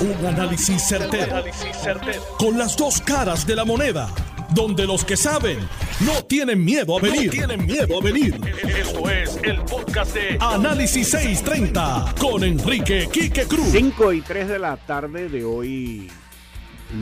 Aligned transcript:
Un 0.00 0.24
análisis 0.24 0.82
certero, 0.88 1.44
Con 2.38 2.56
las 2.56 2.74
dos 2.74 3.02
caras 3.02 3.46
de 3.46 3.54
la 3.54 3.66
moneda. 3.66 4.08
Donde 4.54 4.86
los 4.86 5.04
que 5.04 5.14
saben 5.14 5.58
no 6.00 6.24
tienen 6.24 6.64
miedo 6.64 6.96
a 6.96 7.02
venir. 7.02 7.30
tienen 7.30 7.66
miedo 7.66 7.98
a 8.00 8.02
venir. 8.02 8.40
Esto 8.66 9.10
es 9.10 9.38
el 9.42 9.60
podcast 9.60 10.14
de 10.14 10.38
Análisis 10.40 11.10
630 11.10 12.14
con 12.18 12.42
Enrique 12.44 13.10
Quique 13.12 13.44
Cruz. 13.44 13.68
5 13.72 14.14
y 14.14 14.22
3 14.22 14.48
de 14.48 14.58
la 14.58 14.78
tarde 14.78 15.28
de 15.28 15.44
hoy, 15.44 16.10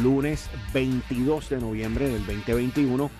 lunes 0.03 0.51
22 0.75 1.51
de 1.51 1.61
noviembre 1.61 2.09
del 2.09 2.27
2021. 2.27 3.11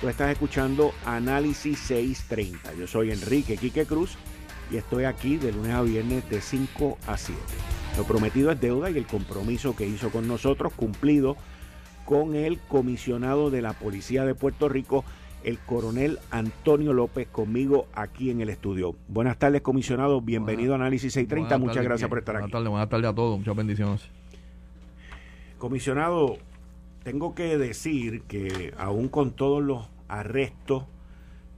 Tú 0.00 0.08
estás 0.08 0.30
escuchando 0.30 0.94
Análisis 1.04 1.78
630. 1.80 2.72
Yo 2.72 2.86
soy 2.86 3.12
Enrique 3.12 3.58
Quique 3.58 3.84
Cruz 3.84 4.16
y 4.70 4.78
estoy 4.78 5.04
aquí 5.04 5.36
de 5.36 5.52
lunes 5.52 5.74
a 5.74 5.82
viernes 5.82 6.28
de 6.30 6.40
5 6.40 6.96
a 7.06 7.18
7. 7.18 7.38
Lo 7.96 8.04
prometido 8.04 8.50
es 8.50 8.60
deuda 8.60 8.90
y 8.90 8.96
el 8.96 9.06
compromiso 9.06 9.76
que 9.76 9.86
hizo 9.86 10.10
con 10.10 10.26
nosotros 10.26 10.72
cumplido 10.74 11.36
con 12.04 12.34
el 12.34 12.58
comisionado 12.58 13.50
de 13.50 13.62
la 13.62 13.72
Policía 13.72 14.24
de 14.24 14.34
Puerto 14.34 14.68
Rico, 14.68 15.04
el 15.44 15.58
coronel 15.58 16.18
Antonio 16.30 16.92
López, 16.92 17.28
conmigo 17.28 17.86
aquí 17.94 18.30
en 18.30 18.40
el 18.40 18.48
estudio. 18.48 18.96
Buenas 19.06 19.38
tardes, 19.38 19.62
comisionado. 19.62 20.20
Bienvenido 20.20 20.72
a 20.72 20.76
Análisis 20.76 21.12
630. 21.12 21.58
Muchas 21.58 21.84
gracias 21.84 22.08
por 22.08 22.18
estar 22.18 22.36
aquí. 22.36 22.42
Buenas 22.42 22.52
tardes, 22.52 22.68
buenas 22.68 22.88
tardes 22.88 23.10
a 23.10 23.14
todos. 23.14 23.38
Muchas 23.38 23.56
bendiciones. 23.56 24.08
Comisionado, 25.58 26.38
tengo 27.04 27.34
que 27.34 27.58
decir 27.58 28.22
que 28.22 28.74
aún 28.76 29.08
con 29.08 29.30
todos 29.32 29.62
los 29.62 29.88
arrestos 30.08 30.84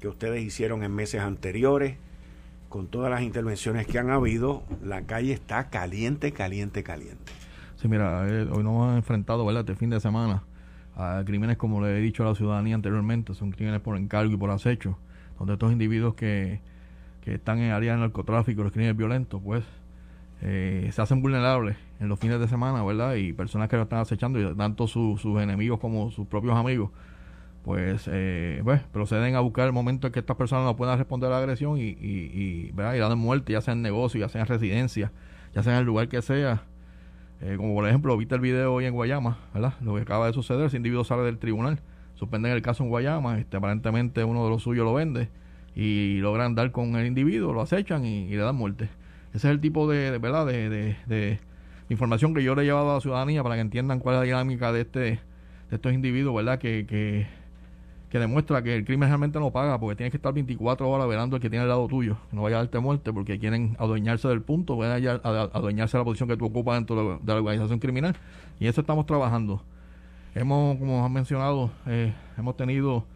que 0.00 0.08
ustedes 0.08 0.42
hicieron 0.42 0.82
en 0.82 0.92
meses 0.92 1.20
anteriores, 1.20 1.96
con 2.72 2.86
todas 2.86 3.10
las 3.10 3.20
intervenciones 3.20 3.86
que 3.86 3.98
han 3.98 4.08
habido, 4.08 4.62
la 4.82 5.02
calle 5.02 5.34
está 5.34 5.68
caliente, 5.68 6.32
caliente, 6.32 6.82
caliente. 6.82 7.30
Sí, 7.76 7.86
mira, 7.86 8.26
eh, 8.26 8.48
hoy 8.50 8.64
nos 8.64 8.72
hemos 8.72 8.96
enfrentado, 8.96 9.44
¿verdad?, 9.44 9.60
este 9.60 9.76
fin 9.76 9.90
de 9.90 10.00
semana 10.00 10.42
a 10.96 11.22
crímenes, 11.26 11.58
como 11.58 11.82
le 11.82 11.98
he 11.98 12.00
dicho 12.00 12.22
a 12.22 12.30
la 12.30 12.34
ciudadanía 12.34 12.74
anteriormente, 12.74 13.34
son 13.34 13.50
crímenes 13.50 13.82
por 13.82 13.98
encargo 13.98 14.32
y 14.32 14.38
por 14.38 14.50
acecho, 14.50 14.96
donde 15.38 15.52
estos 15.52 15.70
individuos 15.70 16.14
que, 16.14 16.60
que 17.20 17.34
están 17.34 17.58
en 17.58 17.72
áreas 17.72 17.96
de 17.96 18.00
narcotráfico, 18.00 18.62
los 18.62 18.72
crímenes 18.72 18.96
violentos, 18.96 19.42
pues 19.44 19.64
eh, 20.40 20.88
se 20.94 21.02
hacen 21.02 21.20
vulnerables 21.20 21.76
en 22.00 22.08
los 22.08 22.18
fines 22.18 22.40
de 22.40 22.48
semana, 22.48 22.82
¿verdad? 22.82 23.16
Y 23.16 23.34
personas 23.34 23.68
que 23.68 23.76
lo 23.76 23.82
están 23.82 23.98
acechando, 23.98 24.56
tanto 24.56 24.86
sus 24.86 25.22
enemigos 25.42 25.78
como 25.78 26.10
sus 26.10 26.26
propios 26.26 26.56
amigos, 26.56 26.90
pues, 27.64 28.08
eh, 28.10 28.60
pues 28.64 28.82
proceden 28.92 29.36
a 29.36 29.40
buscar 29.40 29.66
el 29.66 29.72
momento 29.72 30.08
en 30.08 30.12
que 30.12 30.20
estas 30.20 30.36
personas 30.36 30.64
no 30.64 30.76
puedan 30.76 30.98
responder 30.98 31.28
a 31.28 31.34
la 31.34 31.38
agresión 31.38 31.78
y, 31.78 31.82
y, 31.82 31.96
y, 32.00 32.72
¿verdad? 32.72 32.94
y 32.94 32.98
dan 32.98 33.16
muerte, 33.18 33.52
ya 33.52 33.60
sea 33.60 33.72
en 33.72 33.82
negocio, 33.82 34.20
ya 34.20 34.28
sea 34.28 34.40
en 34.40 34.48
residencia, 34.48 35.12
ya 35.54 35.62
sea 35.62 35.74
en 35.74 35.78
el 35.80 35.84
lugar 35.84 36.08
que 36.08 36.22
sea. 36.22 36.64
Eh, 37.40 37.54
como 37.56 37.74
por 37.74 37.88
ejemplo, 37.88 38.16
viste 38.16 38.34
el 38.34 38.40
video 38.40 38.72
hoy 38.72 38.84
en 38.84 38.94
Guayama, 38.94 39.38
¿verdad? 39.54 39.74
Lo 39.80 39.94
que 39.94 40.02
acaba 40.02 40.26
de 40.26 40.32
suceder, 40.32 40.66
ese 40.66 40.76
individuo 40.76 41.04
sale 41.04 41.22
del 41.22 41.38
tribunal, 41.38 41.80
suspenden 42.14 42.52
el 42.52 42.62
caso 42.62 42.82
en 42.82 42.90
Guayama, 42.90 43.38
este, 43.38 43.56
aparentemente 43.56 44.24
uno 44.24 44.44
de 44.44 44.50
los 44.50 44.62
suyos 44.62 44.84
lo 44.84 44.94
vende 44.94 45.28
y 45.74 46.18
logran 46.18 46.54
dar 46.54 46.70
con 46.72 46.96
el 46.96 47.06
individuo, 47.06 47.52
lo 47.52 47.62
acechan 47.62 48.04
y, 48.04 48.28
le 48.28 48.36
dan 48.36 48.56
muerte. 48.56 48.90
Ese 49.34 49.48
es 49.48 49.52
el 49.52 49.60
tipo 49.60 49.88
de, 49.90 50.18
¿verdad? 50.18 50.46
De, 50.46 50.68
de, 50.68 50.96
de, 51.06 51.40
información 51.88 52.34
que 52.34 52.42
yo 52.42 52.54
le 52.54 52.62
he 52.62 52.64
llevado 52.64 52.90
a 52.90 52.94
la 52.94 53.00
ciudadanía 53.00 53.42
para 53.42 53.56
que 53.56 53.60
entiendan 53.60 53.98
cuál 53.98 54.16
es 54.16 54.20
la 54.20 54.24
dinámica 54.24 54.72
de 54.72 54.80
este 54.82 55.20
de 55.72 55.76
estos 55.76 55.92
individuos, 55.94 56.36
¿verdad? 56.36 56.58
Que, 56.58 56.86
que 56.86 57.26
que 58.12 58.18
demuestra 58.18 58.62
que 58.62 58.76
el 58.76 58.84
crimen 58.84 59.08
realmente 59.08 59.40
no 59.40 59.50
paga 59.52 59.80
porque 59.80 59.96
tienes 59.96 60.10
que 60.10 60.18
estar 60.18 60.34
24 60.34 60.86
horas 60.86 61.08
velando 61.08 61.36
al 61.36 61.40
que 61.40 61.48
tiene 61.48 61.62
al 61.62 61.70
lado 61.70 61.88
tuyo, 61.88 62.18
que 62.28 62.36
no 62.36 62.42
vaya 62.42 62.56
a 62.56 62.58
darte 62.58 62.78
muerte 62.78 63.10
porque 63.10 63.38
quieren 63.38 63.74
adueñarse 63.78 64.28
del 64.28 64.42
punto, 64.42 64.76
vayan 64.76 65.18
a, 65.24 65.28
adueñarse 65.54 65.96
de 65.96 66.02
la 66.02 66.04
posición 66.04 66.28
que 66.28 66.36
tú 66.36 66.44
ocupas 66.44 66.74
dentro 66.74 67.18
de 67.22 67.32
la 67.32 67.38
organización 67.38 67.78
criminal 67.78 68.14
y 68.60 68.66
eso 68.66 68.82
estamos 68.82 69.06
trabajando. 69.06 69.62
Hemos, 70.34 70.76
como 70.76 71.02
has 71.02 71.10
mencionado, 71.10 71.70
eh, 71.86 72.12
hemos 72.36 72.54
tenido 72.54 73.06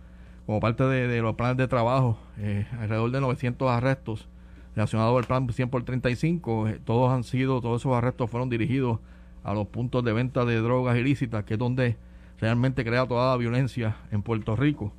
como 0.46 0.60
parte 0.60 0.84
de, 0.84 1.20
los 1.20 1.34
planes 1.34 1.58
de 1.58 1.68
trabajo 1.68 2.18
eh, 2.38 2.66
alrededor 2.80 3.10
de 3.10 3.20
900 3.20 3.70
arrestos 3.70 4.26
relacionados 4.74 5.18
al 5.18 5.24
plan 5.26 5.46
100 5.46 5.68
por 5.68 5.84
35. 5.84 6.68
Eh, 6.68 6.80
todos 6.82 7.12
han 7.12 7.22
sido, 7.22 7.60
todos 7.60 7.82
esos 7.82 7.94
arrestos 7.94 8.30
fueron 8.30 8.48
dirigidos 8.48 9.00
a 9.44 9.52
los 9.52 9.66
puntos 9.66 10.02
de 10.02 10.14
venta 10.14 10.46
de 10.46 10.56
drogas 10.56 10.96
ilícitas, 10.96 11.44
que 11.44 11.52
es 11.52 11.58
donde 11.58 11.98
realmente 12.40 12.84
crea 12.84 13.06
toda 13.06 13.30
la 13.30 13.36
violencia 13.36 13.96
en 14.10 14.22
Puerto 14.22 14.56
Rico 14.56 14.92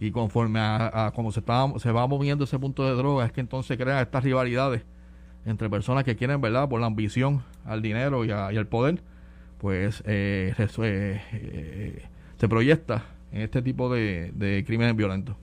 y 0.00 0.10
conforme 0.10 0.60
a, 0.60 1.12
como 1.14 1.30
se, 1.30 1.40
está, 1.40 1.66
se 1.78 1.92
va 1.92 2.06
moviendo 2.06 2.44
ese 2.44 2.58
punto 2.58 2.86
de 2.86 2.94
droga 2.94 3.26
es 3.26 3.32
que 3.32 3.40
entonces 3.40 3.76
crea 3.76 4.00
estas 4.00 4.24
rivalidades 4.24 4.82
entre 5.44 5.68
personas 5.70 6.04
que 6.04 6.16
quieren, 6.16 6.40
¿verdad?, 6.40 6.68
por 6.68 6.80
la 6.80 6.86
ambición 6.86 7.42
al 7.64 7.82
dinero 7.82 8.24
y, 8.24 8.30
al 8.30 8.66
poder, 8.66 9.02
pues 9.58 10.02
eh, 10.06 10.54
eh, 10.58 11.20
eh, 11.32 12.02
se 12.36 12.48
proyecta 12.48 13.04
en 13.32 13.42
este 13.42 13.62
tipo 13.62 13.92
de, 13.92 14.32
de 14.34 14.64
crímenes 14.66 14.96
violentos. 14.96 15.36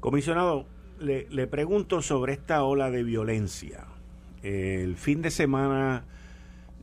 Comisionado, 0.00 0.66
le, 1.00 1.28
le 1.30 1.46
pregunto 1.46 2.02
sobre 2.02 2.32
esta 2.32 2.64
ola 2.64 2.90
de 2.90 3.02
violencia. 3.02 3.84
El 4.42 4.96
fin 4.96 5.22
de 5.22 5.30
semana 5.30 6.04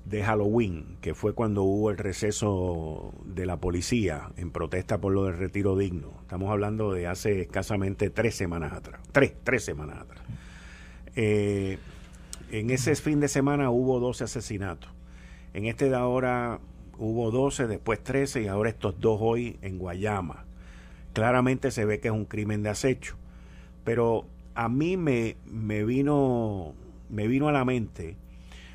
de 0.09 0.23
Halloween, 0.23 0.97
que 1.01 1.13
fue 1.13 1.33
cuando 1.33 1.61
hubo 1.61 1.91
el 1.91 1.97
receso 1.97 3.13
de 3.25 3.45
la 3.45 3.57
policía 3.57 4.31
en 4.37 4.49
protesta 4.49 4.99
por 4.99 5.13
lo 5.13 5.25
del 5.25 5.37
retiro 5.37 5.77
digno. 5.77 6.11
Estamos 6.21 6.49
hablando 6.49 6.91
de 6.91 7.05
hace 7.05 7.41
escasamente 7.41 8.09
tres 8.09 8.35
semanas 8.35 8.73
atrás. 8.73 9.01
Tres, 9.11 9.33
tres 9.43 9.63
semanas 9.63 9.99
atrás. 9.99 10.23
Eh, 11.15 11.77
en 12.51 12.71
ese 12.71 12.95
fin 12.95 13.19
de 13.19 13.27
semana 13.27 13.69
hubo 13.69 13.99
12 13.99 14.23
asesinatos. 14.23 14.91
En 15.53 15.65
este 15.65 15.89
de 15.89 15.95
ahora 15.95 16.59
hubo 16.97 17.29
12, 17.29 17.67
después 17.67 18.03
13 18.03 18.43
y 18.43 18.47
ahora 18.47 18.69
estos 18.69 18.99
dos 18.99 19.19
hoy 19.21 19.57
en 19.61 19.77
Guayama. 19.77 20.45
Claramente 21.13 21.69
se 21.69 21.85
ve 21.85 21.99
que 21.99 22.07
es 22.07 22.13
un 22.13 22.25
crimen 22.25 22.63
de 22.63 22.69
acecho. 22.69 23.15
Pero 23.83 24.25
a 24.55 24.69
mí 24.69 24.97
me, 24.97 25.35
me 25.45 25.83
vino 25.83 26.73
me 27.09 27.27
vino 27.27 27.47
a 27.47 27.51
la 27.51 27.65
mente 27.65 28.17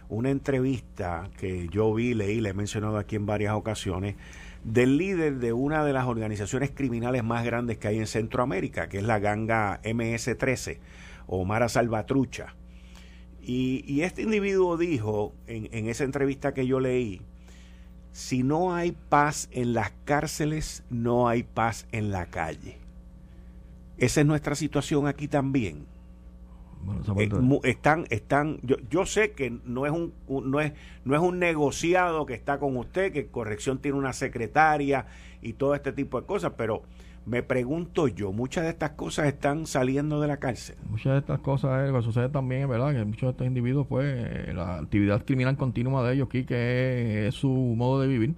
una 0.09 0.31
entrevista 0.31 1.31
que 1.39 1.69
yo 1.69 1.93
vi, 1.95 2.15
leí, 2.15 2.41
le 2.41 2.51
he 2.51 2.55
mencionado 2.55 2.99
aquí 2.99 3.17
en 3.17 3.27
varias 3.27 3.55
ocasiones, 3.55 4.17
del 4.65 4.97
líder 4.97 5.39
de 5.39 5.53
una 5.53 5.85
de 5.85 5.93
las 5.93 6.07
organizaciones 6.07 6.71
criminales 6.71 7.23
más 7.23 7.45
grandes 7.45 7.79
que 7.79 7.89
hay 7.89 7.99
en 7.99 8.07
Centroamérica, 8.07 8.89
que 8.89 8.99
es 8.99 9.05
la 9.05 9.19
ganga 9.19 9.81
MS-13 9.83 10.79
o 11.27 11.45
Mara 11.45 11.69
Salvatrucha. 11.69 12.55
Y, 13.43 14.01
este 14.01 14.23
individuo 14.23 14.79
dijo 14.79 15.35
en, 15.47 15.69
en 15.73 15.89
esa 15.89 16.05
entrevista 16.05 16.55
que 16.55 16.67
yo 16.67 16.81
leí, 16.81 17.21
si 18.13 18.43
no 18.43 18.75
hay 18.75 18.93
paz 18.93 19.49
en 19.51 19.75
las 19.75 19.93
cárceles, 20.05 20.83
no 20.89 21.29
hay 21.29 21.43
paz 21.43 21.87
en 21.93 22.11
la 22.11 22.27
calle. 22.27 22.79
Esa 23.99 24.21
es 24.21 24.27
nuestra 24.27 24.55
situación 24.55 25.07
aquí 25.07 25.29
también. 25.29 25.87
Eh, 27.19 27.31
están, 27.65 28.07
están, 28.11 28.59
yo, 28.63 28.77
yo 28.91 29.07
sé 29.07 29.33
que 29.33 29.51
no 29.65 29.87
es 29.87 29.93
un, 29.93 30.13
no 30.29 30.61
es, 30.61 30.73
no 31.05 31.15
es 31.15 31.21
un 31.21 31.39
negociado 31.39 32.27
que 32.27 32.35
está 32.35 32.59
con 32.59 32.77
usted, 32.77 33.13
que 33.13 33.27
corrección 33.27 33.79
tiene 33.79 33.99
una 33.99 34.13
secretaria 34.13 35.07
y 35.43 35.55
todo 35.55 35.75
este 35.75 35.93
tipo 35.93 36.21
de 36.21 36.27
cosas, 36.27 36.53
pero 36.57 36.83
me 37.27 37.43
pregunto 37.43 38.09
yo, 38.09 38.33
muchas 38.33 38.65
de 38.65 38.71
estas 38.71 38.91
cosas 38.91 39.27
están 39.27 39.67
saliendo 39.67 40.21
de 40.21 40.29
la 40.29 40.39
cárcel. 40.39 40.77
Muchas 40.91 41.13
de 41.13 41.19
estas 41.21 41.41
cosas, 41.41 41.89
eh, 41.89 42.03
sucede 42.03 42.29
también, 42.29 42.69
¿verdad? 42.69 42.93
Que 42.93 43.05
muchos 43.05 43.23
de 43.23 43.31
estos 43.31 43.47
individuos, 43.47 43.87
pues, 43.87 44.07
eh, 44.07 44.53
la 44.55 44.77
actividad 44.77 45.25
criminal 45.25 45.57
continua 45.57 46.07
de 46.07 46.15
ellos 46.15 46.29
aquí, 46.29 46.45
que 46.45 47.29
es, 47.29 47.35
su 47.35 47.49
modo 47.49 48.01
de 48.01 48.09
vivir. 48.09 48.35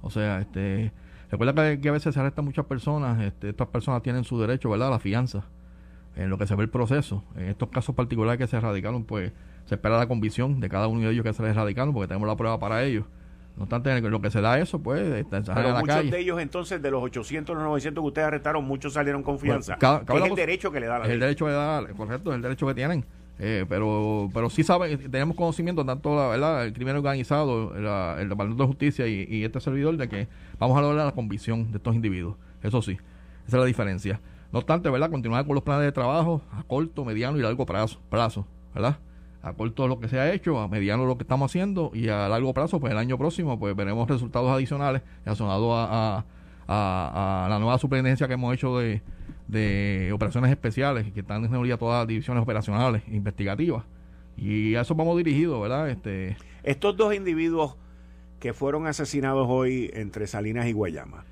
O 0.00 0.10
sea, 0.10 0.40
este, 0.40 0.92
recuerda 1.30 1.78
que, 1.78 1.88
a 1.88 1.92
veces 1.92 2.14
se 2.14 2.20
arrestan 2.20 2.44
muchas 2.44 2.64
personas, 2.66 3.22
este, 3.22 3.50
estas 3.50 3.68
personas 3.68 4.02
tienen 4.02 4.24
su 4.24 4.40
derecho, 4.40 4.70
¿verdad? 4.70 4.88
A 4.88 4.92
la 4.92 4.98
fianza 4.98 5.44
en 6.16 6.30
lo 6.30 6.38
que 6.38 6.46
se 6.46 6.54
ve 6.54 6.62
el 6.62 6.70
proceso. 6.70 7.24
En 7.36 7.48
estos 7.48 7.68
casos 7.68 7.94
particulares 7.94 8.38
que 8.38 8.46
se 8.46 8.56
erradicaron, 8.56 9.04
pues 9.04 9.32
se 9.66 9.74
espera 9.74 9.96
la 9.96 10.06
convicción 10.06 10.60
de 10.60 10.68
cada 10.68 10.88
uno 10.88 11.00
de 11.00 11.10
ellos 11.10 11.24
que 11.24 11.32
se 11.32 11.42
les 11.42 11.52
erradicaron, 11.52 11.92
porque 11.92 12.08
tenemos 12.08 12.28
la 12.28 12.36
prueba 12.36 12.58
para 12.58 12.84
ellos. 12.84 13.04
No 13.56 13.64
obstante, 13.64 13.96
en 13.96 14.10
lo 14.10 14.20
que 14.20 14.30
se 14.30 14.40
da 14.40 14.58
eso, 14.58 14.80
pues, 14.80 15.00
está, 15.00 15.40
Pero 15.42 15.72
la 15.72 15.80
muchos 15.80 16.10
de 16.10 16.18
ellos, 16.18 16.40
entonces, 16.40 16.82
de 16.82 16.90
los 16.90 17.02
800, 17.04 17.54
los 17.54 17.64
900 17.64 18.02
que 18.02 18.08
ustedes 18.08 18.26
arrestaron, 18.26 18.64
muchos 18.64 18.92
salieron 18.92 19.22
con 19.22 19.38
fianza. 19.38 19.78
es 19.80 20.24
el 20.24 20.34
derecho 20.34 20.72
que 20.72 20.80
le 20.80 20.86
da 20.86 20.98
la 20.98 21.06
El 21.06 21.20
derecho 21.20 21.44
que 21.44 21.52
le 21.52 21.56
da, 21.56 21.86
correcto, 21.96 22.30
es 22.30 22.36
el 22.36 22.42
derecho 22.42 22.66
que 22.66 22.74
tienen. 22.74 23.04
Eh, 23.38 23.64
pero 23.68 24.30
pero 24.32 24.48
sí 24.48 24.62
sabe, 24.62 24.96
tenemos 24.96 25.36
conocimiento, 25.36 25.84
tanto 25.84 26.14
la, 26.14 26.28
¿verdad? 26.28 26.66
el 26.66 26.72
crimen 26.72 26.94
organizado, 26.94 27.74
el 27.74 28.28
Departamento 28.28 28.62
de 28.62 28.66
Justicia 28.68 29.08
y, 29.08 29.26
y, 29.28 29.44
este 29.44 29.60
servidor, 29.60 29.96
de 29.96 30.08
que 30.08 30.28
vamos 30.58 30.78
a 30.78 30.80
lograr 30.80 31.04
la 31.04 31.12
convicción 31.12 31.72
de 31.72 31.78
estos 31.78 31.96
individuos. 31.96 32.36
Eso 32.62 32.80
sí, 32.80 32.92
esa 33.46 33.56
es 33.56 33.60
la 33.60 33.64
diferencia. 33.64 34.20
No 34.54 34.60
obstante, 34.60 34.88
¿verdad? 34.88 35.10
Continuar 35.10 35.44
con 35.46 35.56
los 35.56 35.64
planes 35.64 35.84
de 35.84 35.90
trabajo 35.90 36.40
a 36.52 36.62
corto, 36.62 37.04
mediano 37.04 37.36
y 37.36 37.42
largo 37.42 37.66
plazo, 37.66 37.98
plazo 38.08 38.46
¿verdad? 38.72 38.98
A 39.42 39.52
corto 39.52 39.88
lo 39.88 39.98
que 39.98 40.06
se 40.06 40.20
ha 40.20 40.32
hecho, 40.32 40.60
a 40.60 40.68
mediano 40.68 41.06
lo 41.06 41.16
que 41.16 41.24
estamos 41.24 41.50
haciendo 41.50 41.90
y 41.92 42.06
a 42.06 42.28
largo 42.28 42.54
plazo, 42.54 42.78
pues 42.78 42.92
el 42.92 42.98
año 42.98 43.18
próximo, 43.18 43.58
pues 43.58 43.74
veremos 43.74 44.08
resultados 44.08 44.48
adicionales 44.52 45.02
relacionados 45.24 45.72
a, 45.74 46.24
a, 46.68 47.46
la 47.50 47.58
nueva 47.58 47.78
superintendencia 47.78 48.28
que 48.28 48.34
hemos 48.34 48.54
hecho 48.54 48.78
de, 48.78 50.12
operaciones 50.14 50.52
especiales, 50.52 51.10
que 51.12 51.18
están 51.18 51.44
en 51.44 51.76
todas 51.76 52.02
las 52.02 52.06
divisiones 52.06 52.40
operacionales, 52.40 53.02
investigativas. 53.08 53.82
Y 54.36 54.76
a 54.76 54.82
eso 54.82 54.94
vamos 54.94 55.16
dirigidos, 55.16 55.60
¿verdad? 55.60 55.90
Este, 55.90 56.36
Estos 56.62 56.96
dos 56.96 57.12
individuos 57.12 57.74
que 58.38 58.52
fueron 58.52 58.86
asesinados 58.86 59.48
hoy 59.50 59.90
entre 59.94 60.28
Salinas 60.28 60.66
y 60.66 60.72
Guayama, 60.72 61.24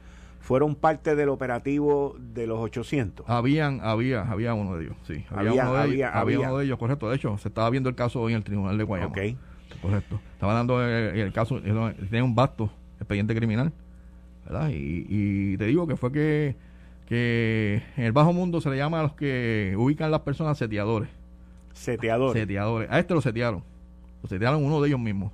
fueron 0.42 0.74
parte 0.74 1.14
del 1.14 1.28
operativo 1.28 2.16
de 2.18 2.48
los 2.48 2.58
800. 2.58 3.30
Habían, 3.30 3.80
había, 3.80 4.22
había 4.22 4.54
uno 4.54 4.76
de 4.76 4.84
ellos, 4.84 4.96
sí. 5.06 5.24
Había, 5.30 5.52
uno, 5.52 5.74
de 5.74 5.94
ellos, 5.94 6.10
había, 6.12 6.40
uno 6.40 6.58
de 6.58 6.64
ellos, 6.64 6.78
correcto. 6.78 7.08
De 7.08 7.16
hecho, 7.16 7.38
se 7.38 7.48
estaba 7.48 7.70
viendo 7.70 7.88
el 7.88 7.94
caso 7.94 8.20
hoy 8.20 8.32
en 8.32 8.38
el 8.38 8.44
Tribunal 8.44 8.76
de 8.76 8.84
Guayama. 8.84 9.12
Ok. 9.12 9.36
Correcto. 9.80 10.20
Estaba 10.34 10.52
dando 10.54 10.84
el, 10.84 11.32
caso, 11.32 11.60
tenía 11.60 12.24
un 12.24 12.34
vasto 12.34 12.70
expediente 12.98 13.34
criminal, 13.36 13.72
¿verdad? 14.44 14.70
Y, 14.70 15.06
y 15.08 15.56
te 15.56 15.66
digo 15.66 15.86
que 15.86 15.96
fue 15.96 16.10
que, 16.10 16.56
que 17.06 17.82
en 17.96 18.04
el 18.04 18.12
bajo 18.12 18.32
mundo 18.32 18.60
se 18.60 18.68
le 18.68 18.76
llama 18.76 18.98
a 18.98 19.04
los 19.04 19.12
que 19.12 19.74
ubican 19.78 20.10
las 20.10 20.20
personas 20.20 20.58
seteadores. 20.58 21.08
Seteadores. 21.72 22.40
Seteadores. 22.40 22.90
A 22.90 22.98
este 22.98 23.14
lo 23.14 23.20
setearon. 23.20 23.62
Lo 24.22 24.28
setearon 24.28 24.64
uno 24.64 24.80
de 24.82 24.88
ellos 24.88 25.00
mismos. 25.00 25.32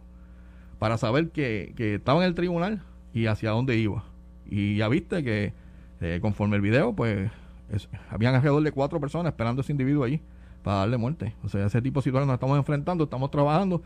Para 0.79 0.99
saber 0.99 1.31
que, 1.31 1.73
que 1.77 1.95
estaba 1.95 2.21
en 2.21 2.29
el 2.29 2.35
tribunal 2.35 2.83
y 3.15 3.27
hacia 3.27 3.51
dónde 3.51 3.77
iba. 3.77 4.05
Y 4.49 4.77
ya 4.77 4.89
viste 4.89 5.23
que 5.23 5.53
eh, 6.01 6.19
conforme 6.21 6.57
el 6.57 6.63
video, 6.63 6.95
pues 6.95 7.31
habían 8.11 8.35
alrededor 8.35 8.63
de 8.63 8.73
cuatro 8.73 9.01
personas 9.01 9.33
esperando 9.33 9.61
a 9.61 9.63
ese 9.63 9.73
individuo 9.73 10.05
ahí 10.05 10.21
para 10.63 10.79
darle 10.79 10.97
muerte. 10.97 11.35
O 11.45 11.49
sea, 11.49 11.67
ese 11.67 11.83
tipo 11.83 12.01
de 12.01 12.05
situaciones 12.05 12.27
nos 12.27 12.35
estamos 12.35 12.59
enfrentando, 12.59 13.05
estamos 13.05 13.31
trabajando. 13.31 13.83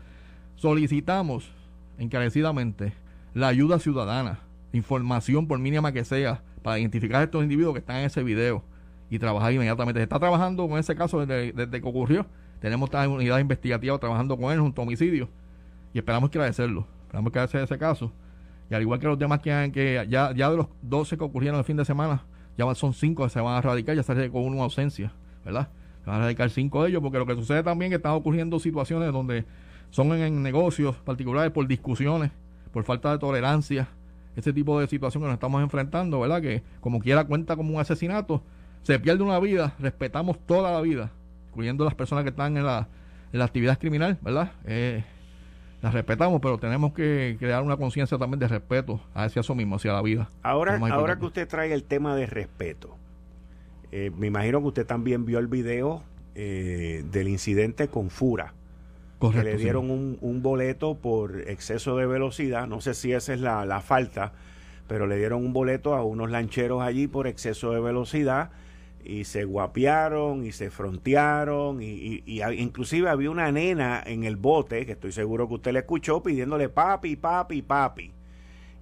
Solicitamos 0.55 1.51
encarecidamente 1.97 2.93
la 3.33 3.47
ayuda 3.47 3.79
ciudadana, 3.79 4.39
información 4.71 5.47
por 5.47 5.59
mínima 5.59 5.91
que 5.91 6.05
sea, 6.05 6.41
para 6.61 6.79
identificar 6.79 7.21
a 7.21 7.23
estos 7.23 7.43
individuos 7.43 7.73
que 7.73 7.79
están 7.79 7.97
en 7.97 8.05
ese 8.05 8.23
video 8.23 8.63
y 9.09 9.19
trabajar 9.19 9.53
inmediatamente. 9.53 9.99
Se 9.99 10.03
está 10.03 10.19
trabajando 10.19 10.67
con 10.67 10.79
ese 10.79 10.95
caso 10.95 11.25
desde, 11.25 11.81
que 11.81 11.87
ocurrió. 11.87 12.25
Tenemos 12.59 12.87
esta 12.87 13.07
unidad 13.07 13.39
investigativa 13.39 13.97
trabajando 13.99 14.37
con 14.37 14.51
él 14.51 14.59
junto 14.59 14.81
a 14.81 14.85
homicidio 14.85 15.29
y 15.93 15.97
esperamos 15.97 16.29
que 16.29 16.39
hacerlo. 16.39 16.87
Esperamos 17.05 17.31
que 17.31 17.39
hacer 17.39 17.63
ese 17.63 17.77
caso. 17.77 18.11
Y 18.69 18.73
al 18.73 18.81
igual 18.81 18.99
que 18.99 19.07
los 19.07 19.19
demás 19.19 19.39
que, 19.41 19.71
que 19.73 20.05
ya, 20.09 20.33
ya 20.33 20.49
de 20.49 20.57
los 20.57 20.67
12 20.81 21.17
que 21.17 21.23
ocurrieron 21.23 21.59
el 21.59 21.65
fin 21.65 21.77
de 21.77 21.85
semana, 21.85 22.23
ya 22.57 22.75
son 22.75 22.93
5 22.93 23.23
que 23.23 23.29
se 23.29 23.41
van 23.41 23.55
a 23.55 23.61
radicar, 23.61 23.95
ya 23.95 24.03
se 24.03 24.29
con 24.29 24.43
una 24.43 24.63
ausencia, 24.63 25.11
¿verdad? 25.43 25.69
Se 26.03 26.09
van 26.09 26.19
a 26.19 26.23
radicar 26.23 26.49
5 26.49 26.83
de 26.83 26.89
ellos, 26.89 27.01
porque 27.01 27.17
lo 27.17 27.25
que 27.25 27.35
sucede 27.35 27.63
también 27.63 27.91
es 27.91 27.93
que 27.93 27.97
están 27.97 28.13
ocurriendo 28.13 28.59
situaciones 28.59 29.11
donde 29.11 29.45
son 29.89 30.11
en, 30.13 30.41
negocios 30.41 30.95
particulares 30.97 31.51
por 31.51 31.67
discusiones, 31.67 32.31
por 32.71 32.83
falta 32.83 33.11
de 33.11 33.19
tolerancia, 33.19 33.87
ese 34.35 34.51
tipo 34.51 34.79
de 34.79 34.87
situación 34.87 35.23
que 35.23 35.27
nos 35.27 35.35
estamos 35.35 35.61
enfrentando, 35.61 36.19
¿verdad? 36.19 36.41
Que 36.41 36.63
como 36.79 36.99
quiera 36.99 37.25
cuenta 37.25 37.55
como 37.55 37.75
un 37.75 37.79
asesinato, 37.79 38.43
se 38.81 38.99
pierde 38.99 39.23
una 39.23 39.39
vida, 39.39 39.75
respetamos 39.79 40.39
toda 40.45 40.71
la 40.71 40.81
vida, 40.81 41.11
incluyendo 41.49 41.85
las 41.85 41.95
personas 41.95 42.23
que 42.23 42.31
están 42.31 42.57
en 42.57 42.65
la, 42.65 42.87
en 43.31 43.39
la 43.39 43.45
actividad 43.45 43.79
criminal, 43.79 44.17
¿verdad? 44.21 44.51
Eh, 44.65 45.03
las 45.83 45.93
respetamos, 45.93 46.39
pero 46.41 46.57
tenemos 46.57 46.93
que 46.93 47.35
crear 47.37 47.61
una 47.61 47.75
conciencia 47.75 48.17
también 48.17 48.39
de 48.39 48.47
respeto 48.47 49.01
hacia 49.13 49.41
eso 49.41 49.53
mismo, 49.53 49.75
hacia 49.75 49.91
la 49.91 50.01
vida. 50.01 50.29
Ahora, 50.41 50.79
ahora 50.89 51.19
que 51.19 51.25
usted 51.25 51.45
trae 51.45 51.73
el 51.73 51.83
tema 51.83 52.15
de 52.15 52.25
respeto, 52.25 52.95
eh, 53.91 54.09
me 54.17 54.27
imagino 54.27 54.61
que 54.61 54.67
usted 54.67 54.85
también 54.85 55.25
vio 55.25 55.39
el 55.39 55.47
video 55.47 56.01
eh, 56.35 57.03
del 57.11 57.27
incidente 57.27 57.89
con 57.89 58.09
Fura. 58.09 58.53
Correcto, 59.19 59.45
que 59.45 59.51
le 59.51 59.61
dieron 59.61 59.91
un, 59.91 60.17
un, 60.21 60.41
boleto 60.41 60.95
por 60.95 61.49
exceso 61.49 61.97
de 61.97 62.05
velocidad, 62.05 62.65
no 62.65 62.79
sé 62.79 62.93
si 62.93 63.11
esa 63.11 63.33
es 63.33 63.41
la, 63.41 63.65
la 63.65 63.81
falta, 63.81 64.31
pero 64.87 65.05
le 65.05 65.17
dieron 65.17 65.45
un 65.45 65.51
boleto 65.51 65.95
a 65.95 66.03
unos 66.03 66.31
lancheros 66.31 66.81
allí 66.81 67.07
por 67.07 67.27
exceso 67.27 67.73
de 67.73 67.81
velocidad 67.81 68.51
y 69.03 69.25
se 69.25 69.43
guapearon 69.43 70.45
y 70.45 70.51
se 70.51 70.69
frontearon 70.69 71.81
y, 71.81 72.23
inclusive 72.57 73.09
había 73.09 73.29
una 73.29 73.51
nena 73.51 74.01
en 74.05 74.23
el 74.23 74.37
bote, 74.37 74.85
que 74.85 74.93
estoy 74.93 75.11
seguro 75.11 75.47
que 75.47 75.55
usted 75.55 75.73
le 75.73 75.79
escuchó, 75.79 76.23
pidiéndole 76.23 76.69
papi, 76.69 77.15
papi, 77.15 77.61
papi. 77.61 78.11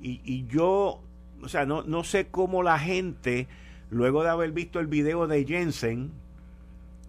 Y, 0.02 0.22
y 0.24 0.46
yo, 0.48 1.02
o 1.42 1.48
sea, 1.48 1.66
no, 1.66 1.84
no 1.84 2.04
sé 2.04 2.28
cómo 2.28 2.62
la 2.64 2.78
gente, 2.78 3.48
luego 3.90 4.24
de 4.24 4.30
haber 4.30 4.52
visto 4.52 4.80
el 4.80 4.88
video 4.88 5.28
de 5.28 5.44
Jensen, 5.46 6.12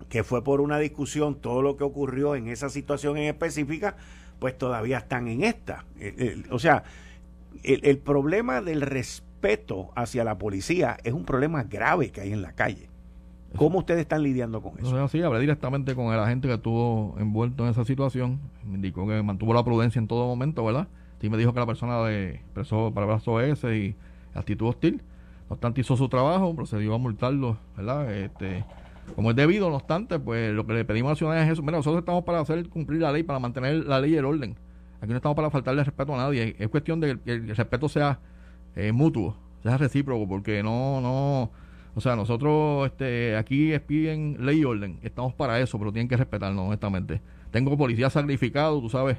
que 0.08 0.24
fue 0.24 0.42
por 0.42 0.60
una 0.60 0.78
discusión, 0.78 1.34
todo 1.34 1.62
lo 1.62 1.76
que 1.76 1.84
ocurrió 1.84 2.34
en 2.34 2.48
esa 2.48 2.70
situación 2.70 3.16
en 3.18 3.24
específica, 3.24 3.96
pues 4.38 4.56
todavía 4.56 4.98
están 4.98 5.28
en 5.28 5.44
esta. 5.44 5.84
o 6.50 6.58
sea, 6.58 6.84
el, 7.62 7.80
el 7.84 7.98
problema 7.98 8.62
del 8.62 8.80
respeto 8.80 9.90
hacia 9.94 10.24
la 10.24 10.38
policía 10.38 10.96
es 11.04 11.12
un 11.12 11.24
problema 11.24 11.64
grave 11.64 12.10
que 12.10 12.22
hay 12.22 12.32
en 12.32 12.42
la 12.42 12.52
calle. 12.52 12.91
¿Cómo 13.56 13.80
ustedes 13.80 14.00
están 14.00 14.22
lidiando 14.22 14.62
con 14.62 14.78
eso? 14.78 15.08
sí, 15.08 15.22
hablé 15.22 15.40
directamente 15.40 15.94
con 15.94 16.12
el 16.12 16.18
agente 16.18 16.48
que 16.48 16.54
estuvo 16.54 17.14
envuelto 17.18 17.64
en 17.64 17.70
esa 17.70 17.84
situación. 17.84 18.40
Me 18.64 18.76
indicó 18.76 19.06
que 19.06 19.22
mantuvo 19.22 19.54
la 19.54 19.64
prudencia 19.64 19.98
en 19.98 20.08
todo 20.08 20.26
momento, 20.26 20.64
¿verdad? 20.64 20.88
Sí 21.20 21.28
me 21.28 21.36
dijo 21.36 21.52
que 21.52 21.60
la 21.60 21.66
persona 21.66 22.02
de, 22.04 22.36
expresó 22.36 22.92
palabras 22.92 23.22
ese 23.44 23.76
y 23.76 23.96
actitud 24.34 24.68
hostil. 24.68 25.02
No 25.48 25.54
obstante, 25.54 25.80
hizo 25.80 25.96
su 25.96 26.08
trabajo, 26.08 26.54
procedió 26.56 26.94
a 26.94 26.98
multarlo, 26.98 27.58
¿verdad? 27.76 28.12
Este, 28.12 28.64
como 29.14 29.30
es 29.30 29.36
debido, 29.36 29.68
no 29.68 29.76
obstante, 29.76 30.18
pues 30.18 30.52
lo 30.52 30.66
que 30.66 30.72
le 30.72 30.84
pedimos 30.84 31.10
a 31.10 31.12
la 31.12 31.16
ciudadanía 31.16 31.46
es 31.46 31.52
eso. 31.52 31.62
Mira, 31.62 31.76
nosotros 31.76 32.00
estamos 32.00 32.24
para 32.24 32.40
hacer 32.40 32.68
cumplir 32.68 33.02
la 33.02 33.12
ley, 33.12 33.22
para 33.22 33.38
mantener 33.38 33.86
la 33.86 34.00
ley 34.00 34.14
y 34.14 34.16
el 34.16 34.24
orden. 34.24 34.56
Aquí 35.00 35.10
no 35.10 35.16
estamos 35.16 35.36
para 35.36 35.50
faltarle 35.50 35.84
respeto 35.84 36.14
a 36.14 36.16
nadie. 36.16 36.56
Es 36.58 36.68
cuestión 36.68 37.00
de 37.00 37.18
que 37.18 37.32
el, 37.32 37.56
respeto 37.56 37.88
sea 37.88 38.20
eh, 38.76 38.92
mutuo, 38.92 39.36
sea 39.62 39.76
recíproco, 39.76 40.26
porque 40.26 40.62
no, 40.62 41.00
no 41.00 41.50
o 41.94 42.00
sea, 42.00 42.16
nosotros 42.16 42.86
este, 42.86 43.36
aquí 43.36 43.78
piden 43.86 44.38
ley 44.40 44.60
y 44.60 44.64
orden, 44.64 44.98
estamos 45.02 45.34
para 45.34 45.60
eso, 45.60 45.78
pero 45.78 45.92
tienen 45.92 46.08
que 46.08 46.16
respetarnos, 46.16 46.66
honestamente. 46.66 47.20
Tengo 47.50 47.76
policías 47.76 48.12
sacrificados, 48.12 48.80
tú 48.80 48.88
sabes, 48.88 49.18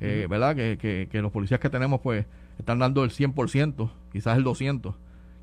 eh, 0.00 0.26
¿verdad? 0.28 0.56
Que, 0.56 1.08
que, 1.10 1.22
los 1.22 1.30
policías 1.30 1.60
que 1.60 1.70
tenemos, 1.70 2.00
pues, 2.00 2.26
están 2.58 2.80
dando 2.80 3.04
el 3.04 3.10
100%, 3.10 3.90
quizás 4.12 4.36
el 4.36 4.44
200%. 4.44 4.94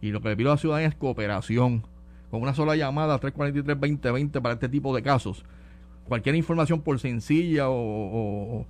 Y 0.02 0.12
lo 0.12 0.22
que 0.22 0.30
le 0.30 0.38
pido 0.38 0.52
a 0.52 0.56
la 0.56 0.58
ciudadanía 0.58 0.90
es 0.90 0.96
cooperación. 0.96 1.84
Con 2.30 2.42
una 2.42 2.54
sola 2.54 2.76
llamada 2.76 3.20
343-2020 3.20 4.42
para 4.42 4.54
este 4.54 4.68
tipo 4.68 4.94
de 4.94 5.02
casos. 5.02 5.46
Cualquier 6.04 6.36
información, 6.36 6.82
por 6.82 7.00
sencilla 7.00 7.70
o 7.70 8.66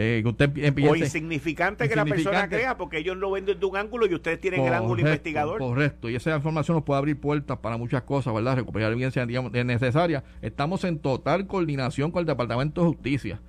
eh, 0.00 0.22
usted 0.24 0.50
o 0.88 0.94
insignificante 0.94 1.88
que 1.88 1.96
la 1.96 2.04
persona 2.04 2.48
crea, 2.48 2.76
porque 2.76 2.98
ellos 2.98 3.16
lo 3.16 3.32
ven 3.32 3.46
desde 3.46 3.66
un 3.66 3.76
ángulo 3.76 4.06
y 4.06 4.14
ustedes 4.14 4.40
tienen 4.40 4.60
el 4.60 4.72
ángulo 4.72 5.00
investigador. 5.00 5.58
Correcto, 5.58 6.08
y 6.08 6.14
esa 6.14 6.36
información 6.36 6.76
nos 6.76 6.84
puede 6.84 6.98
abrir 6.98 7.18
puertas 7.18 7.58
para 7.58 7.76
muchas 7.76 8.02
cosas, 8.02 8.32
¿verdad? 8.32 8.54
Recuperar 8.54 8.92
evidencia 8.92 9.26
digamos, 9.26 9.50
necesaria. 9.50 10.22
Estamos 10.40 10.84
en 10.84 11.00
total 11.00 11.48
coordinación 11.48 12.12
con 12.12 12.20
el 12.20 12.26
Departamento 12.26 12.82
de 12.82 12.86
Justicia 12.86 13.40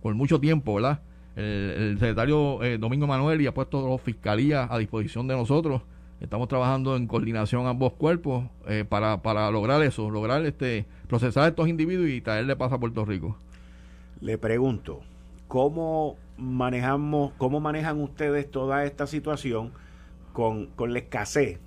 por 0.00 0.14
mucho 0.14 0.38
tiempo, 0.38 0.76
¿verdad? 0.76 1.00
El, 1.34 1.96
secretario 1.98 2.62
eh, 2.62 2.78
Domingo 2.78 3.08
Manuel 3.08 3.40
y 3.40 3.48
ha 3.48 3.54
puesto 3.54 3.88
la 3.88 3.98
fiscalía 3.98 4.68
a 4.70 4.78
disposición 4.78 5.26
de 5.26 5.34
nosotros. 5.34 5.82
Estamos 6.20 6.46
trabajando 6.46 6.96
en 6.96 7.08
coordinación 7.08 7.66
ambos 7.66 7.94
cuerpos 7.94 8.44
eh, 8.68 8.84
para, 8.88 9.22
para 9.22 9.50
lograr 9.50 9.82
eso, 9.82 10.08
lograr 10.08 10.46
este 10.46 10.86
procesar 11.08 11.44
a 11.44 11.48
estos 11.48 11.66
individuos 11.66 12.10
y 12.10 12.20
traerle 12.20 12.54
paz 12.54 12.72
a 12.72 12.78
Puerto 12.78 13.04
Rico. 13.04 13.36
Le 14.20 14.38
pregunto, 14.38 15.00
¿Cómo 15.50 16.16
manejamos, 16.36 17.32
cómo 17.36 17.58
manejan 17.58 18.00
ustedes 18.00 18.48
toda 18.48 18.84
esta 18.84 19.08
situación 19.08 19.72
con, 20.32 20.66
con 20.66 20.92
la 20.92 21.00
escasez? 21.00 21.58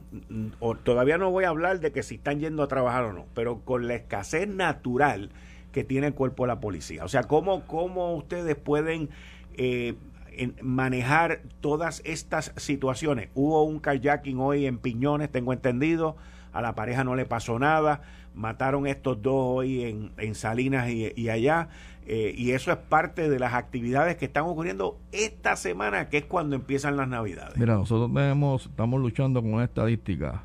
O, 0.62 0.76
todavía 0.76 1.18
no 1.18 1.30
voy 1.32 1.44
a 1.44 1.50
hablar 1.50 1.82
de 1.82 1.92
que 1.92 2.02
si 2.02 2.16
están 2.16 2.40
yendo 2.40 2.64
a 2.64 2.70
trabajar 2.70 3.04
o 3.04 3.12
no, 3.12 3.26
pero 3.34 3.60
con 3.66 3.90
la 3.90 3.96
escasez 3.96 4.48
natural 4.48 5.32
que 5.74 5.84
tiene 5.84 6.08
el 6.08 6.14
cuerpo 6.14 6.44
de 6.44 6.48
la 6.48 6.62
policía. 6.62 7.04
O 7.04 7.10
sea, 7.10 7.24
¿cómo, 7.24 7.68
cómo 7.68 8.16
ustedes 8.16 8.56
pueden 8.56 9.10
eh, 9.56 9.96
manejar 10.62 11.42
todas 11.60 12.02
estas 12.06 12.54
situaciones? 12.56 13.32
Hubo 13.36 13.64
un 13.64 13.82
kayaking 13.82 14.40
hoy 14.40 14.66
en 14.66 14.78
Piñones, 14.78 15.30
tengo 15.30 15.52
entendido, 15.52 16.16
a 16.54 16.62
la 16.62 16.74
pareja 16.74 17.04
no 17.04 17.16
le 17.16 17.26
pasó 17.26 17.60
nada, 17.60 18.02
mataron 18.34 18.88
estos 18.88 19.22
dos 19.22 19.36
hoy 19.36 19.84
en, 19.84 20.14
en 20.16 20.36
Salinas 20.36 20.90
y 20.90 21.28
allá. 21.28 21.68
Eh, 22.06 22.36
y 22.38 22.52
eso 22.52 22.72
es 22.72 22.78
parte 22.78 23.30
de 23.30 23.40
las 23.40 23.54
actividades 23.54 24.18
que 24.18 24.26
están 24.26 24.44
ocurriendo 24.44 25.00
esta 25.12 25.56
semana, 25.56 26.10
que 26.10 26.18
es 26.18 26.26
cuando 26.26 26.56
empiezan 26.56 26.98
las 26.98 27.08
Navidades. 27.08 27.58
Mira, 27.58 27.76
nosotros 27.76 28.12
tenemos, 28.14 28.66
estamos 28.66 29.00
luchando 29.00 29.42
con 29.42 29.54
una 29.54 29.64
estadística 29.64 30.44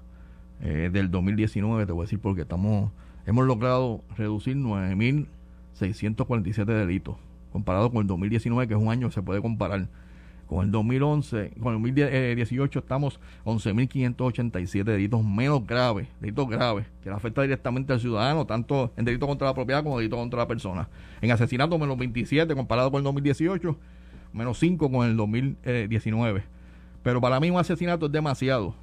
eh, 0.61 0.91
del 0.93 1.11
2019, 1.11 1.87
te 1.87 1.93
voy 1.93 2.03
a 2.03 2.05
decir, 2.05 2.21
porque 2.21 2.43
estamos, 2.43 2.93
hemos 3.27 3.47
logrado 3.47 4.03
reducir 4.17 4.57
9.647 4.57 6.65
delitos, 6.65 7.17
comparado 7.53 7.91
con 7.91 8.03
el 8.03 8.07
2019, 8.07 8.69
que 8.69 8.75
es 8.75 8.81
un 8.81 8.91
año 8.91 9.09
que 9.09 9.15
se 9.15 9.23
puede 9.23 9.43
comparar 9.43 9.89
con 10.49 10.65
el 10.65 10.73
2011, 10.73 11.53
con 11.61 11.75
el 11.75 11.83
2018 11.83 12.79
estamos 12.79 13.21
11.587 13.45 14.85
delitos 14.85 15.23
menos 15.23 15.67
graves, 15.67 16.09
delitos 16.21 16.49
graves, 16.49 16.87
que 17.03 17.11
le 17.11 17.17
afecta 17.17 17.43
directamente 17.43 17.93
al 17.93 18.01
ciudadano, 18.01 18.47
tanto 18.47 18.91
en 18.97 19.05
delito 19.05 19.27
contra 19.27 19.49
la 19.49 19.55
propiedad 19.55 19.83
como 19.83 19.97
en 19.97 19.99
delito 19.99 20.17
contra 20.17 20.39
la 20.39 20.49
persona. 20.49 20.89
En 21.21 21.31
asesinato 21.31 21.79
menos 21.79 21.99
27 21.99 22.55
comparado 22.55 22.91
con 22.91 22.99
el 22.99 23.05
2018, 23.05 23.77
menos 24.33 24.59
5 24.59 24.91
con 24.91 25.07
el 25.07 25.17
2019. 25.17 26.43
Pero 27.03 27.21
para 27.21 27.39
mí 27.41 27.51
un 27.51 27.59
asesinato 27.59 28.07
es 28.07 28.13
demasiado. 28.13 28.75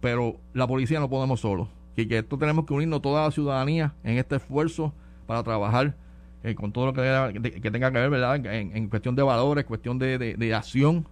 Pero 0.00 0.36
la 0.54 0.66
policía 0.66 0.98
no 0.98 1.08
podemos 1.08 1.40
solo. 1.40 1.68
Y 1.96 2.06
que 2.06 2.18
esto 2.18 2.36
tenemos 2.36 2.66
que 2.66 2.74
unirnos 2.74 3.00
toda 3.00 3.24
la 3.24 3.30
ciudadanía 3.30 3.94
en 4.02 4.18
este 4.18 4.36
esfuerzo 4.36 4.92
para 5.26 5.42
trabajar 5.42 5.94
eh, 6.46 6.54
con 6.54 6.70
todo 6.70 6.86
lo 6.86 6.92
que, 6.92 7.00
tenga 7.72 7.90
que 7.90 7.98
ver, 7.98 8.08
¿verdad? 8.08 8.36
En, 8.46 8.88
cuestión 8.88 9.16
de 9.16 9.22
valores, 9.24 9.64
cuestión 9.64 9.98
de, 9.98 10.16
de, 10.16 10.54
acción 10.54 11.04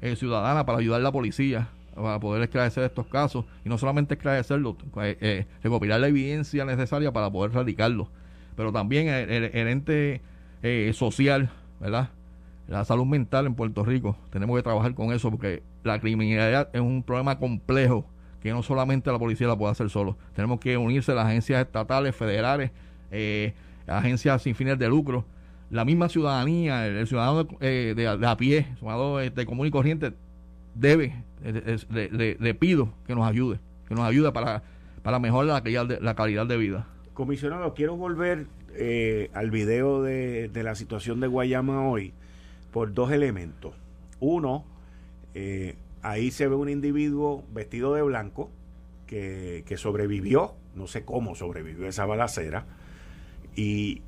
eh, 0.00 0.16
ciudadana 0.16 0.64
para 0.64 0.78
ayudar 0.78 1.02
a 1.02 1.04
la 1.04 1.12
policía 1.12 1.68
para 1.94 2.18
poder 2.18 2.42
esclarecer 2.44 2.82
estos 2.82 3.06
casos 3.06 3.44
y 3.62 3.68
no 3.68 3.76
solamente 3.76 4.14
esclarecerlo, 4.14 4.78
eh, 5.02 5.44
recopilar 5.62 6.00
la 6.00 6.08
evidencia 6.08 6.64
necesaria 6.64 7.12
para 7.12 7.30
poder 7.30 7.52
radicarlo, 7.52 8.08
pero 8.56 8.72
también 8.72 9.08
el, 9.08 9.50
el 9.52 9.68
ente 9.68 10.22
social, 10.94 11.50
¿verdad? 11.78 12.08
La 12.66 12.86
salud 12.86 13.04
mental 13.04 13.44
en 13.44 13.54
Puerto 13.56 13.84
Rico, 13.84 14.16
tenemos 14.30 14.56
que 14.56 14.62
trabajar 14.62 14.94
con 14.94 15.12
eso 15.12 15.30
porque 15.30 15.62
la 15.82 16.00
criminalidad 16.00 16.70
es 16.72 16.80
un 16.80 17.02
problema 17.02 17.38
complejo 17.38 18.06
que 18.42 18.50
no 18.50 18.62
solamente 18.62 19.12
la 19.12 19.18
policía 19.18 19.46
la 19.46 19.58
puede 19.58 19.72
hacer 19.72 19.90
solo. 19.90 20.16
Tenemos 20.34 20.58
que 20.58 20.78
unirse 20.78 21.14
las 21.14 21.26
agencias 21.26 21.60
estatales, 21.60 22.16
federales, 22.16 22.70
eh, 23.10 23.52
agencias 23.86 24.42
sin 24.42 24.54
fines 24.54 24.78
de 24.78 24.88
lucro, 24.88 25.24
la 25.70 25.84
misma 25.84 26.08
ciudadanía, 26.08 26.86
el, 26.86 27.06
ciudadano 27.06 27.48
eh, 27.60 27.94
de, 27.96 28.06
a 28.08 28.36
pie, 28.36 28.66
ciudadano 28.78 29.16
de, 29.18 29.46
común 29.46 29.66
y 29.66 29.70
corriente, 29.70 30.12
debe, 30.74 31.22
le, 31.42 32.54
pido 32.54 32.92
que 33.06 33.14
nos 33.14 33.26
ayude, 33.26 33.58
que 33.88 33.94
nos 33.94 34.04
ayude 34.04 34.32
para, 34.32 34.62
para 35.02 35.18
mejorar 35.18 35.46
la 35.46 35.62
calidad 35.62 35.86
de, 35.86 36.00
la 36.00 36.14
calidad 36.14 36.46
de 36.46 36.56
vida. 36.56 36.86
Comisionado, 37.12 37.74
quiero 37.74 37.96
volver 37.96 38.46
eh, 38.74 39.30
al 39.34 39.50
video 39.50 40.02
de, 40.02 40.48
de 40.48 40.62
la 40.62 40.74
situación 40.74 41.20
de 41.20 41.28
Guayama 41.28 41.88
hoy 41.88 42.12
por 42.72 42.92
dos 42.92 43.12
elementos. 43.12 43.74
Uno, 44.18 44.64
eh, 45.34 45.76
ahí 46.02 46.30
se 46.30 46.48
ve 46.48 46.54
un 46.54 46.68
individuo 46.68 47.44
vestido 47.52 47.94
de 47.94 48.02
blanco 48.02 48.50
que, 49.06 49.64
sobrevivió, 49.76 50.54
no 50.74 50.88
sé 50.88 51.04
cómo 51.04 51.36
sobrevivió 51.36 51.86
esa 51.86 52.04
balacera, 52.04 52.66
y, 53.56 54.02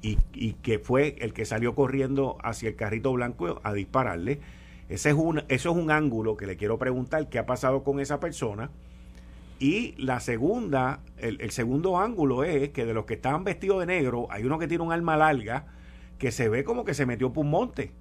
que 0.62 0.78
fue 0.78 1.16
el 1.20 1.32
que 1.32 1.44
salió 1.44 1.74
corriendo 1.74 2.36
hacia 2.42 2.68
el 2.68 2.76
carrito 2.76 3.12
blanco 3.12 3.60
a 3.62 3.72
dispararle. 3.72 4.40
Ese 4.88 5.10
es 5.10 5.16
un, 5.16 5.38
eso 5.48 5.70
es 5.70 5.76
un 5.76 5.90
ángulo 5.90 6.36
que 6.36 6.46
le 6.46 6.56
quiero 6.56 6.78
preguntar 6.78 7.28
qué 7.28 7.38
ha 7.38 7.46
pasado 7.46 7.82
con 7.82 8.00
esa 8.00 8.20
persona. 8.20 8.70
Y 9.58 9.94
la 9.96 10.20
segunda, 10.20 11.00
el, 11.16 11.40
el, 11.40 11.50
segundo 11.50 11.98
ángulo 11.98 12.44
es 12.44 12.70
que 12.70 12.84
de 12.84 12.92
los 12.92 13.06
que 13.06 13.14
estaban 13.14 13.42
vestidos 13.42 13.80
de 13.80 13.86
negro, 13.86 14.26
hay 14.30 14.44
uno 14.44 14.58
que 14.58 14.68
tiene 14.68 14.84
un 14.84 14.92
arma 14.92 15.16
larga 15.16 15.66
que 16.18 16.30
se 16.30 16.48
ve 16.48 16.62
como 16.62 16.84
que 16.84 16.94
se 16.94 17.06
metió 17.06 17.32
por 17.32 17.44
un 17.44 17.50
monte 17.50 17.92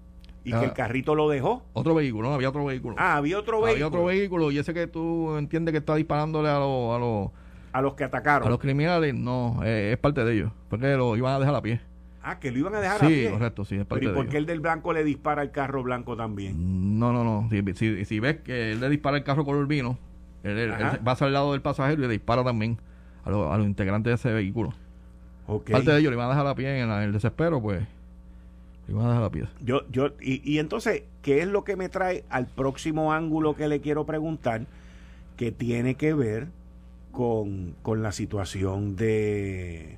y 0.45 0.51
que 0.51 0.63
el 0.63 0.71
ah. 0.71 0.73
carrito 0.73 1.15
lo 1.15 1.27
dejó. 1.27 1.63
Otro 1.73 1.95
vehículo, 1.95 2.29
no, 2.29 2.35
había 2.35 2.49
otro 2.49 2.63
vehículo. 2.63 2.95
Ah, 2.99 3.17
había 3.17 3.39
otro 3.39 3.61
vehículo. 3.61 3.73
Había 3.73 3.87
otro 3.87 4.05
vehículo 4.05 4.51
y 4.51 4.59
ese 4.59 4.73
que 4.73 4.85
tú 4.85 5.35
entiendes 5.37 5.71
que 5.71 5.79
está 5.79 5.95
disparándole 5.95 6.49
a 6.49 6.59
los... 6.59 6.95
A 6.95 6.99
los, 6.99 7.29
a 7.75 7.81
los 7.81 7.95
que 7.95 8.05
atacaron. 8.05 8.47
A 8.47 8.51
los 8.51 8.59
criminales, 8.59 9.13
no, 9.13 9.59
eh, 9.63 9.91
es 9.91 9.97
parte 9.97 10.23
de 10.23 10.33
ellos. 10.33 10.51
Porque 10.69 10.95
lo 10.95 11.17
iban 11.17 11.33
a 11.33 11.39
dejar 11.39 11.55
a 11.55 11.61
pie. 11.61 11.81
Ah, 12.23 12.39
que 12.39 12.49
lo 12.49 12.59
iban 12.59 12.75
a 12.75 12.79
dejar 12.79 13.03
a 13.03 13.07
pie. 13.07 13.25
Sí, 13.25 13.31
correcto, 13.31 13.65
sí, 13.65 13.75
es 13.75 13.85
parte 13.85 14.05
¿y 14.05 14.07
por 14.07 14.29
qué 14.29 14.37
el 14.37 14.45
del 14.45 14.61
blanco 14.61 14.93
le 14.93 15.03
dispara 15.03 15.41
al 15.41 15.51
carro 15.51 15.83
blanco 15.83 16.15
también? 16.15 16.97
No, 16.97 17.11
no, 17.11 17.25
no. 17.25 17.49
Si, 17.75 18.05
si, 18.05 18.19
ves 18.21 18.37
que 18.37 18.71
él 18.71 18.79
le 18.79 18.89
dispara 18.89 19.17
el 19.17 19.23
carro 19.23 19.43
color 19.43 19.67
vino, 19.67 19.97
él, 20.43 20.71
va 20.71 21.17
al 21.19 21.33
lado 21.33 21.51
del 21.51 21.61
pasajero 21.61 22.01
y 22.01 22.07
le 22.07 22.13
dispara 22.13 22.45
también 22.45 22.77
a, 23.25 23.29
a 23.29 23.57
los 23.57 23.67
integrantes 23.67 24.09
de 24.11 24.15
ese 24.15 24.31
vehículo. 24.31 24.73
Okay. 25.45 25.73
Parte 25.73 25.91
de 25.91 25.99
ellos 25.99 26.11
le 26.11 26.15
iban 26.15 26.27
a 26.27 26.29
dejar 26.29 26.47
a 26.47 26.55
pie 26.55 26.79
en 26.79 26.89
el 26.89 27.11
desespero, 27.11 27.61
pues 27.61 27.85
la 28.87 29.31
Yo, 29.63 29.81
yo, 29.89 30.11
y, 30.21 30.59
entonces, 30.59 31.03
¿qué 31.23 31.41
es 31.41 31.47
lo 31.47 31.63
que 31.63 31.75
me 31.75 31.89
trae 31.89 32.23
al 32.29 32.45
próximo 32.45 33.11
ángulo 33.11 33.55
que 33.55 33.67
le 33.67 33.81
quiero 33.81 34.05
preguntar? 34.05 34.65
Que 35.37 35.51
tiene 35.51 35.95
que 35.95 36.13
ver 36.13 36.47
con, 37.15 37.75
la 38.03 38.11
situación 38.11 38.95
de, 38.95 39.97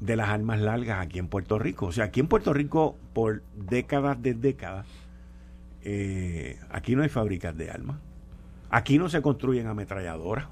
de 0.00 0.16
las 0.16 0.28
armas 0.28 0.60
largas 0.60 1.00
aquí 1.00 1.18
en 1.18 1.26
Puerto 1.26 1.58
Rico. 1.58 1.86
O 1.86 1.92
sea, 1.92 2.04
aquí 2.04 2.20
en 2.20 2.28
Puerto 2.28 2.52
Rico, 2.52 2.96
por 3.12 3.42
décadas 3.56 4.22
de 4.22 4.34
décadas, 4.34 4.86
eh, 5.82 6.58
aquí 6.70 6.94
no 6.94 7.02
hay 7.02 7.08
fábricas 7.08 7.56
de 7.56 7.70
armas. 7.70 7.96
Aquí 8.70 8.98
no 8.98 9.08
se 9.08 9.22
construyen 9.22 9.66
ametralladoras. 9.66 10.46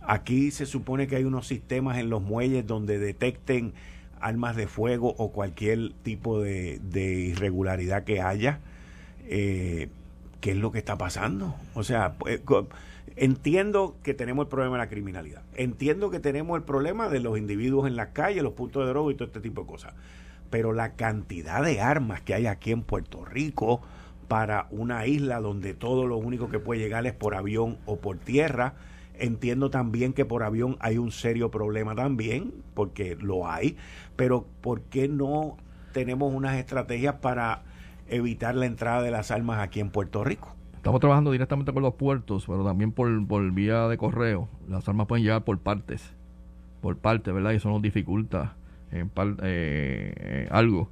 Aquí 0.00 0.50
se 0.50 0.66
supone 0.66 1.06
que 1.06 1.16
hay 1.16 1.24
unos 1.24 1.46
sistemas 1.46 1.98
en 1.98 2.10
los 2.10 2.22
muelles 2.22 2.66
donde 2.66 2.98
detecten 2.98 3.74
armas 4.20 4.56
de 4.56 4.66
fuego 4.66 5.14
o 5.18 5.30
cualquier 5.30 5.92
tipo 6.02 6.40
de, 6.40 6.80
irregularidad 6.94 8.04
que 8.04 8.20
haya. 8.20 8.60
Eh, 9.28 9.88
¿Qué 10.40 10.52
es 10.52 10.56
lo 10.56 10.72
que 10.72 10.78
está 10.78 10.98
pasando? 10.98 11.54
O 11.74 11.84
sea, 11.84 12.14
pues, 12.14 12.40
entiendo 13.16 13.96
que 14.02 14.14
tenemos 14.14 14.44
el 14.44 14.48
problema 14.48 14.76
de 14.76 14.84
la 14.84 14.88
criminalidad. 14.88 15.42
Entiendo 15.54 16.10
que 16.10 16.20
tenemos 16.20 16.56
el 16.56 16.64
problema 16.64 17.08
de 17.08 17.20
los 17.20 17.38
individuos 17.38 17.86
en 17.86 17.96
las 17.96 18.08
calles, 18.08 18.42
los 18.42 18.54
puntos 18.54 18.84
de 18.84 18.90
droga 18.90 19.12
y 19.12 19.14
todo 19.14 19.26
este 19.26 19.40
tipo 19.40 19.62
de 19.62 19.66
cosas. 19.66 19.94
Pero 20.50 20.72
la 20.72 20.94
cantidad 20.94 21.62
de 21.62 21.80
armas 21.80 22.20
que 22.20 22.34
hay 22.34 22.46
aquí 22.46 22.72
en 22.72 22.82
Puerto 22.82 23.24
Rico 23.24 23.80
para 24.28 24.66
una 24.70 25.06
isla 25.06 25.40
donde 25.40 25.74
todo 25.74 26.06
lo 26.06 26.16
único 26.16 26.48
que 26.48 26.58
puede 26.58 26.80
llegar 26.80 27.06
es 27.06 27.12
por 27.12 27.34
avión 27.34 27.78
o 27.86 27.96
por 27.96 28.18
tierra, 28.18 28.74
Entiendo 29.14 29.70
también 29.70 30.14
que 30.14 30.24
por 30.24 30.42
avión 30.42 30.76
hay 30.80 30.98
un 30.98 31.12
serio 31.12 31.50
problema 31.50 31.94
también, 31.94 32.52
porque 32.74 33.16
lo 33.16 33.48
hay, 33.48 33.76
pero 34.16 34.46
¿por 34.60 34.82
qué 34.82 35.06
no 35.06 35.58
tenemos 35.92 36.32
unas 36.34 36.56
estrategias 36.56 37.16
para 37.16 37.62
evitar 38.08 38.54
la 38.54 38.66
entrada 38.66 39.02
de 39.02 39.10
las 39.10 39.30
armas 39.30 39.60
aquí 39.60 39.80
en 39.80 39.90
Puerto 39.90 40.24
Rico? 40.24 40.56
Estamos 40.82 40.98
trabajando 41.00 41.30
directamente 41.30 41.72
con 41.72 41.80
los 41.84 41.94
puertos, 41.94 42.44
pero 42.44 42.64
también 42.64 42.90
por, 42.90 43.24
por 43.28 43.48
vía 43.52 43.86
de 43.86 43.96
correo. 43.96 44.48
Las 44.68 44.88
armas 44.88 45.06
pueden 45.06 45.22
llegar 45.22 45.44
por 45.44 45.56
partes, 45.60 46.12
por 46.80 46.96
partes, 46.96 47.32
¿verdad? 47.32 47.52
Y 47.52 47.54
eso 47.58 47.68
nos 47.68 47.80
dificulta 47.80 48.56
en 48.90 49.08
eh, 49.44 50.48
algo. 50.50 50.88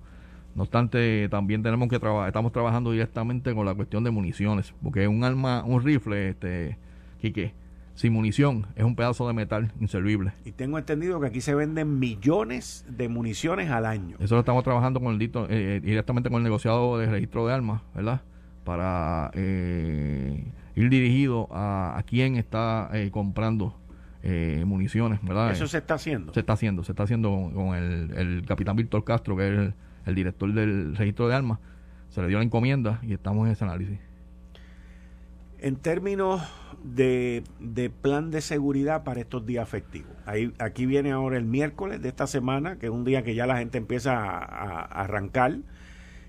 No 0.54 0.62
obstante, 0.62 1.28
también 1.28 1.64
tenemos 1.64 1.88
que 1.88 1.98
trabajar, 1.98 2.28
estamos 2.28 2.52
trabajando 2.52 2.92
directamente 2.92 3.52
con 3.52 3.66
la 3.66 3.74
cuestión 3.74 4.04
de 4.04 4.12
municiones, 4.12 4.72
porque 4.80 5.08
un 5.08 5.24
arma, 5.24 5.64
un 5.64 5.82
rifle, 5.82 6.28
este, 6.28 6.78
Quique, 7.20 7.52
sin 7.96 8.12
munición, 8.12 8.68
es 8.76 8.84
un 8.84 8.94
pedazo 8.94 9.26
de 9.26 9.32
metal 9.32 9.72
inservible. 9.80 10.34
Y 10.44 10.52
tengo 10.52 10.78
entendido 10.78 11.18
que 11.18 11.26
aquí 11.26 11.40
se 11.40 11.56
venden 11.56 11.98
millones 11.98 12.86
de 12.88 13.08
municiones 13.08 13.72
al 13.72 13.86
año. 13.86 14.18
Eso 14.20 14.36
lo 14.36 14.40
estamos 14.42 14.62
trabajando 14.62 15.00
con 15.00 15.16
el 15.16 15.20
eh, 15.20 15.30
eh, 15.48 15.80
directamente 15.82 16.30
con 16.30 16.36
el 16.36 16.44
negociado 16.44 16.96
de 16.96 17.06
registro 17.06 17.44
de 17.48 17.54
armas, 17.54 17.82
¿verdad? 17.92 18.20
Para 18.64 19.30
eh, 19.34 20.44
ir 20.76 20.90
dirigido 20.90 21.48
a, 21.50 21.98
a 21.98 22.02
quién 22.02 22.36
está 22.36 22.90
comprando 23.10 23.76
municiones, 24.66 25.20
¿verdad? 25.22 25.50
Eso 25.50 25.66
se 25.66 25.78
está 25.78 25.94
haciendo. 25.94 26.34
Se 26.34 26.40
está 26.40 26.52
haciendo, 26.52 26.84
se 26.84 26.92
está 26.92 27.04
haciendo 27.04 27.50
con, 27.54 27.74
el, 27.74 28.12
el, 28.16 28.44
capitán 28.46 28.76
Víctor 28.76 29.02
Castro, 29.02 29.34
que 29.34 29.48
es 29.48 29.58
el, 29.58 29.74
el 30.04 30.14
director 30.14 30.52
del 30.52 30.94
registro 30.94 31.28
de 31.28 31.34
armas. 31.34 31.58
Se 32.10 32.20
le 32.20 32.28
dio 32.28 32.38
la 32.38 32.44
encomienda 32.44 33.00
y 33.02 33.14
estamos 33.14 33.46
en 33.46 33.52
ese 33.52 33.64
análisis. 33.64 33.98
En 35.58 35.76
términos 35.76 36.42
de, 36.82 37.92
plan 38.00 38.30
de 38.30 38.40
seguridad 38.40 39.04
para 39.04 39.20
estos 39.20 39.44
días 39.46 39.68
festivos. 39.68 40.12
Ahí, 40.26 40.52
aquí 40.58 40.86
viene 40.86 41.12
ahora 41.12 41.36
el 41.36 41.44
miércoles 41.44 42.00
de 42.00 42.08
esta 42.08 42.26
semana, 42.26 42.76
que 42.78 42.86
es 42.86 42.92
un 42.92 43.04
día 43.04 43.22
que 43.22 43.34
ya 43.34 43.46
la 43.46 43.58
gente 43.58 43.78
empieza 43.78 44.16
a, 44.16 44.82
arrancar. 44.82 45.58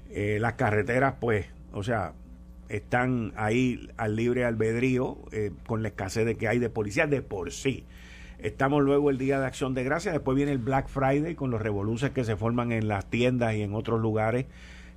Eh, 0.10 0.40
las 0.42 0.54
carreteras, 0.54 1.16
pues, 1.22 1.46
o 1.74 1.84
sea, 1.84 2.14
están 2.70 3.34
ahí 3.36 3.90
al 3.98 4.16
libre 4.16 4.46
albedrío 4.46 5.18
eh, 5.32 5.52
con 5.68 5.82
la 5.82 5.90
escasez 5.90 6.26
de 6.26 6.36
que 6.36 6.48
hay 6.48 6.60
de 6.60 6.70
policías 6.70 7.10
de 7.10 7.22
por 7.22 7.52
sí. 7.52 7.86
Estamos 8.40 8.82
luego 8.82 9.10
el 9.12 9.18
Día 9.18 9.40
de 9.40 9.46
Acción 9.46 9.74
de 9.74 9.84
Gracias, 9.84 10.14
después 10.14 10.36
viene 10.36 10.52
el 10.52 10.58
Black 10.58 10.88
Friday 10.88 11.36
con 11.36 11.52
los 11.52 11.62
revoluciones 11.62 12.16
que 12.16 12.24
se 12.24 12.36
forman 12.36 12.72
en 12.72 12.88
las 12.88 13.06
tiendas 13.10 13.54
y 13.54 13.62
en 13.62 13.76
otros 13.76 14.02
lugares 14.02 14.48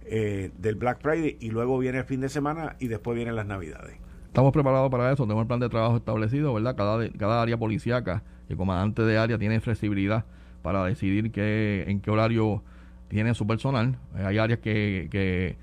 eh, 0.06 0.50
del 0.58 0.76
Black 0.76 1.00
Friday 1.00 1.36
y 1.40 1.50
luego 1.50 1.78
viene 1.78 1.98
el 1.98 2.04
fin 2.04 2.20
de 2.20 2.28
semana 2.28 2.76
y 2.78 2.88
después 2.88 3.16
vienen 3.16 3.36
las 3.36 3.46
Navidades. 3.46 3.96
Estamos 4.26 4.52
preparados 4.52 4.90
para 4.90 5.12
eso, 5.12 5.24
tenemos 5.24 5.42
el 5.42 5.46
plan 5.46 5.60
de 5.60 5.68
trabajo 5.68 5.96
establecido, 5.96 6.54
¿verdad? 6.54 6.74
Cada, 6.74 7.08
cada 7.10 7.42
área 7.42 7.56
policíaca, 7.56 8.22
el 8.48 8.56
comandante 8.56 9.02
de 9.02 9.18
área 9.18 9.38
tiene 9.38 9.60
flexibilidad 9.60 10.24
para 10.62 10.84
decidir 10.84 11.30
qué, 11.30 11.84
en 11.86 12.00
qué 12.00 12.10
horario 12.10 12.62
tiene 13.08 13.34
su 13.34 13.46
personal. 13.46 13.98
Eh, 14.16 14.24
hay 14.24 14.38
áreas 14.38 14.60
que, 14.60 15.08
que 15.10 15.56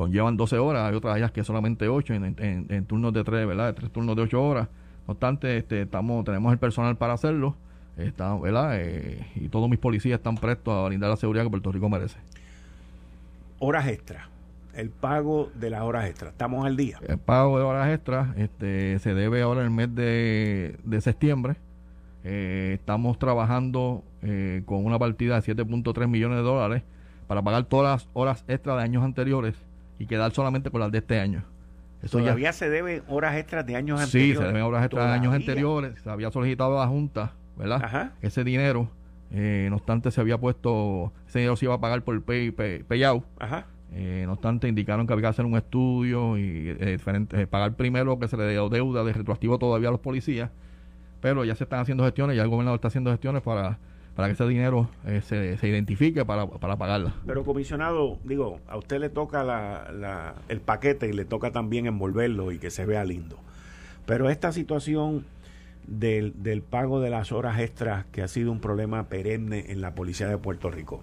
conllevan 0.00 0.38
12 0.38 0.56
horas, 0.56 0.88
hay 0.88 0.94
otras 0.94 1.14
áreas 1.14 1.30
que 1.30 1.44
solamente 1.44 1.86
8 1.86 2.14
en, 2.14 2.84
turnos 2.86 3.12
de 3.12 3.22
3, 3.22 3.46
¿verdad? 3.46 3.66
De 3.66 3.72
3 3.74 3.92
turnos 3.92 4.16
de 4.16 4.22
8 4.22 4.42
horas. 4.42 4.68
No 5.06 5.12
obstante, 5.12 5.58
este, 5.58 5.82
estamos, 5.82 6.24
tenemos 6.24 6.50
el 6.54 6.58
personal 6.58 6.96
para 6.96 7.12
hacerlo, 7.12 7.54
está, 7.98 8.34
¿verdad? 8.36 8.80
Eh, 8.80 9.26
y 9.34 9.50
todos 9.50 9.68
mis 9.68 9.78
policías 9.78 10.16
están 10.16 10.36
prestos 10.36 10.74
a 10.74 10.86
brindar 10.86 11.10
la 11.10 11.18
seguridad 11.18 11.44
que 11.44 11.50
Puerto 11.50 11.70
Rico 11.70 11.90
merece. 11.90 12.16
Horas 13.58 13.88
extras 13.88 14.26
el 14.74 14.88
pago 14.88 15.50
de 15.54 15.68
las 15.68 15.82
horas 15.82 16.08
extras. 16.08 16.32
¿Estamos 16.32 16.64
al 16.64 16.78
día? 16.78 16.98
El 17.06 17.18
pago 17.18 17.58
de 17.58 17.64
horas 17.64 17.92
extras 17.92 18.34
este, 18.38 18.98
se 19.00 19.12
debe 19.12 19.42
ahora 19.42 19.60
en 19.60 19.66
el 19.66 19.72
mes 19.72 19.94
de, 19.94 21.00
septiembre. 21.02 21.56
Eh, 22.24 22.76
estamos 22.78 23.18
trabajando 23.18 24.02
eh, 24.22 24.62
con 24.64 24.86
una 24.86 24.98
partida 24.98 25.38
de 25.38 25.54
7.3 25.54 26.08
millones 26.08 26.38
de 26.38 26.42
dólares 26.42 26.82
para 27.26 27.42
pagar 27.42 27.64
todas 27.64 28.00
las 28.00 28.08
horas 28.14 28.44
extras 28.48 28.78
de 28.78 28.84
años 28.84 29.04
anteriores 29.04 29.56
y 30.00 30.06
quedar 30.06 30.32
solamente 30.32 30.70
con 30.70 30.80
las 30.80 30.90
de 30.90 30.98
este 30.98 31.20
año. 31.20 31.44
Eso 32.02 32.18
¿Todavía 32.18 32.52
se 32.52 32.70
deben 32.70 33.02
horas 33.08 33.36
extras 33.36 33.64
de 33.66 33.76
años 33.76 34.00
anteriores? 34.00 34.36
Sí, 34.36 34.42
se 34.42 34.44
deben 34.44 34.62
horas 34.62 34.84
extras 34.84 35.06
de 35.06 35.12
años 35.12 35.34
anteriores. 35.34 36.00
Se 36.00 36.10
había 36.10 36.30
solicitado 36.30 36.80
a 36.80 36.84
la 36.84 36.90
Junta, 36.90 37.34
¿verdad? 37.56 38.12
Ese 38.22 38.42
dinero 38.42 38.88
Eh, 39.32 39.68
no 39.70 39.76
obstante, 39.76 40.10
se 40.10 40.20
había 40.20 40.38
puesto, 40.38 41.12
ese 41.28 41.38
dinero 41.38 41.54
se 41.54 41.66
iba 41.66 41.74
a 41.74 41.80
pagar 41.80 42.02
por 42.02 42.16
el 42.16 42.22
pay, 42.22 42.50
payout. 42.50 43.24
Ajá. 43.38 43.66
Eh, 43.92 44.24
no 44.26 44.32
obstante, 44.32 44.66
indicaron 44.66 45.06
que 45.06 45.12
había 45.12 45.22
que 45.22 45.28
hacer 45.28 45.44
un 45.44 45.56
estudio 45.56 46.36
y 46.36 46.72
diferente, 46.74 47.46
pagar 47.46 47.74
primero 47.74 48.18
que 48.18 48.26
se 48.26 48.36
le 48.36 48.50
dio 48.50 48.68
deuda 48.68 49.04
de 49.04 49.12
retroactivo 49.12 49.58
todavía 49.58 49.88
a 49.88 49.92
los 49.92 50.00
policías. 50.00 50.50
Pero 51.20 51.44
ya 51.44 51.54
se 51.54 51.64
están 51.64 51.80
haciendo 51.80 52.02
gestiones, 52.02 52.36
ya 52.36 52.42
el 52.42 52.48
gobernador 52.48 52.78
está 52.78 52.88
haciendo 52.88 53.10
gestiones 53.10 53.42
para 53.42 53.78
para 54.14 54.28
que 54.28 54.34
ese 54.34 54.46
dinero 54.46 54.88
eh, 55.06 55.20
se, 55.24 55.56
se, 55.56 55.68
identifique 55.68 56.24
para, 56.24 56.46
para 56.46 56.76
pagarla. 56.76 57.14
Pero 57.26 57.44
comisionado, 57.44 58.18
digo, 58.24 58.60
a 58.68 58.76
usted 58.76 59.00
le 59.00 59.08
toca 59.08 59.44
la, 59.44 60.34
el 60.48 60.60
paquete 60.60 61.08
y 61.08 61.12
le 61.12 61.24
toca 61.24 61.52
también 61.52 61.86
envolverlo 61.86 62.52
y 62.52 62.58
que 62.58 62.70
se 62.70 62.84
vea 62.84 63.04
lindo. 63.04 63.36
Pero 64.06 64.28
esta 64.28 64.52
situación 64.52 65.24
del, 65.86 66.42
del 66.42 66.62
pago 66.62 67.00
de 67.00 67.10
las 67.10 67.32
horas 67.32 67.60
extras 67.60 68.04
que 68.12 68.22
ha 68.22 68.28
sido 68.28 68.52
un 68.52 68.60
problema 68.60 69.04
perenne 69.08 69.66
en 69.68 69.80
la 69.80 69.94
policía 69.94 70.28
de 70.28 70.38
Puerto 70.38 70.70
Rico. 70.70 71.02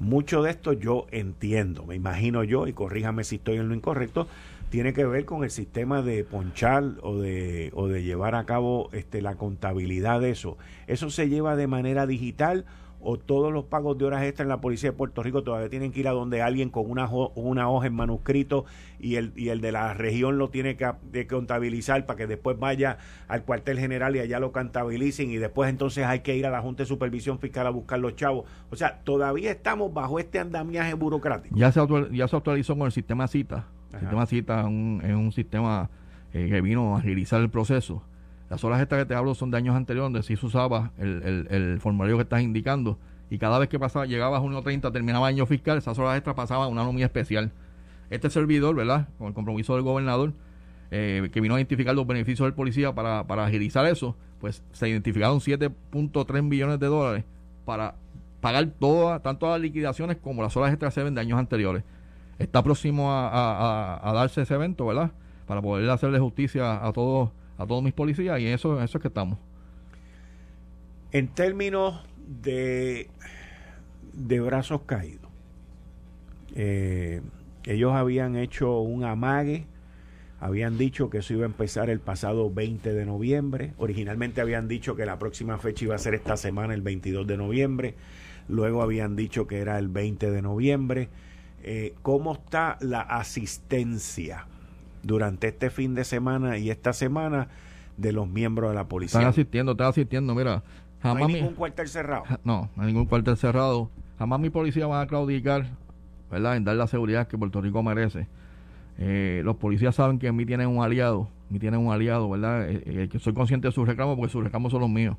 Mucho 0.00 0.42
de 0.42 0.50
esto 0.50 0.72
yo 0.72 1.06
entiendo, 1.10 1.84
me 1.84 1.96
imagino 1.96 2.44
yo, 2.44 2.68
y 2.68 2.72
corríjame 2.72 3.24
si 3.24 3.36
estoy 3.36 3.56
en 3.56 3.68
lo 3.68 3.74
incorrecto, 3.74 4.28
tiene 4.70 4.92
que 4.92 5.04
ver 5.06 5.24
con 5.24 5.44
el 5.44 5.50
sistema 5.50 6.02
de 6.02 6.24
ponchar 6.24 6.84
o 7.02 7.18
de, 7.18 7.70
o 7.74 7.88
de 7.88 8.02
llevar 8.02 8.34
a 8.34 8.44
cabo 8.44 8.90
este, 8.92 9.22
la 9.22 9.36
contabilidad 9.36 10.20
de 10.20 10.30
eso. 10.30 10.58
¿Eso 10.86 11.10
se 11.10 11.28
lleva 11.28 11.56
de 11.56 11.66
manera 11.66 12.06
digital 12.06 12.66
o 13.00 13.16
todos 13.16 13.52
los 13.52 13.64
pagos 13.64 13.96
de 13.96 14.04
horas 14.04 14.24
extras 14.24 14.44
en 14.46 14.48
la 14.48 14.60
Policía 14.60 14.90
de 14.90 14.96
Puerto 14.96 15.22
Rico 15.22 15.42
todavía 15.42 15.68
tienen 15.68 15.92
que 15.92 16.00
ir 16.00 16.08
a 16.08 16.12
donde 16.12 16.42
alguien 16.42 16.68
con 16.68 16.90
una, 16.90 17.08
una 17.08 17.70
hoja 17.70 17.86
en 17.86 17.94
manuscrito 17.94 18.64
y 18.98 19.14
el, 19.14 19.32
y 19.36 19.50
el 19.50 19.60
de 19.60 19.72
la 19.72 19.94
región 19.94 20.38
lo 20.38 20.50
tiene 20.50 20.76
que, 20.76 21.26
contabilizar 21.28 22.06
para 22.06 22.16
que 22.16 22.26
después 22.26 22.58
vaya 22.58 22.98
al 23.28 23.44
cuartel 23.44 23.78
general 23.78 24.16
y 24.16 24.18
allá 24.20 24.40
lo 24.40 24.50
contabilicen 24.50 25.30
y 25.30 25.36
después 25.36 25.70
entonces 25.70 26.06
hay 26.06 26.20
que 26.20 26.36
ir 26.36 26.46
a 26.46 26.50
la 26.50 26.60
Junta 26.60 26.82
de 26.82 26.88
Supervisión 26.88 27.38
Fiscal 27.38 27.66
a 27.66 27.70
buscar 27.70 28.00
los 28.00 28.16
chavos. 28.16 28.46
O 28.70 28.76
sea, 28.76 29.00
todavía 29.04 29.52
estamos 29.52 29.94
bajo 29.94 30.18
este 30.18 30.40
andamiaje 30.40 30.94
burocrático. 30.94 31.56
Ya 31.56 31.70
se, 31.70 31.80
ya 32.10 32.26
se 32.26 32.36
actualizó 32.36 32.76
con 32.76 32.86
el 32.86 32.92
sistema 32.92 33.28
CITA 33.28 33.77
el 33.92 34.00
sistema 34.00 34.26
cita 34.26 34.60
es 34.60 34.66
un, 34.66 35.32
sistema 35.32 35.90
eh, 36.32 36.48
que 36.50 36.60
vino 36.60 36.94
a 36.94 36.98
agilizar 36.98 37.40
el 37.40 37.50
proceso. 37.50 38.02
Las 38.50 38.64
horas 38.64 38.80
estas 38.80 39.00
que 39.00 39.06
te 39.06 39.14
hablo 39.14 39.34
son 39.34 39.50
de 39.50 39.58
años 39.58 39.76
anteriores 39.76 40.06
donde 40.06 40.22
sí 40.22 40.36
se 40.36 40.46
usaba 40.46 40.92
el, 40.98 41.78
formulario 41.80 42.16
que 42.16 42.22
estás 42.22 42.42
indicando 42.42 42.98
y 43.30 43.38
cada 43.38 43.58
vez 43.58 43.68
que 43.68 43.78
pasaba, 43.78 44.06
llegaba 44.06 44.38
a 44.38 44.40
junio 44.40 44.62
30, 44.62 44.90
terminaba 44.90 45.26
año 45.26 45.44
fiscal, 45.44 45.76
esas 45.76 45.98
horas 45.98 46.16
extras 46.16 46.34
pasaban 46.34 46.64
a 46.64 46.68
una 46.68 46.82
nómina 46.82 47.06
especial. 47.06 47.52
Este 48.08 48.30
servidor, 48.30 48.74
¿verdad? 48.74 49.08
Con 49.18 49.28
el 49.28 49.34
compromiso 49.34 49.74
del 49.74 49.82
gobernador, 49.82 50.32
eh, 50.90 51.28
que 51.30 51.42
vino 51.42 51.54
a 51.54 51.58
identificar 51.58 51.94
los 51.94 52.06
beneficios 52.06 52.46
del 52.46 52.54
policía 52.54 52.94
para, 52.94 53.26
para 53.26 53.44
agilizar 53.44 53.84
eso, 53.84 54.16
pues 54.40 54.62
se 54.72 54.88
identificaron 54.88 55.40
7.3 55.40 56.42
millones 56.42 56.80
de 56.80 56.86
dólares 56.86 57.24
para 57.66 57.96
pagar 58.40 58.66
todas, 58.78 59.22
tanto 59.22 59.46
las 59.50 59.60
liquidaciones 59.60 60.16
como 60.16 60.42
las 60.42 60.56
horas 60.56 60.70
extras 60.72 60.94
se 60.94 61.04
de 61.04 61.20
años 61.20 61.38
anteriores 61.38 61.82
está 62.38 62.62
próximo 62.62 63.10
a, 63.10 64.10
darse 64.14 64.42
ese 64.42 64.54
evento, 64.54 64.86
¿verdad? 64.86 65.12
Para 65.46 65.62
poder 65.62 65.88
hacerle 65.90 66.18
justicia 66.18 66.84
a 66.84 66.92
todos 66.92 67.30
a 67.58 67.66
todos 67.66 67.82
mis 67.82 67.92
policías 67.92 68.40
y 68.40 68.46
eso, 68.46 68.80
eso 68.80 68.98
es 68.98 69.02
que 69.02 69.08
estamos. 69.08 69.38
En 71.10 71.28
términos 71.28 72.00
de, 72.26 73.10
de 74.12 74.40
brazos 74.40 74.82
caídos, 74.82 75.28
eh, 76.54 77.20
ellos 77.64 77.92
habían 77.94 78.36
hecho 78.36 78.80
un 78.80 79.04
amague, 79.04 79.66
habían 80.40 80.78
dicho 80.78 81.10
que 81.10 81.18
eso 81.18 81.34
iba 81.34 81.42
a 81.42 81.46
empezar 81.46 81.90
el 81.90 81.98
pasado 81.98 82.48
20 82.52 82.92
de 82.92 83.04
noviembre, 83.04 83.74
originalmente 83.76 84.40
habían 84.40 84.68
dicho 84.68 84.94
que 84.94 85.04
la 85.04 85.18
próxima 85.18 85.58
fecha 85.58 85.84
iba 85.84 85.96
a 85.96 85.98
ser 85.98 86.14
esta 86.14 86.36
semana, 86.36 86.74
el 86.74 86.82
22 86.82 87.26
de 87.26 87.36
noviembre, 87.36 87.94
luego 88.48 88.82
habían 88.82 89.16
dicho 89.16 89.48
que 89.48 89.58
era 89.58 89.78
el 89.78 89.88
20 89.88 90.30
de 90.30 90.42
noviembre, 90.42 91.08
eh, 91.62 91.94
cómo 92.02 92.34
está 92.34 92.78
la 92.80 93.00
asistencia 93.00 94.46
durante 95.02 95.48
este 95.48 95.70
fin 95.70 95.94
de 95.94 96.04
semana 96.04 96.58
y 96.58 96.70
esta 96.70 96.92
semana 96.92 97.48
de 97.96 98.12
los 98.12 98.28
miembros 98.28 98.70
de 98.70 98.76
la 98.76 98.88
policía. 98.88 99.20
Están 99.20 99.30
asistiendo, 99.30 99.72
están 99.72 99.88
asistiendo, 99.88 100.34
mira. 100.34 100.62
Jamás 101.02 101.20
¿No 101.20 101.26
hay 101.26 101.34
ningún 101.34 101.54
cuartel 101.54 101.88
cerrado? 101.88 102.24
No, 102.44 102.68
no 102.74 102.82
hay 102.82 102.88
ningún 102.88 103.06
cuartel 103.06 103.36
cerrado. 103.36 103.90
Jamás 104.18 104.40
mi 104.40 104.50
policía 104.50 104.86
va 104.86 105.00
a 105.00 105.06
claudicar, 105.06 105.66
¿verdad? 106.30 106.56
En 106.56 106.64
dar 106.64 106.76
la 106.76 106.86
seguridad 106.86 107.28
que 107.28 107.38
Puerto 107.38 107.60
Rico 107.60 107.82
merece. 107.82 108.26
Eh, 108.98 109.42
los 109.44 109.56
policías 109.56 109.94
saben 109.94 110.18
que 110.18 110.26
en 110.26 110.34
mí 110.34 110.44
tienen 110.44 110.68
un 110.68 110.82
aliado, 110.82 111.28
mí 111.50 111.60
tienen 111.60 111.80
un 111.80 111.92
aliado, 111.92 112.28
¿verdad? 112.28 112.68
Eh, 112.68 113.08
que 113.10 113.18
soy 113.20 113.32
consciente 113.32 113.68
de 113.68 113.72
sus 113.72 113.86
reclamos 113.86 114.16
porque 114.16 114.32
sus 114.32 114.42
reclamos 114.42 114.72
son 114.72 114.80
los 114.80 114.90
míos. 114.90 115.16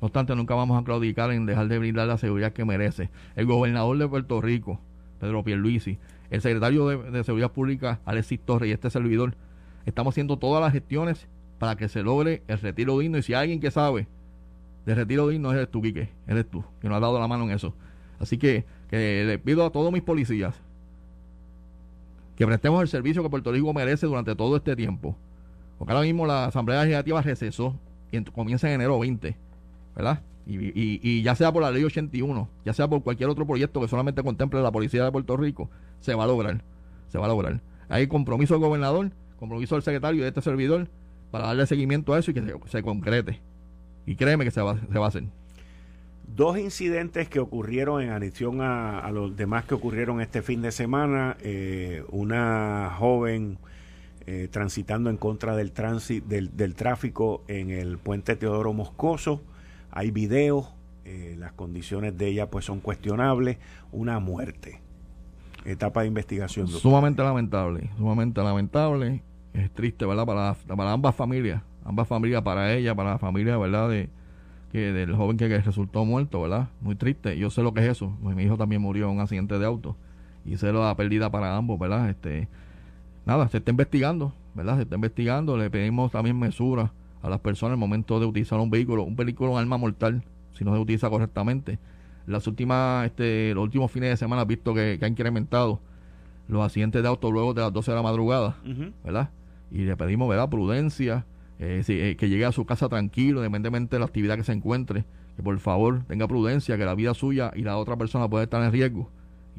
No 0.00 0.06
obstante, 0.06 0.34
nunca 0.34 0.54
vamos 0.54 0.80
a 0.80 0.84
claudicar 0.84 1.30
en 1.30 1.44
dejar 1.44 1.68
de 1.68 1.78
brindar 1.78 2.06
la 2.06 2.16
seguridad 2.16 2.54
que 2.54 2.64
merece. 2.64 3.10
El 3.36 3.44
gobernador 3.44 3.98
de 3.98 4.08
Puerto 4.08 4.40
Rico, 4.40 4.80
Pedro 5.20 5.44
Pierluisi, 5.44 5.98
el 6.30 6.40
secretario 6.40 6.88
de, 6.88 7.24
Seguridad 7.24 7.52
Pública, 7.52 8.00
Alexis 8.04 8.40
Torres, 8.40 8.70
y 8.70 8.72
este 8.72 8.90
servidor, 8.90 9.34
estamos 9.86 10.14
haciendo 10.14 10.38
todas 10.38 10.62
las 10.62 10.72
gestiones 10.72 11.28
para 11.58 11.76
que 11.76 11.88
se 11.88 12.02
logre 12.02 12.42
el 12.48 12.58
retiro 12.58 12.98
digno. 12.98 13.18
Y 13.18 13.22
si 13.22 13.34
hay 13.34 13.42
alguien 13.42 13.60
que 13.60 13.70
sabe 13.70 14.08
de 14.86 14.94
retiro 14.94 15.28
digno, 15.28 15.52
eres 15.52 15.70
tú, 15.70 15.82
Quique, 15.82 16.08
eres 16.26 16.48
tú, 16.48 16.64
que 16.80 16.88
nos 16.88 16.96
ha 16.96 17.00
dado 17.00 17.20
la 17.20 17.28
mano 17.28 17.44
en 17.44 17.50
eso. 17.50 17.74
Así 18.18 18.38
que, 18.38 18.64
que 18.88 19.24
le 19.26 19.38
pido 19.38 19.64
a 19.64 19.70
todos 19.70 19.92
mis 19.92 20.02
policías 20.02 20.60
que 22.36 22.46
prestemos 22.46 22.80
el 22.80 22.88
servicio 22.88 23.22
que 23.22 23.28
Puerto 23.28 23.52
Rico 23.52 23.74
merece 23.74 24.06
durante 24.06 24.34
todo 24.34 24.56
este 24.56 24.74
tiempo. 24.74 25.14
Porque 25.78 25.92
ahora 25.92 26.04
mismo 26.04 26.26
la 26.26 26.46
Asamblea 26.46 26.80
Legislativa 26.80 27.20
recesó 27.20 27.78
y 28.10 28.22
comienza 28.24 28.66
en 28.68 28.76
enero 28.76 28.98
20, 28.98 29.36
¿verdad? 29.94 30.22
Y, 30.46 31.22
ya 31.22 31.34
sea 31.34 31.52
por 31.52 31.62
la 31.62 31.70
ley 31.70 31.84
81, 31.84 32.48
ya 32.64 32.72
sea 32.72 32.88
por 32.88 33.02
cualquier 33.02 33.28
otro 33.28 33.46
proyecto 33.46 33.80
que 33.80 33.88
solamente 33.88 34.22
contemple 34.22 34.60
la 34.62 34.72
policía 34.72 35.04
de 35.04 35.12
Puerto 35.12 35.36
Rico, 35.36 35.70
se 36.00 36.14
va 36.14 36.24
a 36.24 36.26
lograr. 36.26 36.62
Se 37.08 37.18
va 37.18 37.26
a 37.26 37.28
lograr. 37.28 37.60
Hay 37.88 38.06
compromiso 38.06 38.54
del 38.54 38.62
gobernador, 38.62 39.10
compromiso 39.38 39.74
del 39.74 39.82
secretario 39.82 40.22
de 40.22 40.28
este 40.28 40.42
servidor 40.42 40.88
para 41.30 41.46
darle 41.46 41.66
seguimiento 41.66 42.14
a 42.14 42.18
eso 42.18 42.30
y 42.30 42.34
que 42.34 42.54
se, 42.66 42.82
concrete. 42.82 43.40
Y 44.06 44.16
créeme 44.16 44.44
que 44.44 44.50
se 44.50 44.60
va, 44.60 44.78
se 44.78 44.98
va 44.98 45.04
a 45.04 45.08
hacer. 45.08 45.24
Dos 46.26 46.58
incidentes 46.58 47.28
que 47.28 47.40
ocurrieron 47.40 48.02
en 48.02 48.10
adición 48.10 48.60
a, 48.60 49.08
los 49.12 49.36
demás 49.36 49.64
que 49.64 49.74
ocurrieron 49.74 50.20
este 50.20 50.42
fin 50.42 50.62
de 50.62 50.72
semana. 50.72 51.36
Eh, 51.40 52.04
una 52.10 52.94
joven 52.98 53.58
eh, 54.26 54.48
transitando 54.50 55.10
en 55.10 55.16
contra 55.16 55.56
del, 55.56 55.72
del, 56.26 56.56
del 56.56 56.74
tráfico 56.74 57.42
en 57.48 57.70
el 57.70 57.98
puente 57.98 58.36
Teodoro 58.36 58.72
Moscoso 58.72 59.42
hay 59.90 60.10
videos, 60.10 60.72
eh, 61.04 61.36
las 61.38 61.52
condiciones 61.52 62.16
de 62.16 62.28
ella 62.28 62.50
pues 62.50 62.64
son 62.64 62.80
cuestionables, 62.80 63.58
una 63.92 64.18
muerte. 64.18 64.80
Etapa 65.64 66.02
de 66.02 66.08
investigación. 66.08 66.68
Sumamente 66.68 67.22
lamentable, 67.22 67.90
sumamente 67.98 68.42
lamentable. 68.42 69.22
Es 69.52 69.70
triste, 69.72 70.06
¿verdad? 70.06 70.24
Para, 70.24 70.54
para 70.54 70.92
ambas 70.92 71.14
familias, 71.14 71.62
ambas 71.84 72.08
familias, 72.08 72.42
para 72.42 72.72
ella, 72.72 72.94
para 72.94 73.10
la 73.10 73.18
familia, 73.18 73.58
¿verdad? 73.58 73.90
De, 73.90 74.08
que 74.72 74.92
del 74.92 75.14
joven 75.14 75.36
que, 75.36 75.48
resultó 75.58 76.04
muerto, 76.04 76.42
¿verdad? 76.42 76.68
Muy 76.80 76.94
triste. 76.94 77.36
Yo 77.36 77.50
sé 77.50 77.62
lo 77.62 77.74
que 77.74 77.80
es 77.80 77.88
eso. 77.88 78.16
Pues, 78.22 78.36
mi 78.36 78.44
hijo 78.44 78.56
también 78.56 78.80
murió 78.80 79.06
en 79.06 79.16
un 79.16 79.20
accidente 79.20 79.58
de 79.58 79.66
auto 79.66 79.96
y 80.44 80.56
sé 80.56 80.72
la 80.72 80.96
pérdida 80.96 81.30
para 81.30 81.56
ambos, 81.56 81.78
¿verdad? 81.78 82.08
Este, 82.08 82.48
nada, 83.26 83.48
se 83.48 83.58
está 83.58 83.70
investigando, 83.70 84.32
¿verdad? 84.54 84.76
Se 84.76 84.82
está 84.82 84.94
investigando. 84.94 85.56
Le 85.56 85.70
pedimos 85.70 86.12
también 86.12 86.38
mesura 86.38 86.92
a 87.22 87.28
las 87.28 87.40
personas 87.40 87.70
en 87.70 87.74
el 87.74 87.80
momento 87.80 88.20
de 88.20 88.26
utilizar 88.26 88.58
un 88.60 88.70
vehículo, 88.70 89.02
un 89.02 89.16
vehículo, 89.16 89.52
un 89.52 89.58
arma 89.58 89.76
mortal, 89.76 90.22
si 90.54 90.64
no 90.64 90.74
se 90.74 90.80
utiliza 90.80 91.10
correctamente. 91.10 91.78
Las 92.26 92.46
últimas, 92.46 93.06
este, 93.06 93.54
los 93.54 93.64
últimos 93.64 93.90
fines 93.90 94.10
de 94.10 94.16
semana 94.16 94.42
he 94.42 94.44
visto 94.44 94.74
que, 94.74 94.96
que, 94.98 95.04
han 95.04 95.12
incrementado 95.12 95.80
los 96.48 96.64
accidentes 96.64 97.02
de 97.02 97.08
auto 97.08 97.30
luego 97.30 97.54
de 97.54 97.62
las 97.62 97.72
12 97.72 97.90
de 97.90 97.96
la 97.96 98.02
madrugada, 98.02 98.56
¿verdad? 99.04 99.30
Y 99.70 99.78
le 99.78 99.96
pedimos, 99.96 100.28
¿verdad? 100.28 100.48
Prudencia, 100.48 101.26
eh, 101.58 101.82
eh, 101.86 102.16
que 102.18 102.28
llegue 102.28 102.44
a 102.44 102.52
su 102.52 102.64
casa 102.64 102.88
tranquilo, 102.88 103.40
independientemente 103.40 103.96
de 103.96 104.00
la 104.00 104.06
actividad 104.06 104.36
que 104.36 104.44
se 104.44 104.52
encuentre, 104.52 105.04
que 105.36 105.42
por 105.42 105.58
favor 105.58 106.04
tenga 106.08 106.26
prudencia, 106.26 106.76
que 106.76 106.84
la 106.84 106.94
vida 106.94 107.14
suya 107.14 107.52
y 107.54 107.62
la 107.62 107.76
otra 107.76 107.96
persona 107.96 108.28
puede 108.28 108.44
estar 108.44 108.62
en 108.62 108.72
riesgo. 108.72 109.10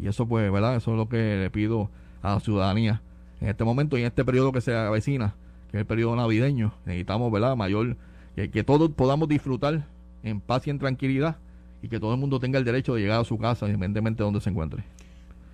Y 0.01 0.07
eso, 0.07 0.27
pues, 0.27 0.51
¿verdad? 0.51 0.75
Eso 0.75 0.91
es 0.91 0.97
lo 0.97 1.07
que 1.07 1.37
le 1.37 1.49
pido 1.49 1.89
a 2.21 2.33
la 2.33 2.39
ciudadanía 2.39 3.01
en 3.39 3.49
este 3.49 3.63
momento 3.63 3.97
y 3.97 4.01
en 4.01 4.07
este 4.07 4.25
periodo 4.25 4.51
que 4.51 4.61
se 4.61 4.75
avecina 4.75 5.35
que 5.71 5.77
es 5.77 5.81
el 5.81 5.87
periodo 5.87 6.15
navideño. 6.15 6.73
Necesitamos, 6.85 7.31
¿verdad? 7.31 7.55
Mayor, 7.55 7.95
que, 8.35 8.63
todos 8.63 8.91
podamos 8.91 9.29
disfrutar 9.29 9.87
en 10.23 10.41
paz 10.41 10.67
y 10.67 10.69
en 10.69 10.79
tranquilidad 10.79 11.37
y 11.81 11.87
que 11.87 11.99
todo 11.99 12.13
el 12.13 12.19
mundo 12.19 12.39
tenga 12.39 12.59
el 12.59 12.65
derecho 12.65 12.93
de 12.93 13.01
llegar 13.01 13.21
a 13.21 13.23
su 13.23 13.37
casa, 13.37 13.65
independientemente 13.65 14.19
de 14.19 14.25
donde 14.25 14.41
se 14.41 14.49
encuentre. 14.49 14.83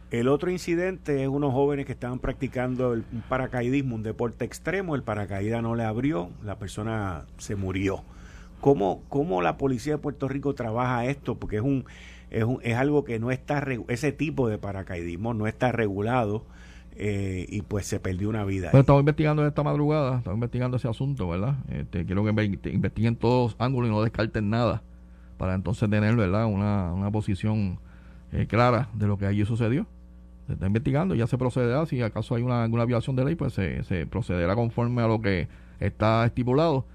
El 0.10 0.28
otro 0.28 0.50
incidente 0.50 1.22
es 1.22 1.28
unos 1.28 1.54
jóvenes 1.54 1.86
que 1.86 1.92
estaban 1.92 2.20
practicando 2.20 2.94
el, 2.94 3.04
un 3.12 3.22
paracaidismo, 3.30 3.96
un 3.96 4.04
deporte 4.04 4.46
extremo. 4.46 4.96
El 4.96 5.04
paracaídas 5.04 5.62
no 5.62 5.76
le 5.76 5.84
abrió, 5.84 6.32
la 6.44 6.58
persona 6.58 7.26
se 7.38 7.56
murió. 7.56 8.04
¿Cómo, 8.62 9.04
¿Cómo 9.10 9.42
la 9.42 9.58
policía 9.58 9.94
de 9.94 9.98
Puerto 10.00 10.28
Rico 10.28 10.56
trabaja 10.56 11.06
esto? 11.06 11.36
Porque 11.36 11.58
es, 11.58 11.62
un, 11.62 11.86
es, 12.32 12.44
un, 12.44 12.60
es 12.64 12.76
algo 12.76 13.04
que 13.04 13.20
no 13.20 13.32
está, 13.32 13.64
ese 13.88 14.12
tipo 14.12 14.48
de 14.48 14.58
paracaidismo 14.58 15.34
no 15.34 15.46
está 15.46 15.72
regulado 15.72 16.46
eh, 17.00 17.46
y 17.50 17.62
pues 17.62 17.86
se 17.86 18.00
perdió 18.00 18.30
una 18.30 18.44
vida. 18.44 18.72
Pues 18.72 18.82
estamos 18.82 19.02
investigando 19.02 19.46
esta 19.46 19.64
madrugada, 19.64 20.18
estamos 20.18 20.38
investigando 20.38 20.78
ese 20.78 20.88
asunto, 20.88 21.30
¿verdad? 21.30 21.56
Este, 21.70 22.06
quiero 22.06 22.24
que 22.24 22.30
investiguen 22.72 23.16
todos 23.16 23.56
ángulos 23.60 23.90
y 23.90 23.94
no 23.94 24.02
descarten 24.02 24.50
nada, 24.50 24.82
para 25.38 25.54
entonces 25.54 25.90
tener 25.90 26.16
¿verdad? 26.16 26.46
Una, 26.46 26.94
una 26.94 27.12
posición 27.12 27.80
eh, 28.32 28.48
clara 28.48 28.90
de 28.94 29.08
lo 29.08 29.18
que 29.18 29.26
allí 29.26 29.46
sucedió. 29.46 29.86
Se 30.48 30.54
está 30.54 30.66
investigando, 30.68 31.14
ya 31.14 31.28
se 31.28 31.38
procederá. 31.38 31.86
Si 31.86 32.02
acaso 32.02 32.36
hay 32.36 32.42
una, 32.42 32.64
alguna 32.64 32.86
violación 32.86 33.16
de 33.16 33.26
ley, 33.26 33.36
pues 33.36 33.54
se, 33.54 33.84
se 33.84 34.06
procederá 34.06 34.56
conforme 34.56 35.02
a 35.02 35.08
lo 35.08 35.22
que 35.22 35.48
está 35.80 36.26
estipulado. 36.26 36.86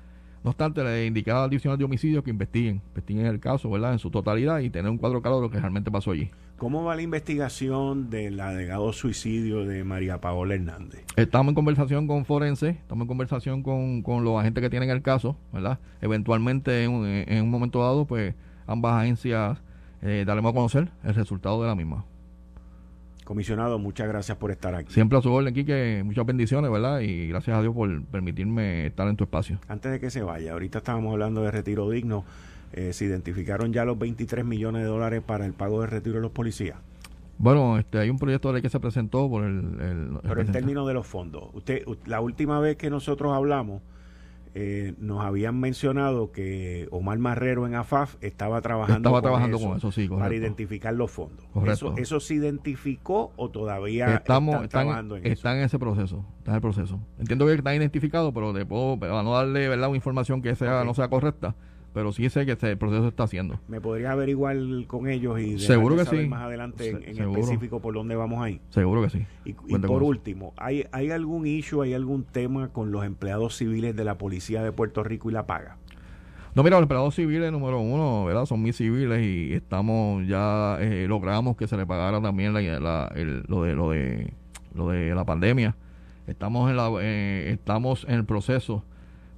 No 0.44 0.50
obstante, 0.50 0.82
le 0.82 1.06
indicará 1.06 1.44
a 1.44 1.48
de 1.48 1.84
Homicidios 1.84 2.24
que 2.24 2.30
investiguen, 2.30 2.82
investiguen 2.88 3.26
el 3.26 3.38
caso, 3.38 3.70
¿verdad? 3.70 3.92
En 3.92 4.00
su 4.00 4.10
totalidad 4.10 4.58
y 4.58 4.70
tener 4.70 4.90
un 4.90 4.98
cuadro 4.98 5.22
claro 5.22 5.36
de 5.36 5.42
lo 5.42 5.50
que 5.50 5.60
realmente 5.60 5.90
pasó 5.90 6.10
allí. 6.10 6.30
¿Cómo 6.58 6.84
va 6.84 6.96
la 6.96 7.02
investigación 7.02 8.10
del 8.10 8.40
alegado 8.40 8.92
suicidio 8.92 9.64
de 9.64 9.84
María 9.84 10.20
Paola 10.20 10.54
Hernández? 10.54 11.04
Estamos 11.16 11.50
en 11.50 11.54
conversación 11.54 12.06
con 12.08 12.24
Forense, 12.24 12.70
estamos 12.70 13.02
en 13.02 13.08
conversación 13.08 13.62
con, 13.62 14.02
con 14.02 14.24
los 14.24 14.38
agentes 14.40 14.62
que 14.62 14.70
tienen 14.70 14.90
el 14.90 15.02
caso, 15.02 15.36
¿verdad? 15.52 15.78
Eventualmente, 16.00 16.84
en, 16.84 17.04
en 17.04 17.42
un 17.44 17.50
momento 17.50 17.80
dado, 17.80 18.04
pues 18.04 18.34
ambas 18.66 19.00
agencias 19.00 19.58
eh, 20.02 20.24
daremos 20.26 20.50
a 20.50 20.54
conocer 20.54 20.88
el 21.04 21.14
resultado 21.14 21.62
de 21.62 21.68
la 21.68 21.74
misma. 21.76 22.04
Comisionado, 23.32 23.78
muchas 23.78 24.06
gracias 24.08 24.36
por 24.36 24.50
estar 24.50 24.74
aquí. 24.74 24.92
Siempre 24.92 25.16
a 25.16 25.22
su 25.22 25.32
orden, 25.32 25.54
Quique. 25.54 26.02
Muchas 26.04 26.26
bendiciones, 26.26 26.70
¿verdad? 26.70 27.00
Y 27.00 27.28
gracias 27.28 27.56
a 27.56 27.62
Dios 27.62 27.74
por 27.74 28.04
permitirme 28.04 28.88
estar 28.88 29.08
en 29.08 29.16
tu 29.16 29.24
espacio. 29.24 29.58
Antes 29.68 29.90
de 29.90 30.00
que 30.00 30.10
se 30.10 30.22
vaya, 30.22 30.52
ahorita 30.52 30.78
estábamos 30.80 31.14
hablando 31.14 31.42
de 31.42 31.50
retiro 31.50 31.88
digno. 31.88 32.26
Eh, 32.74 32.92
¿Se 32.92 33.06
identificaron 33.06 33.72
ya 33.72 33.86
los 33.86 33.98
23 33.98 34.44
millones 34.44 34.82
de 34.82 34.88
dólares 34.88 35.22
para 35.26 35.46
el 35.46 35.54
pago 35.54 35.80
de 35.80 35.86
retiro 35.86 36.16
de 36.16 36.20
los 36.20 36.30
policías? 36.30 36.76
Bueno, 37.38 37.78
este, 37.78 38.00
hay 38.00 38.10
un 38.10 38.18
proyecto 38.18 38.48
de 38.48 38.52
ley 38.52 38.62
que 38.62 38.68
se 38.68 38.80
presentó 38.80 39.30
por 39.30 39.44
el... 39.44 39.80
el 39.80 40.18
Pero 40.24 40.42
en 40.42 40.52
términos 40.52 40.86
de 40.86 40.92
los 40.92 41.06
fondos, 41.06 41.44
usted, 41.54 41.86
la 42.04 42.20
última 42.20 42.60
vez 42.60 42.76
que 42.76 42.90
nosotros 42.90 43.32
hablamos, 43.32 43.80
eh, 44.54 44.94
nos 44.98 45.24
habían 45.24 45.58
mencionado 45.58 46.30
que 46.30 46.86
Omar 46.90 47.18
Marrero 47.18 47.66
en 47.66 47.74
AFAF 47.74 48.16
estaba 48.20 48.60
trabajando, 48.60 49.08
estaba 49.08 49.22
trabajando 49.22 49.58
con 49.58 49.76
eso, 49.78 49.90
sí, 49.92 50.08
para 50.08 50.34
identificar 50.34 50.92
los 50.92 51.10
fondos. 51.10 51.46
Correcto. 51.52 51.94
Eso, 51.96 52.20
se 52.20 52.34
identificó 52.34 53.32
o 53.36 53.50
todavía 53.50 54.14
Estamos, 54.14 54.56
están, 54.56 54.68
trabajando 54.68 55.16
en 55.16 55.26
están 55.26 55.56
en 55.56 55.64
ese 55.64 55.78
proceso, 55.78 56.24
está 56.38 56.50
en 56.50 56.54
el 56.56 56.60
proceso. 56.60 57.00
Entiendo 57.18 57.46
que 57.46 57.54
está 57.54 57.74
identificado, 57.74 58.32
pero 58.34 58.52
de, 58.52 58.66
para 58.66 59.22
no 59.22 59.32
darle 59.32 59.68
verdad 59.68 59.88
una 59.88 59.96
información 59.96 60.42
que 60.42 60.54
sea 60.54 60.84
no 60.84 60.92
sea 60.92 61.08
correcta, 61.08 61.54
pero 61.92 62.12
sí 62.12 62.28
sé 62.30 62.46
que 62.46 62.52
el 62.52 62.78
proceso 62.78 63.08
está 63.08 63.24
haciendo. 63.24 63.60
¿Me 63.68 63.80
podría 63.80 64.12
averiguar 64.12 64.56
con 64.86 65.08
ellos 65.08 65.40
y 65.40 65.58
seguro 65.58 65.96
que 65.96 66.04
sí. 66.04 66.26
más 66.26 66.42
adelante 66.42 66.90
en, 66.90 67.20
específico 67.20 67.80
por 67.80 67.94
dónde 67.94 68.16
vamos 68.16 68.42
ahí? 68.42 68.60
Seguro 68.70 69.02
que 69.02 69.10
sí. 69.10 69.26
Y, 69.44 69.52
por 69.52 70.02
último, 70.02 70.54
¿hay, 70.56 70.86
¿hay 70.92 71.10
algún 71.10 71.46
issue, 71.46 71.82
hay 71.82 71.94
algún 71.94 72.24
tema 72.24 72.68
con 72.68 72.92
los 72.92 73.04
empleados 73.04 73.56
civiles 73.56 73.94
de 73.94 74.04
la 74.04 74.16
Policía 74.16 74.62
de 74.62 74.72
Puerto 74.72 75.02
Rico 75.02 75.28
y 75.30 75.32
la 75.32 75.46
paga? 75.46 75.76
No, 76.54 76.62
mira, 76.62 76.76
los 76.76 76.82
empleados 76.82 77.14
civiles, 77.14 77.50
número 77.50 77.80
uno, 77.80 78.26
¿verdad? 78.26 78.44
Son 78.44 78.60
mis 78.60 78.76
civiles 78.76 79.22
y 79.22 79.54
estamos, 79.54 80.26
ya 80.26 80.76
eh, 80.80 81.06
logramos 81.08 81.56
que 81.56 81.66
se 81.66 81.78
le 81.78 81.86
pagara 81.86 82.20
también 82.20 82.52
la, 82.52 82.60
lo, 83.48 83.62
de, 83.62 83.74
lo, 83.74 83.90
de, 83.90 84.32
lo 84.74 84.88
de 84.88 85.14
la 85.14 85.24
pandemia. 85.24 85.76
Estamos 86.26 86.70
en, 86.70 86.76
la, 86.76 86.90
eh, 87.00 87.50
estamos 87.52 88.04
en 88.04 88.16
el 88.16 88.24
proceso 88.26 88.84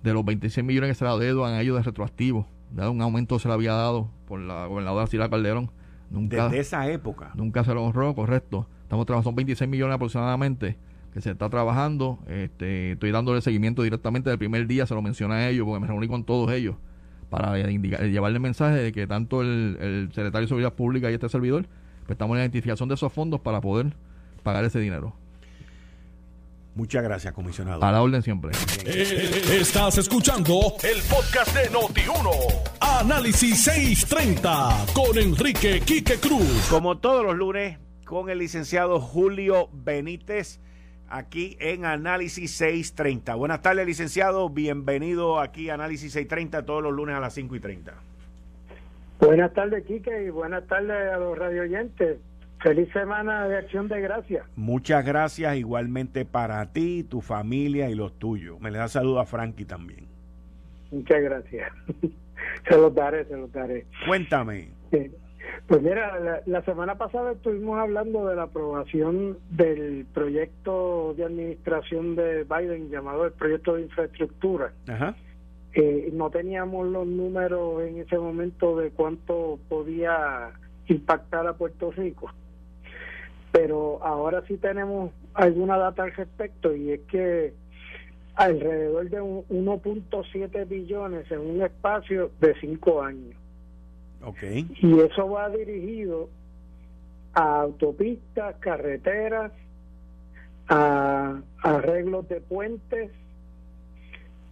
de 0.04 0.12
los 0.12 0.24
26 0.24 0.64
millones 0.64 0.90
que 0.90 0.94
se 0.94 1.04
le 1.04 1.24
deudan 1.24 1.54
a 1.54 1.62
ellos 1.62 1.76
de 1.76 1.82
retroactivo. 1.82 2.46
Un 2.76 3.00
aumento 3.00 3.38
se 3.38 3.48
le 3.48 3.54
había 3.54 3.72
dado 3.72 4.10
por 4.26 4.38
la 4.38 4.66
gobernadora 4.66 5.06
Sila 5.06 5.30
Calderón. 5.30 5.70
Nunca, 6.10 6.44
Desde 6.44 6.58
esa 6.60 6.88
época. 6.90 7.32
Nunca 7.34 7.64
se 7.64 7.72
lo 7.72 7.82
honró, 7.82 8.14
correcto. 8.14 8.68
Estamos 8.82 9.06
trabajando, 9.06 9.30
son 9.30 9.36
26 9.36 9.68
millones 9.68 9.94
aproximadamente 9.94 10.76
que 11.14 11.22
se 11.22 11.30
está 11.30 11.48
trabajando. 11.48 12.18
Este, 12.28 12.92
estoy 12.92 13.12
dándole 13.12 13.40
seguimiento 13.40 13.82
directamente 13.82 14.28
del 14.28 14.38
primer 14.38 14.66
día, 14.66 14.84
se 14.84 14.94
lo 14.94 15.00
mencioné 15.00 15.34
a 15.36 15.48
ellos, 15.48 15.64
porque 15.64 15.80
me 15.80 15.86
reuní 15.86 16.06
con 16.06 16.24
todos 16.24 16.52
ellos 16.52 16.76
para 17.30 17.56
llevarle 17.56 18.36
el 18.36 18.42
mensaje 18.42 18.76
de 18.76 18.92
que 18.92 19.06
tanto 19.06 19.40
el, 19.40 19.78
el 19.80 20.08
secretario 20.12 20.42
de 20.42 20.48
Seguridad 20.48 20.74
Pública 20.74 21.10
y 21.10 21.14
este 21.14 21.28
servidor, 21.30 21.66
pues 22.02 22.10
estamos 22.10 22.34
en 22.34 22.38
la 22.38 22.44
identificación 22.44 22.90
de 22.90 22.96
esos 22.96 23.10
fondos 23.10 23.40
para 23.40 23.62
poder 23.62 23.94
pagar 24.42 24.64
ese 24.66 24.78
dinero. 24.78 25.14
Muchas 26.74 27.04
gracias, 27.04 27.32
comisionado. 27.32 27.84
A 27.84 27.92
la 27.92 28.02
orden 28.02 28.20
siempre. 28.22 28.50
Eh, 28.84 29.60
estás 29.60 29.96
escuchando 29.98 30.74
el 30.82 31.00
podcast 31.08 31.56
de 31.56 31.70
Noti1. 31.70 32.30
Análisis 32.80 33.62
630 33.62 34.86
con 34.92 35.16
Enrique 35.16 35.80
Quique 35.80 36.16
Cruz. 36.16 36.66
Como 36.68 36.98
todos 36.98 37.24
los 37.24 37.36
lunes, 37.36 37.78
con 38.04 38.28
el 38.28 38.38
licenciado 38.38 39.00
Julio 39.00 39.68
Benítez, 39.72 40.58
aquí 41.08 41.56
en 41.60 41.84
Análisis 41.84 42.50
630. 42.56 43.36
Buenas 43.36 43.62
tardes, 43.62 43.86
licenciado. 43.86 44.48
Bienvenido 44.50 45.38
aquí 45.38 45.70
a 45.70 45.74
Análisis 45.74 46.12
630 46.12 46.66
todos 46.66 46.82
los 46.82 46.92
lunes 46.92 47.14
a 47.14 47.20
las 47.20 47.34
5 47.34 47.54
y 47.54 47.60
30. 47.60 47.94
Buenas 49.20 49.54
tardes, 49.54 49.84
Quique, 49.86 50.24
y 50.24 50.30
buenas 50.30 50.66
tardes 50.66 51.12
a 51.12 51.18
los 51.18 51.38
radioyentes. 51.38 52.18
Feliz 52.64 52.90
semana 52.94 53.46
de 53.46 53.58
acción 53.58 53.88
de 53.88 54.00
gracias. 54.00 54.42
Muchas 54.56 55.04
gracias 55.04 55.54
igualmente 55.54 56.24
para 56.24 56.64
ti, 56.72 57.04
tu 57.04 57.20
familia 57.20 57.90
y 57.90 57.94
los 57.94 58.18
tuyos. 58.18 58.58
Me 58.58 58.70
le 58.70 58.78
da 58.78 58.88
saludo 58.88 59.20
a 59.20 59.26
Frankie 59.26 59.66
también. 59.66 60.06
Muchas 60.90 61.22
gracias. 61.22 61.70
se 62.66 62.78
los 62.78 62.94
daré, 62.94 63.26
se 63.26 63.36
los 63.36 63.52
daré. 63.52 63.84
Cuéntame. 64.06 64.70
Pues 64.90 65.82
mira, 65.82 66.42
la, 66.46 66.62
semana 66.62 66.94
pasada 66.94 67.32
estuvimos 67.32 67.78
hablando 67.78 68.26
de 68.28 68.36
la 68.36 68.44
aprobación 68.44 69.36
del 69.50 70.06
proyecto 70.14 71.12
de 71.18 71.24
administración 71.24 72.16
de 72.16 72.44
Biden 72.44 72.88
llamado 72.88 73.26
el 73.26 73.32
proyecto 73.32 73.74
de 73.74 73.82
infraestructura. 73.82 74.72
Ajá. 74.88 75.14
Eh, 75.74 76.08
no 76.14 76.30
teníamos 76.30 76.86
los 76.86 77.06
números 77.06 77.82
en 77.82 77.98
ese 77.98 78.16
momento 78.16 78.74
de 78.78 78.88
cuánto 78.88 79.58
podía 79.68 80.52
impactar 80.88 81.46
a 81.46 81.52
Puerto 81.52 81.90
Rico 81.90 82.30
pero 83.64 83.98
ahora 84.02 84.44
sí 84.46 84.58
tenemos 84.58 85.10
alguna 85.32 85.78
data 85.78 86.02
al 86.02 86.12
respecto 86.12 86.76
y 86.76 86.90
es 86.90 87.00
que 87.10 87.54
alrededor 88.34 89.08
de 89.08 89.22
1.7 89.22 90.68
billones 90.68 91.30
en 91.30 91.38
un 91.38 91.62
espacio 91.62 92.30
de 92.42 92.54
5 92.60 93.02
años. 93.02 93.34
Okay. 94.22 94.68
Y 94.82 95.00
eso 95.00 95.30
va 95.30 95.48
dirigido 95.48 96.28
a 97.32 97.62
autopistas, 97.62 98.54
carreteras, 98.56 99.50
a 100.68 101.40
arreglos 101.62 102.28
de 102.28 102.42
puentes, 102.42 103.10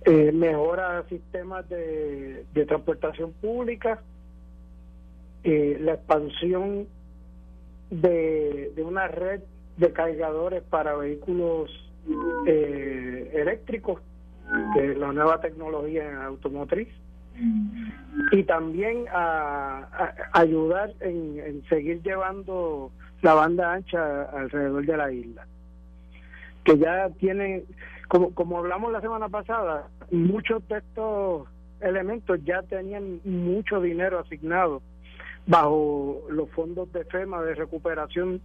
eh, 0.07 0.33
mejora 0.33 1.05
sistemas 1.11 1.69
de, 1.69 2.47
de 2.55 2.65
transportación 2.65 3.33
pública, 3.35 4.01
eh, 5.45 5.77
la 5.83 5.93
expansión 5.93 6.87
de, 7.93 8.73
una 8.85 9.07
red 9.07 9.41
de 9.77 9.93
cargadores 9.93 10.63
para 10.63 10.97
vehículos 10.97 11.71
eh, 12.47 13.31
eléctricos, 13.35 14.01
que 14.75 14.93
es 14.93 14.99
la 14.99 15.13
nueva 15.13 15.41
tecnología 15.41 16.25
automotriz, 16.25 16.89
y 18.33 18.43
también 18.45 19.05
a, 19.13 20.13
ayudar 20.33 20.93
en, 21.01 21.63
seguir 21.69 22.03
llevando 22.03 22.91
la 23.21 23.35
banda 23.35 23.75
ancha 23.75 24.23
alrededor 24.23 24.87
de 24.87 24.97
la 24.97 25.13
isla. 25.13 25.47
Que 26.65 26.79
ya 26.79 27.11
tienen, 27.19 27.65
como, 28.09 28.35
como 28.35 28.59
hablamos 28.59 28.93
la 28.93 29.01
semana 29.01 29.29
pasada, 29.29 29.89
muchos 30.11 30.67
de 30.69 30.79
estos 30.79 31.49
elementos 31.81 32.39
ya 32.45 32.63
tenían 32.63 33.21
mucho 33.25 33.81
dinero 33.81 34.21
asignado 34.21 34.81
bajo 35.47 36.23
los 36.31 36.49
fondos 36.51 36.93
de 36.93 37.05
FEMA 37.05 37.43
de 37.43 37.55
recuperación 37.55 38.41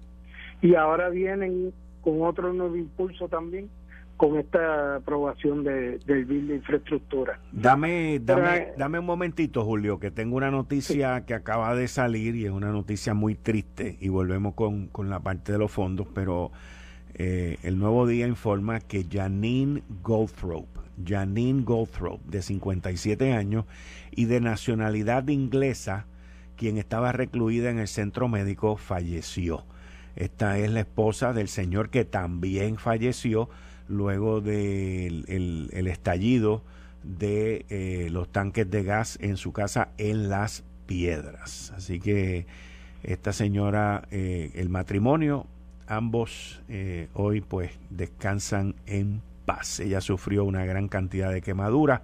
y 0.62 0.76
ahora 0.76 1.10
vienen 1.10 1.74
con 2.02 2.22
otro 2.22 2.54
nuevo 2.54 2.76
impulso 2.76 3.28
también 3.28 3.70
con 4.18 4.36
esta 4.38 4.96
aprobación 4.96 5.64
de, 5.64 6.00
del 6.00 6.26
bill 6.26 6.48
de 6.48 6.56
infraestructura. 6.56 7.40
Dame, 7.52 8.20
dame, 8.20 8.58
eh, 8.58 8.74
dame 8.76 8.98
un 8.98 9.06
momentito, 9.06 9.64
Julio, 9.64 10.00
que 10.00 10.10
tengo 10.10 10.36
una 10.36 10.50
noticia 10.50 11.24
que 11.26 11.36
acaba 11.36 11.76
de 11.76 11.88
salir 11.88 12.36
y 12.36 12.46
es 12.46 12.52
una 12.52 12.72
noticia 12.72 13.14
muy 13.14 13.36
triste 13.36 13.96
y 14.02 14.10
volvemos 14.10 14.56
con, 14.56 14.88
con 14.88 15.12
la 15.12 15.20
parte 15.20 15.52
de 15.52 15.60
los 15.60 15.72
fondos, 15.72 16.08
pero 16.16 16.52
eh, 17.14 17.58
el 17.62 17.78
nuevo 17.78 18.08
día 18.08 18.28
informa 18.28 18.80
que 18.80 19.06
Janine 19.10 19.84
Goldthrope, 20.02 20.80
Janine 21.06 21.62
Goldthrope, 21.64 22.24
de 22.26 22.42
57 22.42 23.34
años 23.34 23.66
y 24.10 24.26
de 24.26 24.42
nacionalidad 24.42 25.28
inglesa, 25.28 26.08
quien 26.58 26.78
estaba 26.78 27.12
recluida 27.12 27.70
en 27.70 27.80
el 27.80 27.88
centro 27.88 28.28
médico, 28.28 28.76
falleció. 28.76 29.64
Esta 30.16 30.58
es 30.58 30.72
la 30.72 30.82
esposa 30.82 31.32
del 31.32 31.48
señor 31.48 31.90
que 31.90 32.04
también 32.04 32.78
falleció 32.78 33.50
luego 33.88 34.42
del 34.42 35.26
el, 35.28 35.88
estallido 35.88 36.64
de 37.04 37.66
eh, 37.70 38.10
los 38.12 38.30
tanques 38.30 38.70
de 38.70 38.84
gas 38.84 39.18
en 39.22 39.38
su 39.38 39.54
casa 39.54 39.90
en 39.98 40.30
Las 40.30 40.64
Piedras. 40.88 41.72
Así 41.76 42.00
que 42.00 42.48
esta 43.04 43.32
señora, 43.32 44.08
eh, 44.12 44.52
el 44.56 44.70
matrimonio, 44.70 45.46
ambos 45.86 46.62
eh, 46.68 47.08
hoy 47.14 47.42
pues 47.42 47.72
descansan 47.90 48.76
en 48.88 49.22
paz. 49.46 49.80
Ella 49.80 50.02
sufrió 50.02 50.44
una 50.44 50.66
gran 50.66 50.88
cantidad 50.88 51.32
de 51.32 51.42
quemaduras 51.42 52.02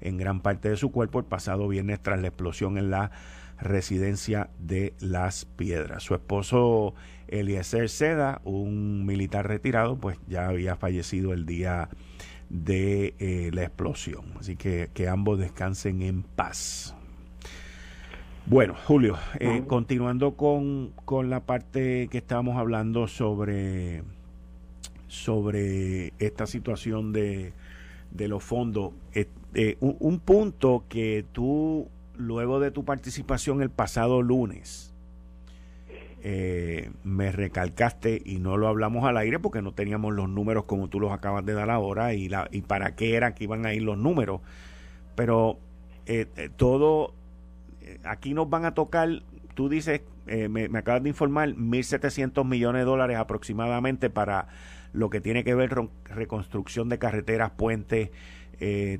en 0.00 0.16
gran 0.16 0.40
parte 0.40 0.68
de 0.68 0.76
su 0.76 0.92
cuerpo 0.92 1.18
el 1.18 1.24
pasado 1.24 1.68
viernes 1.68 2.00
tras 2.00 2.20
la 2.20 2.28
explosión 2.28 2.78
en 2.78 2.90
la 2.90 3.10
residencia 3.58 4.50
de 4.58 4.94
Las 5.00 5.44
Piedras. 5.44 6.02
Su 6.02 6.14
esposo 6.14 6.94
Eliezer 7.28 7.88
Seda, 7.88 8.40
un 8.44 9.06
militar 9.06 9.48
retirado, 9.48 9.96
pues 9.96 10.18
ya 10.28 10.48
había 10.48 10.76
fallecido 10.76 11.32
el 11.32 11.46
día 11.46 11.88
de 12.48 13.14
eh, 13.18 13.50
la 13.52 13.62
explosión. 13.62 14.24
Así 14.38 14.56
que 14.56 14.90
que 14.94 15.08
ambos 15.08 15.38
descansen 15.38 16.02
en 16.02 16.22
paz. 16.22 16.94
Bueno, 18.48 18.76
Julio, 18.84 19.18
eh, 19.40 19.64
continuando 19.66 20.36
con, 20.36 20.92
con, 21.04 21.30
la 21.30 21.40
parte 21.40 22.06
que 22.08 22.18
estábamos 22.18 22.56
hablando 22.56 23.08
sobre, 23.08 24.04
sobre 25.08 26.12
esta 26.20 26.46
situación 26.46 27.12
de, 27.12 27.52
de 28.12 28.28
los 28.28 28.44
fondos, 28.44 28.92
eh, 29.14 29.76
un, 29.80 29.96
un, 29.98 30.20
punto 30.20 30.84
que 30.88 31.24
tú, 31.32 31.88
luego 32.16 32.60
de 32.60 32.70
tu 32.70 32.84
participación 32.84 33.62
el 33.62 33.70
pasado 33.70 34.22
lunes, 34.22 34.94
eh, 36.22 36.90
me 37.04 37.30
recalcaste 37.30 38.20
y 38.24 38.38
no 38.38 38.56
lo 38.56 38.68
hablamos 38.68 39.04
al 39.04 39.16
aire 39.16 39.38
porque 39.38 39.62
no 39.62 39.72
teníamos 39.72 40.14
los 40.14 40.28
números 40.28 40.64
como 40.64 40.88
tú 40.88 40.98
los 40.98 41.12
acabas 41.12 41.44
de 41.44 41.52
dar 41.52 41.70
ahora 41.70 42.14
y, 42.14 42.28
la, 42.28 42.48
y 42.50 42.62
para 42.62 42.96
qué 42.96 43.14
era 43.14 43.34
que 43.34 43.44
iban 43.44 43.66
a 43.66 43.74
ir 43.74 43.82
los 43.82 43.98
números. 43.98 44.40
Pero 45.14 45.58
eh, 46.06 46.26
eh, 46.36 46.50
todo, 46.56 47.14
aquí 48.04 48.34
nos 48.34 48.50
van 48.50 48.64
a 48.64 48.74
tocar, 48.74 49.22
tú 49.54 49.68
dices, 49.68 50.00
me, 50.26 50.68
me, 50.68 50.78
acabas 50.78 51.02
de 51.02 51.08
informar, 51.10 51.50
1.700 51.50 52.44
millones 52.44 52.80
de 52.80 52.86
dólares 52.86 53.16
aproximadamente 53.16 54.10
para 54.10 54.48
lo 54.92 55.10
que 55.10 55.20
tiene 55.20 55.44
que 55.44 55.54
ver 55.54 55.74
con 55.74 55.90
reconstrucción 56.04 56.88
de 56.88 56.98
carreteras, 56.98 57.50
puentes, 57.50 58.10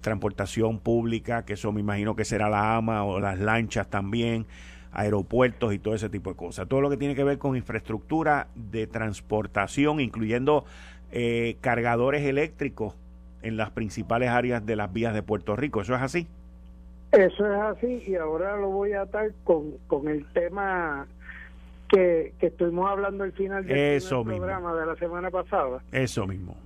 transportación 0.00 0.78
pública, 0.78 1.44
que 1.44 1.54
eso 1.54 1.72
me 1.72 1.80
imagino 1.80 2.14
que 2.14 2.24
será 2.24 2.48
la 2.48 2.76
AMA 2.76 3.04
o 3.04 3.20
las 3.20 3.38
lanchas 3.38 3.88
también 3.88 4.46
aeropuertos 4.96 5.74
y 5.74 5.78
todo 5.78 5.94
ese 5.94 6.08
tipo 6.08 6.30
de 6.30 6.36
cosas. 6.36 6.66
Todo 6.68 6.80
lo 6.80 6.88
que 6.88 6.96
tiene 6.96 7.14
que 7.14 7.22
ver 7.22 7.38
con 7.38 7.56
infraestructura 7.56 8.48
de 8.54 8.86
transportación, 8.86 10.00
incluyendo 10.00 10.64
eh, 11.12 11.56
cargadores 11.60 12.24
eléctricos 12.24 12.94
en 13.42 13.58
las 13.58 13.70
principales 13.70 14.30
áreas 14.30 14.64
de 14.64 14.74
las 14.74 14.92
vías 14.92 15.14
de 15.14 15.22
Puerto 15.22 15.54
Rico. 15.54 15.82
¿Eso 15.82 15.94
es 15.94 16.00
así? 16.00 16.26
Eso 17.12 17.46
es 17.46 17.60
así 17.60 18.04
y 18.06 18.16
ahora 18.16 18.56
lo 18.56 18.70
voy 18.70 18.92
a 18.92 19.02
atar 19.02 19.32
con, 19.44 19.72
con 19.86 20.08
el 20.08 20.24
tema 20.32 21.06
que, 21.88 22.32
que 22.40 22.46
estuvimos 22.46 22.90
hablando 22.90 23.24
al 23.24 23.32
final 23.32 23.66
del 23.66 24.02
programa 24.08 24.74
de 24.74 24.86
la 24.86 24.96
semana 24.96 25.30
pasada. 25.30 25.82
Eso 25.92 26.26
mismo. 26.26 26.56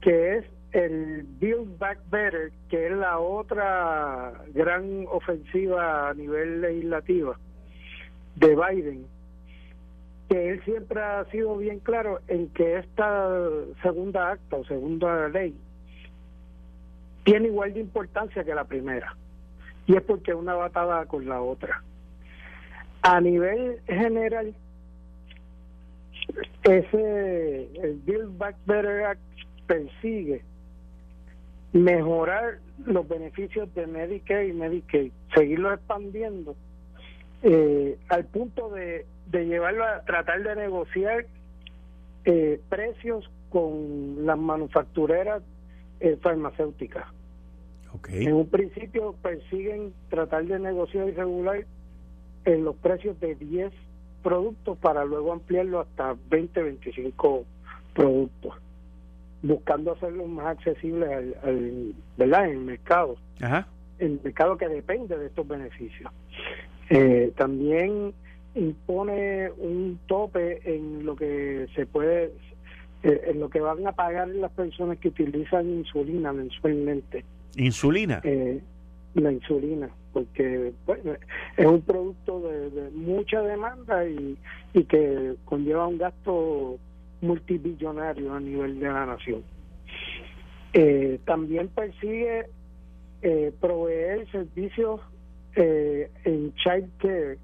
Que 0.00 0.38
es 0.38 0.44
el 0.72 1.24
Build 1.40 1.78
Back 1.78 1.98
Better, 2.10 2.52
que 2.68 2.86
es 2.86 2.92
la 2.92 3.18
otra 3.18 4.32
gran 4.52 5.06
ofensiva 5.10 6.10
a 6.10 6.14
nivel 6.14 6.60
legislativo 6.60 7.36
de 8.36 8.54
Biden, 8.54 9.06
que 10.28 10.50
él 10.50 10.62
siempre 10.64 11.00
ha 11.00 11.24
sido 11.26 11.56
bien 11.56 11.80
claro 11.80 12.20
en 12.28 12.48
que 12.50 12.78
esta 12.78 13.48
segunda 13.82 14.32
acta 14.32 14.56
o 14.56 14.64
segunda 14.64 15.28
ley 15.28 15.54
tiene 17.24 17.48
igual 17.48 17.72
de 17.74 17.80
importancia 17.80 18.44
que 18.44 18.54
la 18.54 18.64
primera. 18.64 19.16
Y 19.86 19.96
es 19.96 20.02
porque 20.02 20.34
una 20.34 20.54
batada 20.54 21.06
con 21.06 21.26
la 21.26 21.40
otra. 21.40 21.82
A 23.00 23.20
nivel 23.20 23.80
general, 23.86 24.54
ese 26.62 27.68
el 27.82 28.00
Build 28.04 28.36
Back 28.36 28.56
Better 28.66 29.04
Act 29.04 29.20
persigue 29.66 30.42
mejorar 31.72 32.58
los 32.84 33.06
beneficios 33.08 33.72
de 33.74 33.86
Medicare 33.86 34.48
y 34.48 34.52
Medicaid, 34.52 35.12
seguirlo 35.34 35.72
expandiendo 35.72 36.56
eh, 37.42 37.98
al 38.08 38.24
punto 38.24 38.70
de, 38.70 39.06
de 39.26 39.46
llevarlo 39.46 39.84
a 39.84 40.02
tratar 40.02 40.42
de 40.42 40.56
negociar 40.56 41.26
eh, 42.24 42.60
precios 42.68 43.30
con 43.50 44.26
las 44.26 44.38
manufactureras 44.38 45.42
eh, 46.00 46.16
farmacéuticas. 46.20 47.06
En 48.10 48.34
un 48.34 48.48
principio 48.48 49.14
persiguen 49.22 49.92
tratar 50.10 50.44
de 50.44 50.58
negociar 50.58 51.08
y 51.08 51.12
regular 51.12 51.64
en 52.44 52.64
los 52.64 52.76
precios 52.76 53.18
de 53.20 53.34
10 53.34 53.72
productos 54.22 54.76
para 54.78 55.04
luego 55.04 55.32
ampliarlo 55.32 55.80
hasta 55.80 56.14
20, 56.28 56.62
25 56.62 57.44
productos, 57.94 58.54
buscando 59.42 59.92
hacerlos 59.92 60.28
más 60.28 60.46
accesibles 60.46 61.08
al, 61.10 61.36
al 61.42 61.94
¿verdad? 62.16 62.46
en 62.46 62.50
el 62.50 62.58
mercado. 62.58 63.16
Ajá. 63.40 63.66
El 63.98 64.20
mercado 64.22 64.56
que 64.56 64.68
depende 64.68 65.16
de 65.16 65.26
estos 65.26 65.46
beneficios. 65.46 66.10
Eh, 66.90 67.32
también 67.36 68.14
impone 68.54 69.50
un 69.58 69.98
tope 70.06 70.60
en 70.64 71.04
lo 71.04 71.14
que 71.16 71.66
se 71.74 71.86
puede, 71.86 72.32
eh, 73.02 73.22
en 73.26 73.40
lo 73.40 73.50
que 73.50 73.60
van 73.60 73.86
a 73.86 73.92
pagar 73.92 74.28
las 74.28 74.50
personas 74.52 74.98
que 74.98 75.08
utilizan 75.08 75.68
insulina 75.68 76.32
mensualmente. 76.32 77.24
¿Insulina? 77.56 78.20
Eh, 78.24 78.60
la 79.14 79.32
insulina, 79.32 79.90
porque 80.12 80.72
es 81.56 81.66
un 81.66 81.82
producto 81.82 82.40
de, 82.40 82.90
mucha 82.90 83.42
demanda 83.42 84.08
y, 84.08 84.36
y 84.74 84.84
que 84.84 85.34
conlleva 85.44 85.86
un 85.86 85.98
gasto 85.98 86.78
multibillonario 87.20 88.34
a 88.34 88.40
nivel 88.40 88.78
de 88.80 88.88
la 88.88 89.06
nación. 89.06 89.42
Eh, 90.72 91.18
también 91.24 91.68
persigue 91.68 92.46
eh, 93.22 93.52
proveer 93.60 94.30
servicios 94.30 95.00
eh, 95.56 96.10
en 96.24 96.54
child 96.54 96.88
care 96.98 97.38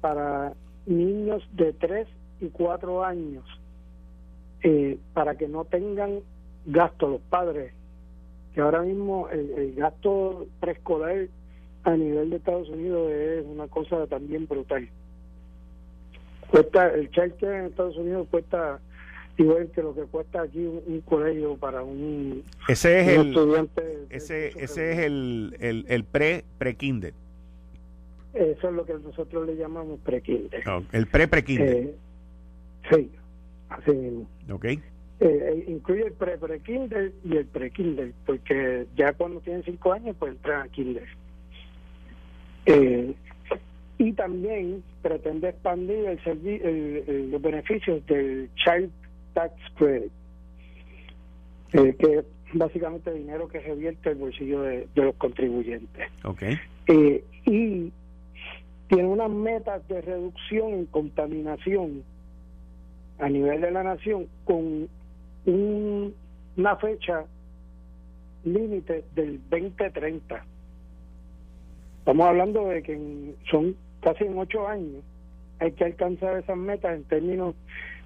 para 0.00 0.54
niños 0.86 1.46
de 1.52 1.74
3 1.74 2.08
y 2.40 2.48
4 2.48 3.04
años 3.04 3.44
eh, 4.62 4.98
para 5.12 5.36
que 5.36 5.48
no 5.48 5.64
tengan 5.64 6.20
gasto 6.64 7.08
los 7.08 7.20
padres 7.20 7.74
que 8.54 8.60
ahora 8.60 8.80
mismo 8.82 9.28
el, 9.28 9.74
gasto 9.74 10.46
preescolar 10.60 11.28
a 11.84 11.96
nivel 11.96 12.30
de 12.30 12.36
Estados 12.36 12.70
Unidos 12.70 13.10
es 13.10 13.44
una 13.44 13.66
cosa 13.68 14.06
también 14.06 14.46
brutal 14.46 14.88
cuesta 16.52 16.94
el 16.94 17.10
child 17.10 17.34
care 17.40 17.58
en 17.60 17.64
Estados 17.66 17.96
Unidos 17.96 18.28
cuesta 18.30 18.78
igual 19.38 19.70
que 19.74 19.82
lo 19.82 19.94
que 19.94 20.02
cuesta 20.02 20.42
aquí 20.42 20.58
un, 20.60 21.00
colegio 21.00 21.56
para 21.56 21.82
un, 21.82 22.44
ese 22.68 23.00
es 23.00 23.08
el, 23.08 23.28
estudiante 23.28 23.98
ese, 24.10 24.48
ese 24.62 24.92
es 24.92 24.98
el, 24.98 25.56
el, 25.58 25.86
el 25.88 26.04
pre 26.04 26.44
pre 26.58 26.74
kinder 26.74 27.14
eso 28.34 28.68
es 28.68 28.74
lo 28.74 28.84
que 28.84 28.94
nosotros 28.94 29.46
le 29.46 29.56
llamamos 29.56 29.98
pre 30.00 30.20
kinder 30.20 30.62
el 30.92 31.06
pre 31.06 31.26
pre 31.26 31.42
kinder 31.42 31.76
eh, 31.76 31.94
sí 32.90 33.10
así 33.70 33.90
mismo. 33.90 34.26
Ok. 34.50 34.64
Eh, 34.64 34.80
eh, 35.20 35.64
incluye 35.68 36.06
el 36.06 36.12
pre 36.12 36.36
pre 36.36 36.60
kinder 36.60 37.12
y 37.24 37.36
el 37.38 37.46
pre 37.46 37.70
kinder 37.70 38.12
porque 38.26 38.86
ya 38.96 39.14
cuando 39.14 39.40
tienen 39.40 39.62
cinco 39.64 39.92
años 39.92 40.14
pues 40.18 40.32
entran 40.32 40.62
a 40.62 40.68
kinder 40.68 41.08
y 43.98 44.12
también 44.12 44.82
pretende 45.02 45.50
expandir 45.50 46.18
el, 46.26 47.30
los 47.30 47.42
beneficios 47.42 48.04
del 48.06 48.50
child 48.56 48.90
tax 49.34 49.54
credit, 49.76 50.12
eh, 51.72 51.94
que 51.98 52.18
es 52.18 52.24
básicamente 52.54 53.12
dinero 53.12 53.48
que 53.48 53.60
revierte 53.60 54.10
el 54.10 54.16
bolsillo 54.16 54.62
de, 54.62 54.88
los 54.94 55.14
contribuyentes. 55.16 56.08
Okay. 56.24 56.58
Eh, 56.88 57.24
y 57.46 57.92
tiene 58.88 59.08
unas 59.08 59.30
metas 59.30 59.86
de 59.88 60.00
reducción 60.00 60.72
en 60.72 60.86
contaminación 60.86 62.02
a 63.18 63.28
nivel 63.28 63.60
de 63.60 63.70
la 63.70 63.82
nación 63.82 64.26
con 64.44 64.88
una 65.46 66.76
fecha 66.76 67.24
límite 68.44 69.04
del 69.14 69.40
2030. 69.48 70.44
Estamos 72.02 72.26
hablando 72.26 72.66
de 72.66 72.82
que 72.82 73.34
son 73.48 73.76
casi 74.00 74.24
en 74.24 74.36
ocho 74.36 74.66
años 74.66 75.04
hay 75.60 75.70
que 75.70 75.84
alcanzar 75.84 76.36
esas 76.36 76.56
metas 76.56 76.96
en 76.96 77.04
términos 77.04 77.54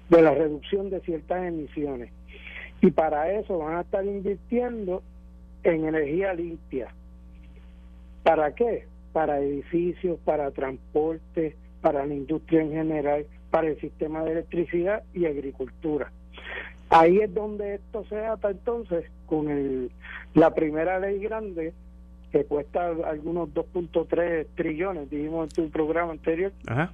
de 0.09 0.21
la 0.21 0.35
reducción 0.35 0.91
de 0.91 0.99
ciertas 0.99 1.43
emisiones. 1.43 2.11
Y 2.79 2.91
para 2.91 3.31
eso 3.31 3.57
van 3.57 3.77
a 3.77 3.81
estar 3.81 4.05
invirtiendo 4.05 5.01
en 5.63 5.87
energía 5.87 6.35
limpia. 6.35 6.93
¿Para 8.21 8.53
qué? 8.53 8.85
Para 9.13 9.39
edificios, 9.39 10.19
para 10.23 10.51
transporte, 10.51 11.55
para 11.81 12.05
la 12.05 12.13
industria 12.13 12.61
en 12.61 12.73
general, 12.73 13.25
para 13.49 13.69
el 13.69 13.81
sistema 13.81 14.23
de 14.23 14.33
electricidad 14.33 15.01
y 15.15 15.25
agricultura. 15.25 16.11
Ahí 16.91 17.17
es 17.17 17.33
donde 17.33 17.73
esto 17.75 18.05
se 18.09 18.23
ata 18.23 18.51
entonces 18.51 19.05
con 19.25 19.49
el, 19.49 19.89
la 20.35 20.53
primera 20.53 20.99
ley 20.99 21.17
grande 21.17 21.73
que 22.31 22.45
cuesta 22.45 22.87
algunos 23.05 23.49
2.3 23.49 24.47
trillones, 24.55 25.09
dijimos 25.09 25.49
en 25.49 25.55
tu 25.65 25.69
programa 25.71 26.11
anterior, 26.11 26.51
Ajá. 26.67 26.91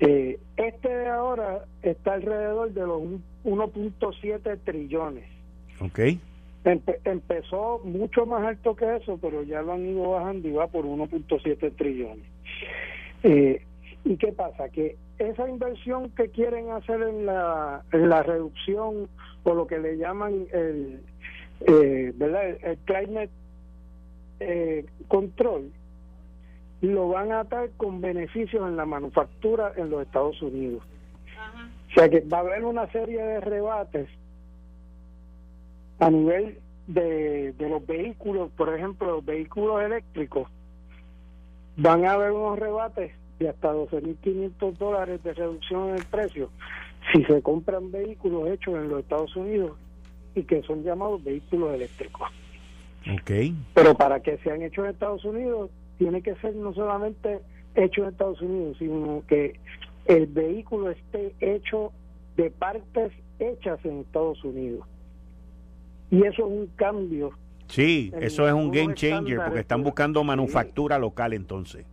Eh, 0.00 0.38
este 0.56 0.88
de 0.88 1.06
ahora 1.06 1.64
está 1.82 2.14
alrededor 2.14 2.72
de 2.72 2.80
los 2.80 3.00
1.7 3.44 4.58
trillones. 4.64 5.24
Ok. 5.80 5.98
empezó 7.04 7.80
mucho 7.84 8.26
más 8.26 8.44
alto 8.44 8.74
que 8.74 8.96
eso, 8.96 9.18
pero 9.20 9.42
ya 9.44 9.62
lo 9.62 9.72
han 9.72 9.86
ido 9.86 10.10
bajando 10.10 10.48
y 10.48 10.52
va 10.52 10.66
por 10.66 10.84
1.7 10.84 11.76
trillones. 11.76 12.26
Eh, 13.22 13.62
¿Y 14.04 14.16
qué 14.16 14.32
pasa? 14.32 14.68
Que 14.68 14.96
esa 15.18 15.48
inversión 15.48 16.10
que 16.10 16.28
quieren 16.28 16.70
hacer 16.70 17.00
en 17.02 17.26
la, 17.26 17.82
en 17.92 18.08
la 18.08 18.22
reducción 18.22 19.08
o 19.44 19.54
lo 19.54 19.66
que 19.66 19.78
le 19.78 19.96
llaman 19.96 20.46
el, 20.52 21.00
eh, 21.60 22.12
¿verdad? 22.16 22.58
el, 22.62 22.76
climate 22.78 23.30
eh, 24.40 24.84
control, 25.08 25.70
lo 26.80 27.08
van 27.08 27.32
a 27.32 27.40
atar 27.40 27.70
con 27.76 28.00
beneficios 28.00 28.66
en 28.68 28.76
la 28.76 28.84
manufactura 28.84 29.72
en 29.76 29.90
los 29.90 30.02
Estados 30.02 30.40
Unidos. 30.42 30.82
O 31.90 31.94
sea 31.94 32.08
que 32.08 32.20
va 32.20 32.38
a 32.38 32.40
haber 32.40 32.64
una 32.64 32.90
serie 32.90 33.22
de 33.22 33.40
rebates 33.40 34.08
a 36.00 36.10
nivel 36.10 36.58
de, 36.86 37.52
de 37.52 37.68
los 37.68 37.86
vehículos, 37.86 38.50
por 38.56 38.74
ejemplo, 38.74 39.12
los 39.12 39.24
vehículos 39.24 39.82
eléctricos, 39.82 40.48
van 41.76 42.04
a 42.04 42.12
haber 42.12 42.32
unos 42.32 42.58
rebates 42.58 43.12
de 43.38 43.48
hasta 43.48 43.72
12.500 43.72 44.76
dólares 44.76 45.22
de 45.22 45.34
reducción 45.34 45.90
en 45.90 45.96
el 45.96 46.04
precio 46.04 46.50
si 47.12 47.24
se 47.24 47.42
compran 47.42 47.90
vehículos 47.90 48.48
hechos 48.48 48.74
en 48.74 48.88
los 48.88 49.00
Estados 49.00 49.34
Unidos 49.36 49.72
y 50.34 50.42
que 50.42 50.62
son 50.62 50.82
llamados 50.82 51.22
vehículos 51.22 51.74
eléctricos. 51.74 52.28
Okay. 53.20 53.54
Pero 53.74 53.94
para 53.94 54.20
que 54.20 54.38
sean 54.38 54.62
hechos 54.62 54.84
en 54.84 54.90
Estados 54.92 55.24
Unidos, 55.24 55.70
tiene 55.98 56.22
que 56.22 56.34
ser 56.36 56.54
no 56.54 56.72
solamente 56.72 57.40
hecho 57.74 58.02
en 58.02 58.08
Estados 58.08 58.40
Unidos, 58.40 58.76
sino 58.78 59.22
que 59.28 59.58
el 60.06 60.26
vehículo 60.26 60.90
esté 60.90 61.34
hecho 61.40 61.92
de 62.36 62.50
partes 62.50 63.12
hechas 63.38 63.78
en 63.84 64.00
Estados 64.00 64.42
Unidos. 64.44 64.86
Y 66.10 66.24
eso 66.24 66.46
es 66.46 66.52
un 66.52 66.66
cambio. 66.76 67.32
Sí, 67.66 68.12
eso 68.20 68.46
es 68.46 68.54
un 68.54 68.70
game 68.70 68.94
changer 68.94 69.40
porque 69.44 69.60
están 69.60 69.82
buscando 69.82 70.22
manufactura 70.22 70.98
local 70.98 71.32
entonces. 71.32 71.86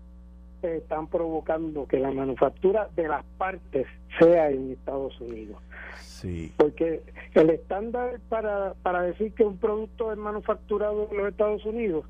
Están 0.61 1.07
provocando 1.07 1.87
que 1.87 1.99
la 1.99 2.11
manufactura 2.11 2.89
de 2.95 3.07
las 3.07 3.25
partes 3.37 3.87
sea 4.19 4.51
en 4.51 4.71
Estados 4.71 5.19
Unidos. 5.19 5.57
Sí. 5.99 6.53
Porque 6.57 7.01
el 7.33 7.49
estándar 7.49 8.19
para, 8.29 8.73
para 8.83 9.01
decir 9.01 9.33
que 9.33 9.43
un 9.43 9.57
producto 9.57 10.11
es 10.11 10.17
manufacturado 10.17 11.07
en 11.11 11.17
los 11.17 11.27
Estados 11.29 11.65
Unidos 11.65 12.05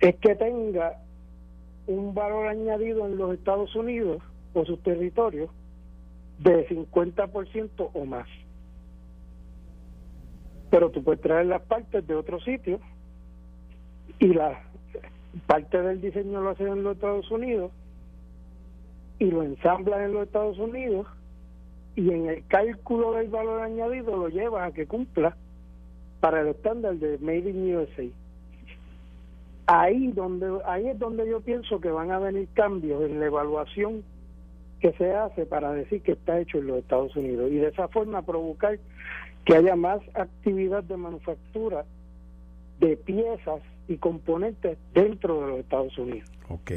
es 0.00 0.16
que 0.16 0.34
tenga 0.34 0.98
un 1.86 2.14
valor 2.14 2.48
añadido 2.48 3.06
en 3.06 3.16
los 3.16 3.34
Estados 3.34 3.74
Unidos 3.76 4.22
o 4.52 4.64
sus 4.64 4.82
territorios 4.82 5.50
de 6.38 6.68
50% 6.68 7.90
o 7.92 8.04
más. 8.04 8.26
Pero 10.70 10.90
tú 10.90 11.04
puedes 11.04 11.20
traer 11.20 11.46
las 11.46 11.62
partes 11.62 12.06
de 12.06 12.14
otro 12.14 12.40
sitio 12.40 12.80
y 14.18 14.28
la 14.28 14.62
parte 15.46 15.80
del 15.80 16.00
diseño 16.00 16.40
lo 16.40 16.50
hacen 16.50 16.68
en 16.68 16.82
los 16.82 16.96
Estados 16.96 17.30
Unidos 17.30 17.70
y 19.18 19.26
lo 19.30 19.42
ensamblan 19.42 20.02
en 20.02 20.14
los 20.14 20.24
Estados 20.24 20.58
Unidos 20.58 21.06
y 21.94 22.10
en 22.10 22.28
el 22.28 22.46
cálculo 22.46 23.12
del 23.12 23.28
valor 23.28 23.62
añadido 23.62 24.16
lo 24.16 24.28
llevas 24.28 24.70
a 24.70 24.74
que 24.74 24.86
cumpla 24.86 25.36
para 26.20 26.40
el 26.40 26.48
estándar 26.48 26.94
de 26.96 27.18
Made 27.18 27.50
in 27.50 27.76
USA 27.76 28.04
ahí 29.66 30.08
donde 30.08 30.58
ahí 30.64 30.88
es 30.88 30.98
donde 30.98 31.28
yo 31.28 31.40
pienso 31.40 31.80
que 31.80 31.90
van 31.90 32.10
a 32.10 32.18
venir 32.18 32.48
cambios 32.54 33.02
en 33.04 33.20
la 33.20 33.26
evaluación 33.26 34.02
que 34.80 34.92
se 34.94 35.14
hace 35.14 35.46
para 35.46 35.72
decir 35.72 36.02
que 36.02 36.12
está 36.12 36.40
hecho 36.40 36.58
en 36.58 36.66
los 36.66 36.78
Estados 36.78 37.14
Unidos 37.14 37.50
y 37.50 37.56
de 37.56 37.68
esa 37.68 37.88
forma 37.88 38.22
provocar 38.22 38.78
que 39.44 39.54
haya 39.54 39.76
más 39.76 40.00
actividad 40.14 40.82
de 40.84 40.96
manufactura 40.96 41.84
de 42.80 42.96
piezas 42.96 43.62
y 43.88 43.96
componentes 43.96 44.78
dentro 44.92 45.40
de 45.40 45.46
los 45.48 45.58
Estados 45.60 45.96
Unidos. 45.98 46.28
Ok. 46.48 46.70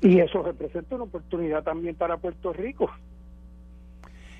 Y 0.00 0.18
eso 0.20 0.42
representa 0.42 0.94
una 0.94 1.04
oportunidad 1.04 1.62
también 1.62 1.94
para 1.94 2.16
Puerto 2.16 2.52
Rico. 2.52 2.90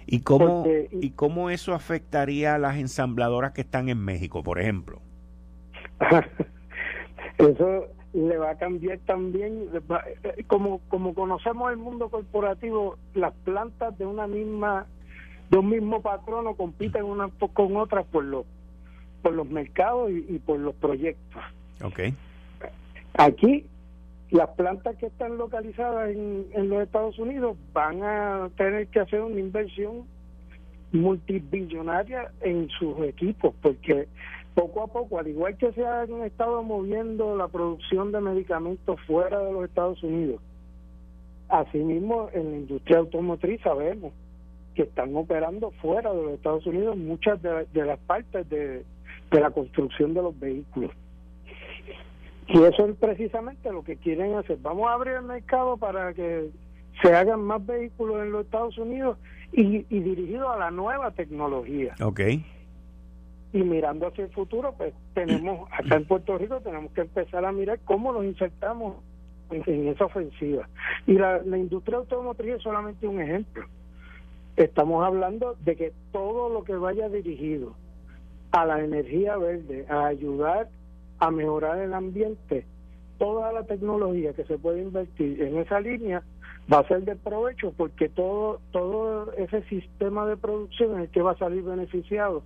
¿Y 0.07 0.21
cómo, 0.21 0.65
¿Y 0.91 1.11
cómo 1.11 1.51
eso 1.51 1.75
afectaría 1.75 2.55
a 2.55 2.59
las 2.59 2.77
ensambladoras 2.77 3.53
que 3.53 3.62
están 3.62 3.88
en 3.88 3.99
México, 3.99 4.43
por 4.43 4.61
ejemplo? 4.61 5.01
Eso 7.38 7.87
le 8.12 8.37
va 8.37 8.51
a 8.51 8.55
cambiar 8.57 8.99
también, 9.07 9.69
eh, 9.73 10.45
como, 10.47 10.81
como 10.88 11.15
conocemos 11.15 11.71
el 11.71 11.79
mundo 11.79 12.11
corporativo, 12.11 12.99
las 13.15 13.33
plantas 13.45 13.97
de 13.99 14.05
una 14.05 14.27
misma, 14.27 14.87
de 15.51 15.59
un 15.59 15.71
mismo 15.71 16.03
patrono 16.03 16.55
compiten 16.55 17.05
una 17.05 17.29
con 17.55 17.77
otras 17.77 18.05
por 18.07 18.25
los, 18.25 18.45
por 19.23 19.33
los 19.33 19.49
mercados 19.49 20.11
y, 20.11 20.38
por 20.41 20.59
los 20.59 20.75
proyectos. 20.75 21.43
Okay. 21.83 22.15
Aquí 23.15 23.67
las 24.33 24.49
plantas 24.51 24.97
que 24.97 25.07
están 25.07 25.37
localizadas 25.37 26.09
en, 26.11 26.68
los 26.68 26.83
Estados 26.83 27.18
Unidos 27.18 27.55
van 27.75 28.03
a 28.03 28.49
tener 28.57 28.88
que 28.88 29.01
hacer 29.01 29.21
una 29.21 29.38
inversión 29.38 30.05
multibillonaria 30.90 32.33
en 32.40 32.68
sus 32.71 32.99
equipos 33.01 33.55
porque 33.61 34.09
poco 34.55 34.83
a 34.83 34.87
poco, 34.87 35.18
al 35.18 35.29
igual 35.29 35.57
que 35.59 35.71
se 35.73 35.85
han 35.85 36.23
estado 36.23 36.62
moviendo 36.62 37.37
la 37.37 37.49
producción 37.49 38.11
de 38.11 38.23
medicamentos 38.23 38.99
fuera 39.07 39.38
de 39.38 39.53
los 39.53 39.64
Estados 39.64 40.03
Unidos, 40.03 40.40
asimismo 41.51 42.31
en 42.33 42.53
la 42.53 42.57
industria 42.57 42.99
automotriz 42.99 43.61
sabemos 43.61 44.14
que 44.75 44.85
están 44.85 45.14
operando 45.14 45.73
fuera 45.83 46.11
de 46.11 46.23
los 46.23 46.33
Estados 46.33 46.66
Unidos 46.66 46.97
muchas 46.97 47.40
de, 47.42 47.66
las 47.75 47.99
partes 48.01 48.49
de 48.49 48.85
la 49.31 49.51
construcción 49.51 50.14
de 50.14 50.23
los 50.23 50.38
vehículos. 50.40 50.90
Y 52.53 52.62
eso 52.62 52.87
es 52.87 52.97
precisamente 52.97 53.73
lo 53.73 53.83
que 53.83 53.97
quieren 53.97 54.35
hacer. 54.35 54.59
Vamos 54.61 54.88
a 54.88 54.95
abrir 54.95 55.15
el 55.15 55.23
mercado 55.23 55.77
para 55.77 56.12
que 56.12 56.51
se 57.01 57.15
hagan 57.15 57.41
más 57.43 57.65
vehículos 57.65 58.23
en 58.23 58.33
los 58.33 58.45
Estados 58.45 58.77
Unidos 58.79 59.19
y, 59.53 59.87
y 59.88 60.01
dirigidos 60.01 60.55
a 60.55 60.59
la 60.59 60.71
nueva 60.71 61.11
tecnología. 61.12 61.95
Okay 62.01 62.45
y 63.53 63.62
mirando 63.62 64.07
hacia 64.07 64.25
el 64.25 64.31
futuro, 64.31 64.75
pues 64.77 64.95
tenemos, 65.15 65.69
acá 65.71 65.97
en 65.97 66.07
Puerto 66.07 66.38
Rico 66.38 66.61
tenemos 66.61 66.91
que 66.93 67.03
empezar 67.03 67.45
a 67.45 67.53
mirar 67.53 67.79
cómo 67.85 68.12
nos 68.12 68.25
insertamos 68.25 68.97
en, 69.51 69.88
esa 69.88 70.07
ofensiva. 70.07 70.69
Y 71.07 71.15
la, 71.15 71.43
la 71.43 71.59
industria 71.59 71.99
automotriz 71.99 72.55
es 72.55 72.62
solamente 72.62 73.07
un 73.07 73.21
ejemplo. 73.21 73.67
Estamos 74.57 75.05
hablando 75.05 75.57
de 75.65 75.77
que 75.77 75.93
todo 76.12 76.49
lo 76.49 76.65
que 76.65 76.75
vaya 76.75 77.09
dirigido 77.11 77.75
a 78.53 78.65
la 78.65 78.83
energía 78.83 79.37
verde, 79.37 79.87
a 79.88 80.07
ayudar 80.07 80.69
a 81.23 81.31
mejorar 81.31 81.79
el 81.79 81.95
ambiente, 81.95 82.67
toda 83.17 83.53
la 83.53 83.63
tecnología 83.63 84.33
que 84.33 84.43
se 84.43 84.59
puede 84.59 84.83
invertir 84.83 85.41
en 85.41 85.57
esa 85.59 85.79
línea 85.79 86.21
va 86.71 86.81
a 86.81 86.89
ser 86.89 87.05
de 87.05 87.15
provecho 87.15 87.73
porque 87.77 88.09
todo 88.09 88.59
todo 88.73 89.33
ese 89.35 89.63
sistema 89.69 90.27
de 90.27 90.37
producción 90.37 90.95
es 90.95 91.03
el 91.03 91.11
que 91.11 91.23
va 91.23 91.31
a 91.31 91.39
salir 91.39 91.63
beneficiado 91.63 92.43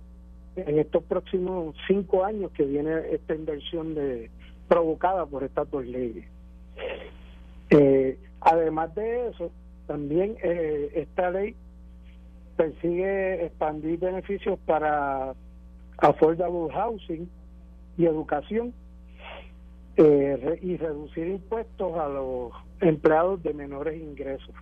en 0.55 0.77
estos 0.77 1.03
próximos 1.05 1.75
cinco 1.87 2.23
años 2.23 2.51
que 2.51 2.65
viene 2.65 2.91
esta 3.13 3.33
inversión 3.33 3.95
de 3.95 4.29
provocada 4.67 5.25
por 5.25 5.43
estas 5.43 5.67
dos 5.71 5.83
leyes. 5.83 6.25
Eh, 7.71 8.19
además 8.41 8.93
de 8.93 9.29
eso, 9.29 9.49
también 9.87 10.37
eh, 10.43 10.91
esta 10.93 11.31
ley 11.31 11.55
persigue 12.55 13.43
expandir 13.43 13.97
beneficios 13.97 14.59
para 14.67 15.33
affordable 15.97 16.71
housing 16.71 17.27
y 17.97 18.05
educación 18.05 18.73
eh, 19.95 20.59
y 20.61 20.77
reducir 20.77 21.27
impuestos 21.27 21.97
a 21.97 22.07
los 22.07 22.51
empleados 22.81 23.41
de 23.43 23.53
menores 23.53 23.99
ingresos. 23.99 24.53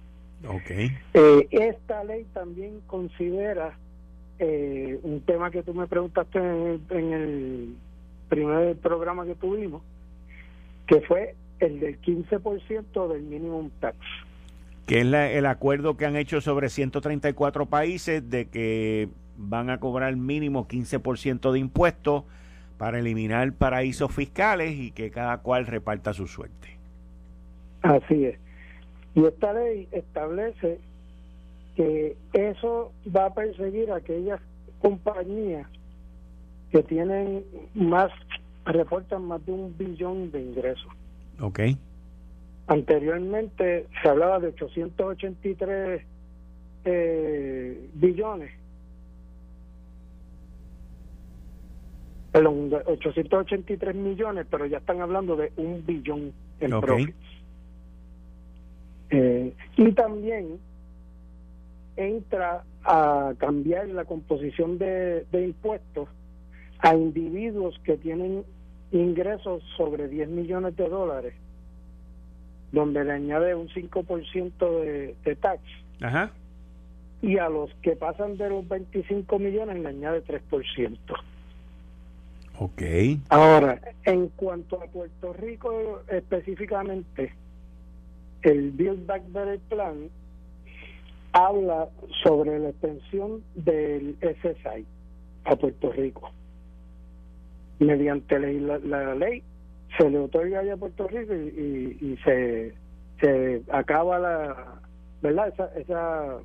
Okay. 0.47 0.91
esta 1.49 2.03
ley 2.03 2.25
también 2.33 2.81
considera 2.87 3.77
eh, 4.37 4.99
un 5.03 5.21
tema 5.21 5.49
que 5.49 5.63
tú 5.63 5.73
me 5.73 5.87
preguntaste 5.87 6.37
en 6.37 7.13
el, 7.13 7.75
primer 8.27 8.75
programa 8.77 9.25
que 9.25 9.35
tuvimos, 9.35 9.81
que 10.87 10.99
fue 11.01 11.35
el 11.59 11.79
del 11.79 12.01
15% 12.01 13.07
del 13.07 13.21
minimum 13.21 13.69
tax. 13.79 13.97
Que 14.87 15.01
es 15.01 15.05
el 15.13 15.45
acuerdo 15.45 15.95
que 15.95 16.05
han 16.05 16.15
hecho 16.15 16.41
sobre 16.41 16.69
134 16.69 17.67
países 17.67 18.29
de 18.29 18.47
que 18.47 19.09
van 19.37 19.69
a 19.69 19.79
cobrar 19.79 20.15
mínimo 20.15 20.67
15% 20.67 21.51
de 21.51 21.59
impuestos 21.59 22.23
para 22.77 22.99
eliminar 22.99 23.53
paraísos 23.53 24.13
fiscales 24.13 24.73
y 24.73 24.91
que 24.91 25.11
cada 25.11 25.37
cual 25.39 25.65
reparta 25.65 26.13
su 26.13 26.27
suerte. 26.27 26.69
Así 27.81 28.25
es. 28.25 28.39
Y 29.13 29.25
esta 29.25 29.53
ley 29.53 29.87
establece 29.91 30.79
que 31.75 32.15
eso 32.33 32.91
va 33.15 33.27
a 33.27 33.33
perseguir 33.33 33.91
a 33.91 33.97
aquellas 33.97 34.41
compañías 34.81 35.67
que 36.71 36.83
tienen 36.83 37.43
más, 37.73 38.11
reportan 38.65 39.23
más 39.25 39.45
de 39.45 39.51
un 39.51 39.77
billón 39.77 40.31
de 40.31 40.41
ingresos. 40.41 40.91
Ok. 41.39 41.59
Anteriormente 42.67 43.87
se 44.01 44.09
hablaba 44.09 44.39
de 44.39 44.47
883 44.47 46.01
eh, 46.85 47.89
billones. 47.93 48.51
Perdón, 52.35 52.69
883 52.85 53.95
millones, 53.95 54.45
pero 54.51 54.65
ya 54.65 54.79
están 54.79 54.99
hablando 54.99 55.37
de 55.37 55.53
un 55.55 55.85
billón 55.85 56.33
en 56.59 56.73
okay. 56.73 57.13
Eh, 59.09 59.53
y 59.77 59.91
también 59.93 60.59
entra 61.95 62.65
a 62.83 63.33
cambiar 63.37 63.87
la 63.87 64.03
composición 64.03 64.77
de, 64.77 65.25
de 65.31 65.45
impuestos 65.45 66.09
a 66.79 66.93
individuos 66.93 67.79
que 67.85 67.95
tienen 67.95 68.43
ingresos 68.91 69.63
sobre 69.77 70.09
10 70.09 70.27
millones 70.27 70.75
de 70.75 70.89
dólares, 70.89 71.35
donde 72.73 73.05
le 73.05 73.13
añade 73.13 73.55
un 73.55 73.69
5% 73.69 74.81
de, 74.81 75.15
de 75.23 75.35
tax. 75.37 75.61
Ajá. 76.01 76.31
Y 77.21 77.37
a 77.37 77.47
los 77.47 77.73
que 77.75 77.95
pasan 77.95 78.35
de 78.35 78.49
los 78.49 78.67
25 78.67 79.39
millones 79.39 79.79
le 79.79 79.87
añade 79.87 80.21
3%. 80.21 80.97
Ok. 82.59 82.81
Ahora, 83.29 83.79
en 84.03 84.29
cuanto 84.29 84.81
a 84.81 84.87
Puerto 84.87 85.33
Rico 85.33 86.01
específicamente, 86.07 87.33
el 88.43 88.71
Build 88.71 89.05
Back 89.05 89.23
Better 89.31 89.59
Plan 89.69 90.09
habla 91.33 91.89
sobre 92.23 92.59
la 92.59 92.69
extensión 92.69 93.43
del 93.55 94.15
SSI 94.21 94.85
a 95.43 95.55
Puerto 95.55 95.91
Rico. 95.91 96.31
Mediante 97.79 98.39
la, 98.39 99.15
ley 99.15 99.43
se 99.97 100.09
le 100.09 100.19
otorga 100.19 100.63
ya 100.63 100.73
a 100.73 100.77
Puerto 100.77 101.07
Rico 101.09 101.33
y, 101.33 102.17
se, 102.23 102.73
se 103.19 103.61
acaba 103.69 104.17
la 104.17 104.79
verdad 105.21 105.49
esa, 105.49 105.65
esa 105.75 106.37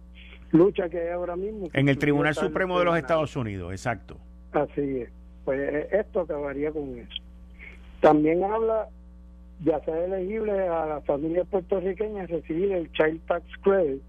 lucha 0.51 0.89
que 0.89 1.01
hay 1.01 1.09
ahora 1.11 1.37
mismo. 1.37 1.69
En 1.73 1.89
el 1.89 1.99
Tribunal 1.99 2.35
Supremo 2.35 2.79
de 2.81 2.85
los 2.87 2.97
Estados 2.97 3.37
Unidos, 3.37 3.73
exacto. 3.73 4.17
Así 4.53 5.03
es. 5.03 5.20
Pues 5.45 5.93
esto 5.93 6.21
acabaría 6.21 6.71
con 6.71 6.99
eso. 6.99 7.23
También 8.01 8.45
habla 8.45 8.89
de 9.61 9.75
hacer 9.75 9.97
elegible 10.05 10.53
a 10.69 10.87
las 10.87 11.05
familias 11.05 11.47
puertorriqueñas 11.49 12.31
recibir 12.31 12.73
el 12.73 12.91
Child 12.93 13.21
Tax 13.27 13.45
Credit. 13.63 14.03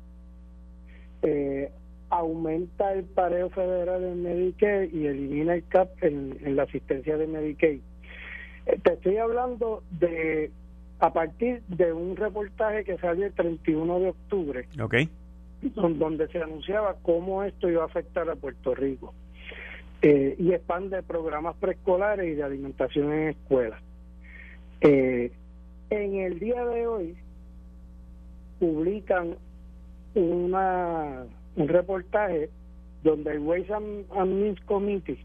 Eh, 1.23 1.71
aumenta 2.09 2.93
el 2.93 3.05
pareo 3.05 3.49
federal 3.49 4.03
en 4.03 4.23
Medicaid 4.23 4.93
y 4.93 5.07
elimina 5.07 5.55
el 5.55 5.63
CAP 5.67 5.89
en, 6.03 6.55
la 6.55 6.63
asistencia 6.63 7.17
de 7.17 7.27
Medicaid. 7.27 7.79
Eh, 8.65 8.79
te 8.83 8.93
estoy 8.93 9.17
hablando 9.17 9.83
de 9.91 10.51
a 10.99 11.11
partir 11.11 11.63
de 11.67 11.91
un 11.91 12.15
reportaje 12.15 12.83
que 12.83 12.97
salió 12.97 13.25
el 13.25 13.33
31 13.33 13.99
de 13.99 14.09
octubre, 14.09 14.67
okay. 14.79 15.09
donde 15.61 16.27
se 16.27 16.39
anunciaba 16.39 16.95
cómo 17.01 17.43
esto 17.43 17.69
iba 17.69 17.81
a 17.81 17.87
afectar 17.87 18.29
a 18.29 18.35
Puerto 18.35 18.75
Rico. 18.75 19.13
Eh, 20.03 20.35
y 20.39 20.51
expande 20.51 21.03
programas 21.03 21.55
preescolares 21.57 22.27
y 22.27 22.35
de 22.35 22.43
alimentación 22.43 23.13
en 23.13 23.29
escuelas. 23.29 23.79
Eh, 24.81 25.31
en 25.91 26.15
el 26.15 26.39
día 26.39 26.65
de 26.65 26.87
hoy 26.87 27.15
publican 28.59 29.35
una 30.15 31.25
un 31.55 31.67
reportaje 31.67 32.49
donde 33.03 33.31
el 33.31 33.39
Ways 33.39 33.69
and, 33.71 34.05
Means 34.11 34.59
Committee 34.61 35.23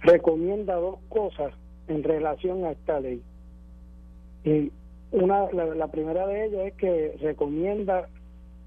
recomienda 0.00 0.74
dos 0.74 0.98
cosas 1.08 1.52
en 1.88 2.02
relación 2.02 2.64
a 2.64 2.72
esta 2.72 3.00
ley. 3.00 3.22
Y 4.44 4.72
una, 5.10 5.50
la, 5.52 5.88
primera 5.88 6.26
de 6.26 6.46
ellas 6.46 6.66
es 6.66 6.74
que 6.74 7.16
recomienda 7.20 8.08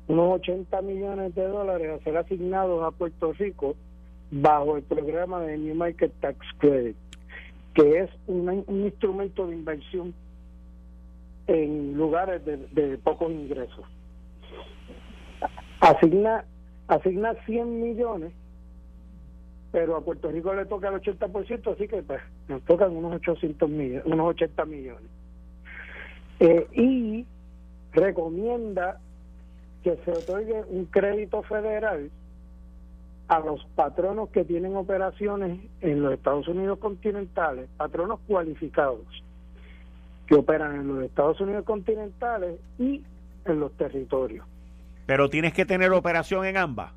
unos 0.08 0.40
80 0.42 0.82
millones 0.82 1.36
de 1.36 1.48
dólares 1.48 1.90
a 1.92 2.04
ser 2.04 2.18
asignados 2.18 2.84
a 2.84 2.92
Puerto 2.92 3.34
Rico 3.34 3.76
bajo 4.32 4.78
el 4.78 4.84
programa 4.84 5.42
de 5.42 5.58
New 5.58 5.76
Market 5.76 6.12
Tax 6.20 6.38
Credit, 6.58 6.96
que 7.74 8.00
es 8.00 8.10
un 8.28 8.64
instrumento 8.68 9.46
de 9.46 9.56
inversión 9.56 10.14
en 11.48 11.98
lugares 11.98 12.44
de 12.46 12.98
pocos 12.98 13.32
ingresos 13.32 13.86
asigna 15.82 16.46
asigna 16.88 17.34
100 17.46 17.82
millones 17.82 18.32
pero 19.72 19.96
a 19.96 20.02
Puerto 20.02 20.30
Rico 20.30 20.54
le 20.54 20.66
toca 20.66 20.90
el 20.90 20.96
80%, 20.96 21.74
así 21.74 21.88
que 21.88 22.04
pues, 22.04 22.20
nos 22.50 22.62
tocan 22.64 22.94
unos 22.94 23.16
800 23.16 23.70
millones, 23.70 24.06
unos 24.06 24.28
80 24.32 24.66
millones. 24.66 25.10
Y 26.74 27.26
recomienda 27.94 29.00
que 29.82 29.96
se 30.04 30.12
otorgue 30.12 30.62
un 30.68 30.88
crédito 30.88 31.42
federal 31.44 32.12
a 33.32 33.40
los 33.40 33.64
patronos 33.76 34.28
que 34.32 34.44
tienen 34.44 34.76
operaciones 34.76 35.58
en 35.80 36.04
los 36.04 36.12
Estados 36.12 36.50
Unidos 36.50 36.80
continentales, 36.80 37.70
patronos 37.78 38.20
cualificados, 38.28 39.06
que 40.28 40.36
operan 40.36 40.76
en 40.76 40.88
los 40.90 41.06
Estados 41.06 41.40
Unidos 41.40 41.64
continentales 41.64 42.60
y 42.78 43.06
en 43.46 43.60
los 43.62 43.72
territorios. 43.78 44.46
Pero 45.06 45.30
tienes 45.30 45.54
que 45.54 45.66
tener 45.66 45.94
operación 45.94 46.44
en 46.44 46.58
ambas. 46.58 46.92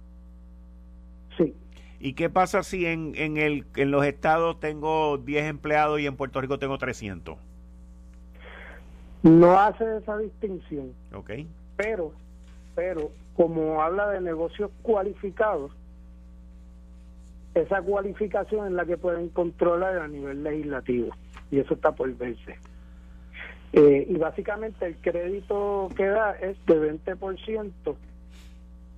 Sí. 1.39 1.55
¿Y 2.01 2.15
qué 2.15 2.29
pasa 2.31 2.65
si 2.65 2.85
en, 2.85 3.13
en, 3.15 3.37
el, 3.37 3.65
en 3.77 3.93
los 3.93 4.05
estados 4.05 4.59
tengo 4.59 5.19
10 5.19 5.45
empleados 5.45 6.01
y 6.01 6.07
en 6.07 6.17
Puerto 6.17 6.41
Rico 6.41 6.59
tengo 6.59 6.79
300? 6.79 7.37
No 9.23 9.57
hace 9.57 9.99
esa 9.99 10.19
distinción. 10.19 10.95
Ok. 11.15 11.31
Pero, 11.77 12.11
pero, 12.75 13.13
como 13.37 13.81
habla 13.81 14.09
de 14.09 14.21
negocios 14.21 14.73
cualificados, 14.83 15.71
esa 17.55 17.81
cualificación 17.83 18.67
es 18.67 18.73
la 18.73 18.85
que 18.85 18.97
pueden 18.97 19.29
controlar 19.29 19.99
a 19.99 20.09
nivel 20.09 20.43
legislativo. 20.43 21.11
Y 21.51 21.61
eso 21.61 21.75
está 21.75 21.93
por 21.93 22.13
verse. 22.17 22.57
Eh, 23.73 24.07
y 24.09 24.17
básicamente 24.17 24.87
el 24.87 24.97
crédito 24.97 25.89
que 25.97 26.07
da 26.07 26.33
es 26.33 26.57
de 26.67 26.93
20% 26.93 27.73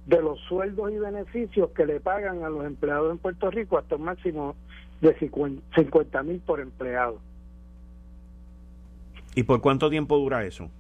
de 0.07 0.23
los 0.23 0.39
sueldos 0.41 0.93
y 0.93 0.99
beneficios 0.99 1.71
que 1.71 1.87
le 1.87 2.01
pagan 2.01 2.45
a 2.45 2.49
los 2.49 2.65
empleados 2.65 3.11
en 3.11 3.19
Puerto 3.19 3.51
Rico 3.51 3.79
hasta 3.79 3.97
un 3.97 4.03
máximo 4.03 4.55
de 5.01 5.15
50 5.19 6.23
mil 6.23 6.41
por 6.41 6.61
empleado. 6.61 7.19
¿Y 9.35 9.43
por 9.43 9.61
cuánto 9.61 9.91
tiempo 9.91 10.17
dura 10.17 10.45
eso? 10.45 10.71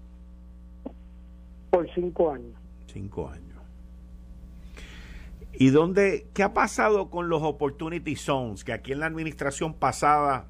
Por 1.70 1.93
cinco 1.95 2.33
años. 2.33 2.55
Cinco 2.87 3.29
años. 3.29 3.55
¿Y 5.59 5.70
dónde, 5.70 6.26
qué 6.34 6.42
ha 6.42 6.52
pasado 6.52 7.09
con 7.11 7.28
los 7.28 7.42
Opportunity 7.42 8.16
Zones? 8.16 8.62
Que 8.62 8.72
aquí 8.72 8.92
en 8.92 9.00
la 9.00 9.07
administración 9.07 9.72
pasada 9.74 10.46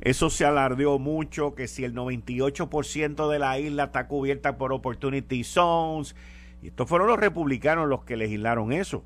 eso 0.00 0.28
se 0.30 0.44
alardeó 0.44 0.98
mucho, 0.98 1.54
que 1.54 1.68
si 1.68 1.84
el 1.84 1.94
98% 1.94 3.30
de 3.30 3.38
la 3.38 3.58
isla 3.58 3.84
está 3.84 4.06
cubierta 4.06 4.58
por 4.58 4.72
Opportunity 4.72 5.44
Zones. 5.44 6.14
Y 6.62 6.68
estos 6.68 6.88
fueron 6.88 7.08
los 7.08 7.18
republicanos 7.18 7.88
los 7.88 8.04
que 8.04 8.16
legislaron 8.16 8.72
eso. 8.72 9.02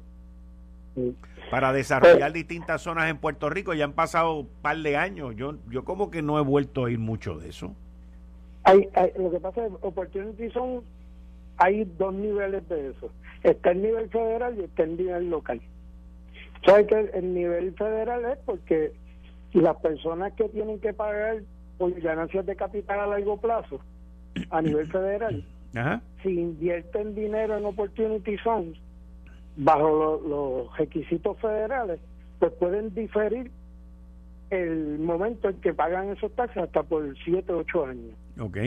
Para 1.51 1.73
desarrollar 1.73 2.33
distintas 2.33 2.83
zonas 2.83 3.09
en 3.09 3.19
Puerto 3.19 3.49
Rico. 3.49 3.75
Ya 3.75 3.85
han 3.85 3.93
pasado 3.93 4.41
un 4.41 4.49
par 4.61 4.79
de 4.79 4.97
años. 4.97 5.35
Yo, 5.37 5.55
yo 5.71 5.85
como 5.85 6.11
que 6.11 6.23
no 6.23 6.39
he 6.39 6.43
vuelto 6.43 6.81
a 6.81 6.85
oír 6.85 6.99
mucho 6.99 7.39
de 7.39 7.51
eso. 7.51 7.75
Hay, 8.65 8.89
lo 9.17 9.31
que 9.31 9.41
pasa 9.41 9.65
es 9.65 9.73
que 9.73 9.79
Opportunity 9.81 10.51
Zones, 10.51 10.83
hay 11.57 11.85
dos 11.97 12.13
niveles 12.13 12.69
de 12.69 12.91
eso. 12.91 13.11
Está 13.43 13.71
el 13.71 13.83
nivel 13.83 14.09
federal 14.11 14.59
y 14.59 14.65
está 14.65 14.83
el 14.83 14.97
nivel 14.97 15.31
local. 15.31 15.61
¿Sabes 16.65 16.87
que 16.87 17.11
el 17.15 17.35
nivel 17.35 17.75
federal 17.75 18.25
es 18.25 18.39
porque 18.45 18.93
las 19.53 19.77
personas 19.77 20.33
que 20.35 20.49
tienen 20.49 20.81
que 20.81 20.93
pagar 20.93 21.43
por 21.79 21.93
ganancias 22.01 22.45
de 22.47 22.57
capital 22.57 23.01
a 23.01 23.07
largo 23.07 23.37
plazo 23.37 23.81
a 24.51 24.61
nivel 24.61 24.87
federal, 24.93 25.45
si 26.23 26.41
invierten 26.41 27.15
dinero 27.15 27.57
en 27.57 27.65
Opportunity 27.65 28.37
Zones 28.39 28.79
bajo 29.57 30.21
los 30.27 30.77
requisitos 30.77 31.39
federales, 31.39 32.01
pues 32.39 32.53
pueden 32.53 32.95
diferir 32.95 33.51
el 34.51 34.99
momento 34.99 35.49
en 35.49 35.57
que 35.61 35.75
pagan 35.75 36.11
esos 36.11 36.33
taxes 36.33 36.63
hasta 36.63 36.83
por 36.83 37.15
7 37.25 37.53
o 37.53 37.59
8 37.59 37.87
años. 37.87 38.15
Ok. 38.41 38.59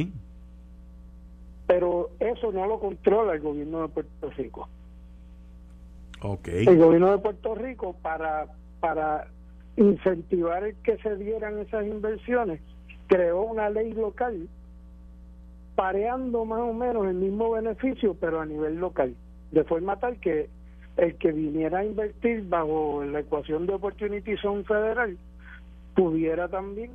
Pero 1.72 2.10
eso 2.20 2.52
no 2.52 2.68
lo 2.68 2.82
controla 2.82 3.32
el 3.32 3.40
gobierno 3.40 3.84
de 3.84 3.88
Puerto 3.88 4.30
Rico. 4.32 4.68
Ok. 6.22 6.50
El 6.50 6.78
gobierno 6.78 7.12
de 7.12 7.18
Puerto 7.20 7.56
Rico 7.56 7.96
para 8.02 8.48
para 8.82 9.28
incentivar 9.78 10.74
que 10.84 10.98
se 10.98 11.16
dieran 11.16 11.60
esas 11.60 11.88
inversiones, 11.88 12.60
creó 13.08 13.44
una 13.44 13.70
ley 13.70 13.94
local 13.94 14.50
pareando 15.76 16.44
más 16.44 16.60
o 16.60 16.74
menos 16.74 17.08
el 17.08 17.14
mismo 17.14 17.52
beneficio, 17.52 18.18
pero 18.20 18.42
a 18.42 18.46
nivel 18.46 18.76
local, 18.76 19.16
de 19.52 19.64
forma 19.64 19.98
tal 19.98 20.20
que 20.20 20.50
el 20.98 21.16
que 21.16 21.32
viniera 21.32 21.80
a 21.80 21.86
invertir 21.86 22.50
bajo 22.50 23.02
la 23.06 23.22
ecuación 23.22 23.66
de 23.66 23.76
Opportunity 23.76 24.36
Zone 24.36 24.66
federal 24.66 25.18
pudiera 25.96 26.50
también 26.50 26.92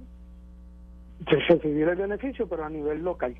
recibir 1.24 1.88
el 1.88 1.96
beneficio, 1.96 2.46
pero 2.46 2.66
a 2.66 2.68
nivel 2.68 3.02
local. 3.02 3.34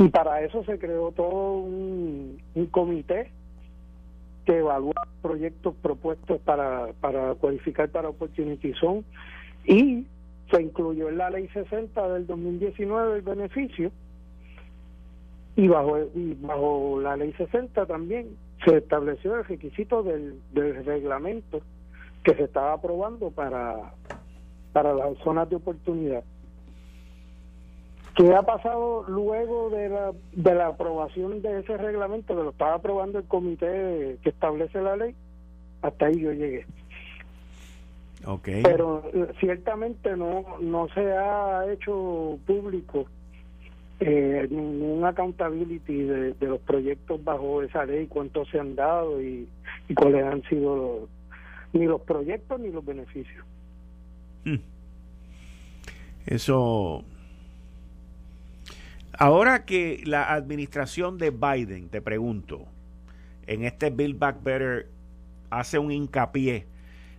Y 0.00 0.08
para 0.08 0.40
eso 0.40 0.64
se 0.64 0.78
creó 0.78 1.12
todo 1.12 1.58
un, 1.58 2.40
comité 2.70 3.30
que 4.46 4.56
evalúa 4.56 4.94
proyectos 5.20 5.74
propuestos 5.82 6.40
para, 6.40 6.94
para 7.02 7.34
cualificar 7.34 7.90
para 7.90 8.08
Opportunity 8.08 8.72
Zone 8.80 9.04
y 9.66 10.06
se 10.50 10.62
incluyó 10.62 11.10
en 11.10 11.18
la 11.18 11.28
ley 11.28 11.48
60 11.48 12.14
del 12.14 12.26
2019 12.26 13.16
el 13.16 13.22
beneficio 13.22 13.92
y 15.56 15.68
bajo, 15.68 15.98
y 16.14 16.34
bajo 16.40 16.98
la 17.02 17.18
ley 17.18 17.34
60 17.34 17.84
también 17.84 18.38
se 18.64 18.78
estableció 18.78 19.36
el 19.36 19.44
requisito 19.44 20.02
del, 20.02 20.40
del 20.54 20.82
reglamento 20.82 21.60
que 22.24 22.34
se 22.36 22.44
estaba 22.44 22.72
aprobando 22.72 23.30
para, 23.32 23.92
para 24.72 24.94
las 24.94 25.18
zonas 25.18 25.50
de 25.50 25.56
oportunidad. 25.56 26.24
¿Qué 28.16 28.34
ha 28.34 28.42
pasado 28.42 29.04
luego 29.08 29.70
de 29.70 29.88
la, 29.88 30.12
de 30.32 30.54
la 30.54 30.68
aprobación 30.68 31.42
de 31.42 31.60
ese 31.60 31.76
reglamento 31.76 32.36
que 32.36 32.42
lo 32.42 32.50
estaba 32.50 32.74
aprobando 32.74 33.18
el 33.18 33.24
comité 33.24 34.18
que 34.22 34.28
establece 34.28 34.80
la 34.80 34.96
ley? 34.96 35.14
Hasta 35.82 36.06
ahí 36.06 36.20
yo 36.20 36.32
llegué. 36.32 36.66
Okay. 38.24 38.62
Pero 38.62 39.02
eh, 39.14 39.32
ciertamente 39.38 40.16
no, 40.16 40.44
no 40.60 40.88
se 40.88 41.00
ha 41.12 41.64
hecho 41.72 42.38
público 42.46 43.06
eh, 44.00 44.46
ningún 44.50 45.04
accountability 45.04 46.02
de, 46.02 46.32
de, 46.34 46.46
los 46.46 46.60
proyectos 46.60 47.22
bajo 47.22 47.62
esa 47.62 47.84
ley, 47.84 48.06
cuántos 48.06 48.48
se 48.48 48.58
han 48.58 48.74
dado 48.74 49.22
y, 49.22 49.48
y 49.88 49.94
cuáles 49.94 50.24
han 50.24 50.42
sido 50.44 50.76
los, 50.76 51.08
ni 51.72 51.86
los 51.86 52.00
proyectos 52.02 52.60
ni 52.60 52.70
los 52.70 52.84
beneficios. 52.84 53.44
Hmm. 54.44 54.56
Eso. 56.26 57.04
Ahora 59.20 59.66
que 59.66 60.00
la 60.06 60.32
administración 60.32 61.18
de 61.18 61.28
Biden, 61.28 61.90
te 61.90 62.00
pregunto, 62.00 62.64
en 63.46 63.64
este 63.64 63.90
Build 63.90 64.18
Back 64.18 64.42
Better 64.42 64.88
hace 65.50 65.78
un 65.78 65.92
hincapié 65.92 66.66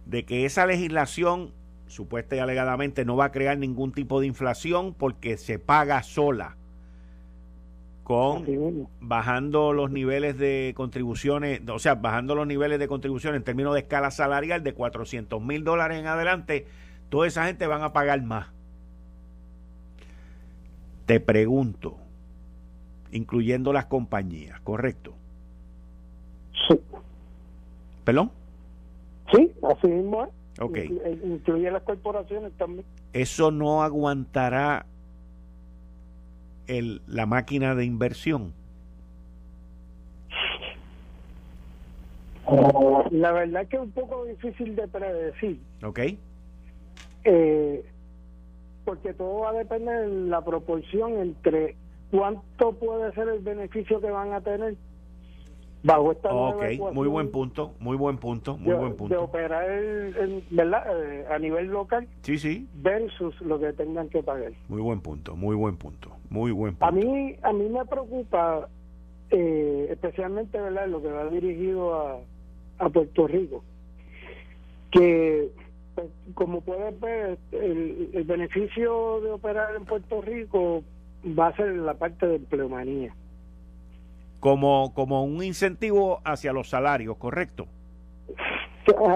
de 0.07 0.25
que 0.25 0.45
esa 0.45 0.65
legislación 0.65 1.51
supuesta 1.85 2.35
y 2.35 2.39
alegadamente 2.39 3.05
no 3.05 3.17
va 3.17 3.25
a 3.25 3.31
crear 3.31 3.55
ningún 3.59 3.91
tipo 3.91 4.19
de 4.19 4.25
inflación 4.25 4.95
porque 4.95 5.37
se 5.37 5.59
paga 5.59 6.01
sola 6.01 6.57
con 8.01 8.89
bajando 8.99 9.71
los 9.71 9.91
niveles 9.91 10.39
de 10.39 10.73
contribuciones, 10.75 11.61
o 11.69 11.77
sea, 11.77 11.93
bajando 11.93 12.33
los 12.33 12.47
niveles 12.47 12.79
de 12.79 12.87
contribución 12.87 13.35
en 13.35 13.43
términos 13.43 13.75
de 13.75 13.81
escala 13.81 14.09
salarial 14.09 14.63
de 14.63 14.73
400 14.73 15.39
mil 15.39 15.63
dólares 15.63 15.99
en 15.99 16.07
adelante, 16.07 16.65
toda 17.09 17.27
esa 17.27 17.45
gente 17.45 17.67
van 17.67 17.83
a 17.83 17.93
pagar 17.93 18.23
más. 18.23 18.47
Te 21.11 21.19
pregunto, 21.19 21.97
incluyendo 23.11 23.73
las 23.73 23.87
compañías, 23.87 24.61
¿correcto? 24.61 25.13
Sí. 26.69 26.79
¿Perdón? 28.05 28.31
Sí, 29.33 29.51
así 29.61 29.87
mismo 29.87 30.29
Ok. 30.61 30.77
Incluye 31.25 31.69
las 31.69 31.83
corporaciones 31.83 32.53
también. 32.53 32.85
Eso 33.11 33.51
no 33.51 33.83
aguantará 33.83 34.85
el, 36.67 37.01
la 37.07 37.25
máquina 37.25 37.75
de 37.75 37.83
inversión? 37.83 38.53
La 43.11 43.33
verdad 43.33 43.67
que 43.67 43.75
es 43.75 43.81
un 43.81 43.91
poco 43.91 44.23
difícil 44.23 44.77
de 44.77 44.87
predecir. 44.87 45.59
Ok. 45.83 45.99
Eh, 47.25 47.90
porque 48.85 49.13
todo 49.13 49.39
va 49.39 49.49
a 49.51 49.53
depender 49.53 50.09
de 50.09 50.27
la 50.27 50.43
proporción 50.43 51.13
entre 51.17 51.75
cuánto 52.11 52.73
puede 52.73 53.11
ser 53.13 53.29
el 53.29 53.39
beneficio 53.39 54.01
que 54.01 54.11
van 54.11 54.33
a 54.33 54.41
tener 54.41 54.75
bajo 55.83 56.11
esta 56.11 56.33
Ok, 56.33 56.93
muy 56.93 57.07
buen 57.07 57.31
punto, 57.31 57.73
muy 57.79 57.97
buen 57.97 58.17
punto, 58.17 58.57
muy 58.57 58.75
buen 58.75 58.95
punto. 58.95 59.15
De 59.15 59.19
operar 59.19 59.65
¿verdad? 60.51 60.85
Eh, 61.03 61.25
a 61.29 61.39
nivel 61.39 61.67
local. 61.67 62.07
Sí, 62.21 62.37
sí. 62.37 62.67
Versus 62.75 63.39
lo 63.41 63.59
que 63.59 63.73
tengan 63.73 64.09
que 64.09 64.21
pagar. 64.21 64.51
Muy 64.67 64.81
buen 64.81 65.01
punto, 65.01 65.35
muy 65.35 65.55
buen 65.55 65.77
punto, 65.77 66.11
muy 66.29 66.51
buen 66.51 66.75
punto. 66.75 66.85
A 66.85 66.91
mí, 66.91 67.35
a 67.41 67.53
mí 67.53 67.69
me 67.69 67.85
preocupa, 67.85 68.67
eh, 69.31 69.87
especialmente, 69.89 70.59
¿verdad? 70.59 70.87
Lo 70.87 71.01
que 71.01 71.09
va 71.11 71.25
dirigido 71.29 71.95
a, 71.95 72.19
a 72.79 72.89
Puerto 72.89 73.27
Rico, 73.27 73.63
que 74.91 75.49
pues, 75.95 76.07
como 76.33 76.61
puedes 76.61 76.99
ver, 76.99 77.37
el, 77.51 78.09
el 78.13 78.23
beneficio 78.23 79.21
de 79.21 79.31
operar 79.31 79.75
en 79.75 79.85
Puerto 79.85 80.21
Rico 80.21 80.83
va 81.25 81.47
a 81.47 81.55
ser 81.55 81.73
la 81.75 81.93
parte 81.93 82.27
de 82.27 82.35
empleomanía 82.35 83.13
como, 84.41 84.91
como 84.93 85.23
un 85.23 85.41
incentivo 85.43 86.19
hacia 86.25 86.51
los 86.51 86.67
salarios, 86.67 87.15
¿correcto? 87.17 87.67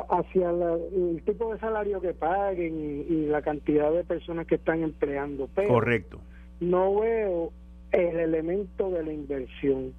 Hacia 0.09 0.51
el 0.51 1.21
tipo 1.25 1.51
de 1.51 1.59
salario 1.59 1.99
que 1.99 2.13
paguen 2.13 3.05
y, 3.09 3.25
la 3.25 3.41
cantidad 3.41 3.91
de 3.91 4.03
personas 4.03 4.45
que 4.45 4.55
están 4.55 4.83
empleando. 4.83 5.49
Pero 5.53 5.67
Correcto. 5.67 6.21
No 6.59 6.99
veo 6.99 7.51
el 7.91 8.19
elemento 8.19 8.91
de 8.91 9.03
la 9.03 9.11
inversión, 9.11 9.93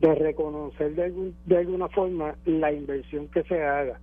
de 0.00 0.14
reconocer 0.14 0.94
de, 0.94 1.32
de 1.46 1.56
alguna 1.56 1.88
forma 1.88 2.36
la 2.44 2.70
inversión 2.70 3.28
que 3.28 3.42
se 3.44 3.64
haga. 3.64 3.98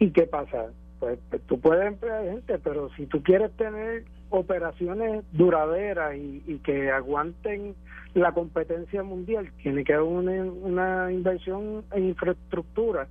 ¿Y 0.00 0.10
qué 0.10 0.22
pasa? 0.22 0.66
Pues, 0.98 1.18
pues, 1.30 1.42
tú 1.42 1.60
puedes 1.60 1.86
emplear 1.86 2.24
gente, 2.24 2.58
pero 2.58 2.90
si 2.96 3.06
tú 3.06 3.22
quieres 3.22 3.52
tener 3.52 4.04
operaciones 4.30 5.24
duraderas 5.32 6.16
y, 6.16 6.42
y 6.46 6.58
que 6.58 6.90
aguanten 6.90 7.74
la 8.14 8.32
competencia 8.32 9.02
mundial, 9.02 9.52
tiene 9.62 9.84
que 9.84 9.94
haber 9.94 10.06
una, 10.06 10.42
una 10.42 11.12
inversión 11.12 11.84
en 11.92 12.06
infraestructura 12.06 13.06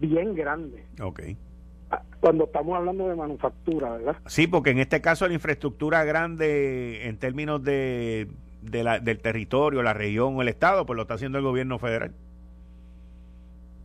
bien 0.00 0.34
grande. 0.34 0.84
Ok. 1.00 1.20
Ah, 1.90 2.02
cuando 2.20 2.44
estamos 2.44 2.76
hablando 2.76 3.08
de 3.08 3.16
manufactura, 3.16 3.96
¿verdad? 3.96 4.16
Sí, 4.26 4.46
porque 4.46 4.70
en 4.70 4.78
este 4.78 5.00
caso 5.00 5.26
la 5.26 5.34
infraestructura 5.34 6.04
grande 6.04 7.06
en 7.06 7.18
términos 7.18 7.62
de, 7.62 8.28
de 8.62 8.84
la, 8.84 9.00
del 9.00 9.20
territorio, 9.20 9.82
la 9.82 9.94
región 9.94 10.36
o 10.36 10.42
el 10.42 10.48
Estado, 10.48 10.86
pues 10.86 10.96
lo 10.96 11.02
está 11.02 11.14
haciendo 11.14 11.38
el 11.38 11.44
gobierno 11.44 11.78
federal. 11.78 12.12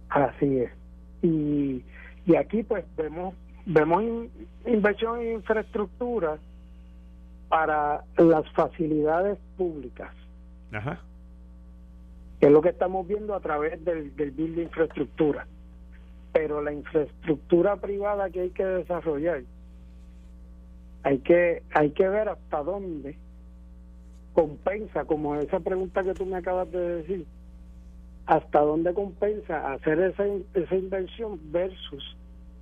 Así 0.10 0.60
es. 0.60 0.72
Y, 1.26 1.84
y 2.28 2.36
aquí 2.36 2.62
pues 2.64 2.86
vemos 2.96 3.34
vemos 3.66 4.04
inversión 4.66 5.22
en 5.22 5.34
infraestructura 5.34 6.38
para 7.50 8.04
las 8.18 8.48
facilidades 8.52 9.40
públicas. 9.58 10.12
Ajá. 10.72 11.00
Que 12.40 12.48
es 12.48 12.52
lo 12.52 12.62
que 12.62 12.70
estamos 12.70 13.08
viendo 13.08 13.34
a 13.34 13.40
través 13.40 13.84
del, 13.84 14.16
del 14.16 14.32
bill 14.32 14.56
de 14.56 14.64
infraestructura. 14.64 15.48
Pero 16.32 16.62
la 16.62 16.74
infraestructura 16.74 17.78
privada 17.78 18.30
que 18.30 18.42
hay 18.42 18.50
que 18.50 18.66
desarrollar, 18.66 19.42
hay 21.04 21.20
que, 21.20 21.64
hay 21.74 21.92
que 21.92 22.08
ver 22.08 22.30
hasta 22.30 22.62
dónde 22.62 23.18
compensa, 24.34 25.06
como 25.06 25.36
esa 25.38 25.62
pregunta 25.62 26.04
que 26.04 26.14
tú 26.14 26.26
me 26.26 26.36
acabas 26.36 26.70
de 26.72 26.98
decir, 26.98 27.26
hasta 28.26 28.60
dónde 28.60 28.94
compensa 28.94 29.74
hacer 29.74 30.00
esa, 30.00 30.26
esa 30.54 30.76
inversión 30.76 31.40
versus 31.52 32.18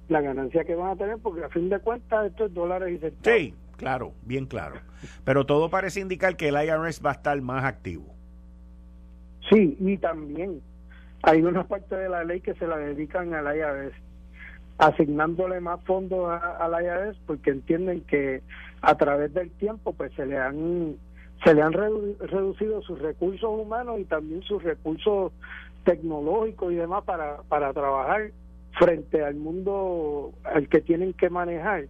la 0.10 0.22
ganancia 0.22 0.64
que 0.64 0.76
van 0.76 0.92
a 0.92 0.96
tener, 0.96 1.18
porque 1.20 1.44
a 1.44 1.50
fin 1.50 1.70
de 1.70 1.80
cuentas 1.80 2.28
esto 2.28 2.46
es 2.46 2.54
dólares 2.54 2.96
y 2.96 2.98
centavos. 3.00 3.40
Sí, 3.40 3.54
claro, 3.78 4.14
bien 4.24 4.46
claro. 4.46 4.76
Pero 5.24 5.46
todo 5.46 5.70
parece 5.70 6.02
indicar 6.02 6.36
que 6.36 6.50
el 6.50 6.56
IRS 6.56 7.04
va 7.04 7.12
a 7.12 7.14
estar 7.14 7.42
más 7.42 7.64
activo. 7.64 8.14
Sí, 9.50 9.78
y 9.80 9.98
también 9.98 10.62
hay 11.22 11.42
una 11.42 11.66
parte 11.66 11.96
de 11.96 12.10
la 12.10 12.24
ley 12.24 12.42
que 12.42 12.54
se 12.56 12.68
la 12.68 12.78
dedican 12.78 13.34
al 13.34 13.56
IRS, 13.56 13.94
asignándole 14.78 15.60
más 15.62 15.82
fondos 15.84 16.30
al 16.42 16.84
IRS 16.84 17.18
porque 17.26 17.52
entienden 17.52 18.02
que 18.02 18.42
a 18.82 18.96
través 18.96 19.34
del 19.34 19.50
tiempo 19.52 19.94
pues 19.94 20.12
se 20.14 20.26
le 20.26 20.38
han 20.38 20.98
se 21.44 21.54
le 21.54 21.62
han 21.62 21.74
reducido 21.74 22.82
sus 22.82 23.00
recursos 23.00 23.50
humanos 23.50 24.00
y 24.00 24.06
también 24.06 24.42
sus 24.44 24.64
recursos 24.64 25.32
tecnológicos 25.84 26.72
y 26.72 26.76
demás 26.76 27.04
para, 27.04 27.42
para 27.50 27.74
trabajar 27.74 28.32
frente 28.80 29.24
al 29.24 29.36
mundo 29.36 30.32
al 30.44 30.68
que 30.70 30.82
tienen 30.82 31.14
que 31.14 31.30
manejar 31.30 31.86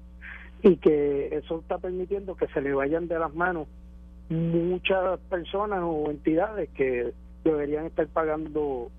y 0.63 0.77
que 0.77 1.35
eso 1.35 1.59
está 1.59 1.77
permitiendo 1.77 2.35
que 2.35 2.47
se 2.47 2.61
le 2.61 2.73
vayan 2.73 3.07
de 3.07 3.19
las 3.19 3.33
manos 3.33 3.67
muchas 4.29 5.19
personas 5.29 5.81
o 5.83 6.09
entidades 6.09 6.69
que 6.69 7.13
deberían 7.43 7.85
estar 7.85 8.07
pagando 8.07 8.89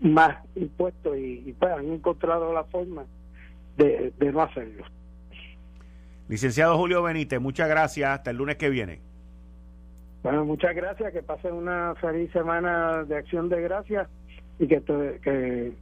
más 0.00 0.38
impuestos 0.56 1.16
y, 1.18 1.54
pues 1.58 1.72
han 1.72 1.92
encontrado 1.92 2.52
la 2.52 2.64
forma 2.64 3.04
de, 3.76 4.12
de 4.18 4.32
no 4.32 4.42
hacerlo. 4.42 4.84
Licenciado 6.28 6.76
Julio 6.76 7.02
Benítez, 7.02 7.40
muchas 7.40 7.68
gracias. 7.68 8.10
Hasta 8.10 8.30
el 8.30 8.38
lunes 8.38 8.56
que 8.56 8.70
viene. 8.70 9.09
Bueno, 10.22 10.44
muchas 10.44 10.74
gracias. 10.74 11.12
Que 11.12 11.22
pasen 11.22 11.54
una 11.54 11.94
feliz 12.00 12.30
semana 12.32 13.04
de 13.04 13.16
acción 13.16 13.48
de 13.48 13.60
gracias 13.62 14.08
y 14.58 14.66
que, 14.66 14.82
que 15.22 15.72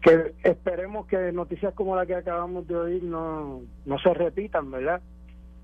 que 0.00 0.34
esperemos 0.44 1.06
que 1.06 1.32
noticias 1.32 1.74
como 1.74 1.96
la 1.96 2.06
que 2.06 2.14
acabamos 2.14 2.66
de 2.68 2.76
oír 2.76 3.02
no, 3.02 3.62
no 3.84 3.98
se 3.98 4.14
repitan, 4.14 4.70
¿verdad? 4.70 5.00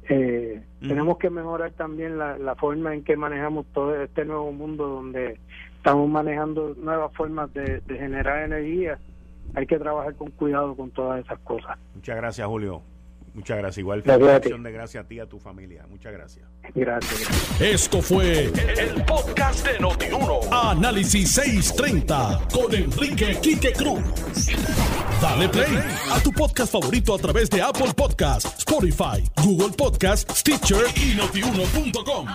Eh, 0.09 0.63
tenemos 0.81 1.17
que 1.19 1.31
mejorar 1.31 1.71
también 1.73 2.19
la, 2.19 2.37
la 2.37 2.55
forma 2.57 2.95
en 2.95 3.05
que 3.05 3.17
manejamos 3.17 3.65
todo 3.73 4.03
este 4.03 4.25
nuevo 4.25 4.53
mundo 4.53 4.87
donde 4.87 5.39
estamos 5.77 6.09
manejando 6.11 6.75
nuevas 6.77 7.13
formas 7.15 7.53
de, 7.55 7.81
generar 7.87 8.45
energía. 8.45 8.99
Hay 9.55 9.67
que 9.67 9.79
trabajar 9.79 10.15
con 10.15 10.31
cuidado 10.33 10.75
con 10.75 10.91
todas 10.91 11.25
esas 11.25 11.39
cosas. 11.41 11.79
Muchas 11.95 12.17
gracias, 12.17 12.47
Julio. 12.47 12.83
Muchas 13.35 13.59
gracias. 13.59 13.79
Igual 13.79 14.03
felicitación 14.03 14.63
de 14.63 14.73
gracias 14.73 15.05
a 15.05 15.09
ti 15.09 15.17
y 15.17 15.21
a 15.21 15.27
tu 15.27 15.41
familia. 15.41 15.85
Muchas 15.89 16.13
gracias. 16.13 16.47
Gracias. 16.75 17.61
Esto 17.61 18.01
fue 18.01 18.45
el, 18.45 19.05
podcast 19.05 19.67
de 19.67 19.79
Notiuno. 19.81 20.41
Análisis 20.51 21.33
630 21.33 22.49
con 22.53 22.73
Enrique 22.73 23.37
Quique 23.43 23.73
Cruz. 23.73 24.03
Dale 25.21 25.49
play 25.49 25.79
a 26.13 26.21
tu 26.21 26.31
podcast 26.33 26.73
favorito 26.73 27.15
a 27.15 27.19
través 27.19 27.51
de 27.51 27.61
Apple 27.61 27.93
Podcasts, 27.97 28.59
Spotify, 28.59 29.29
Google 29.43 29.75
Podcasts, 29.77 30.41
Stitcher 30.41 30.85
y 30.97 31.15
notiuno.com. 31.17 32.27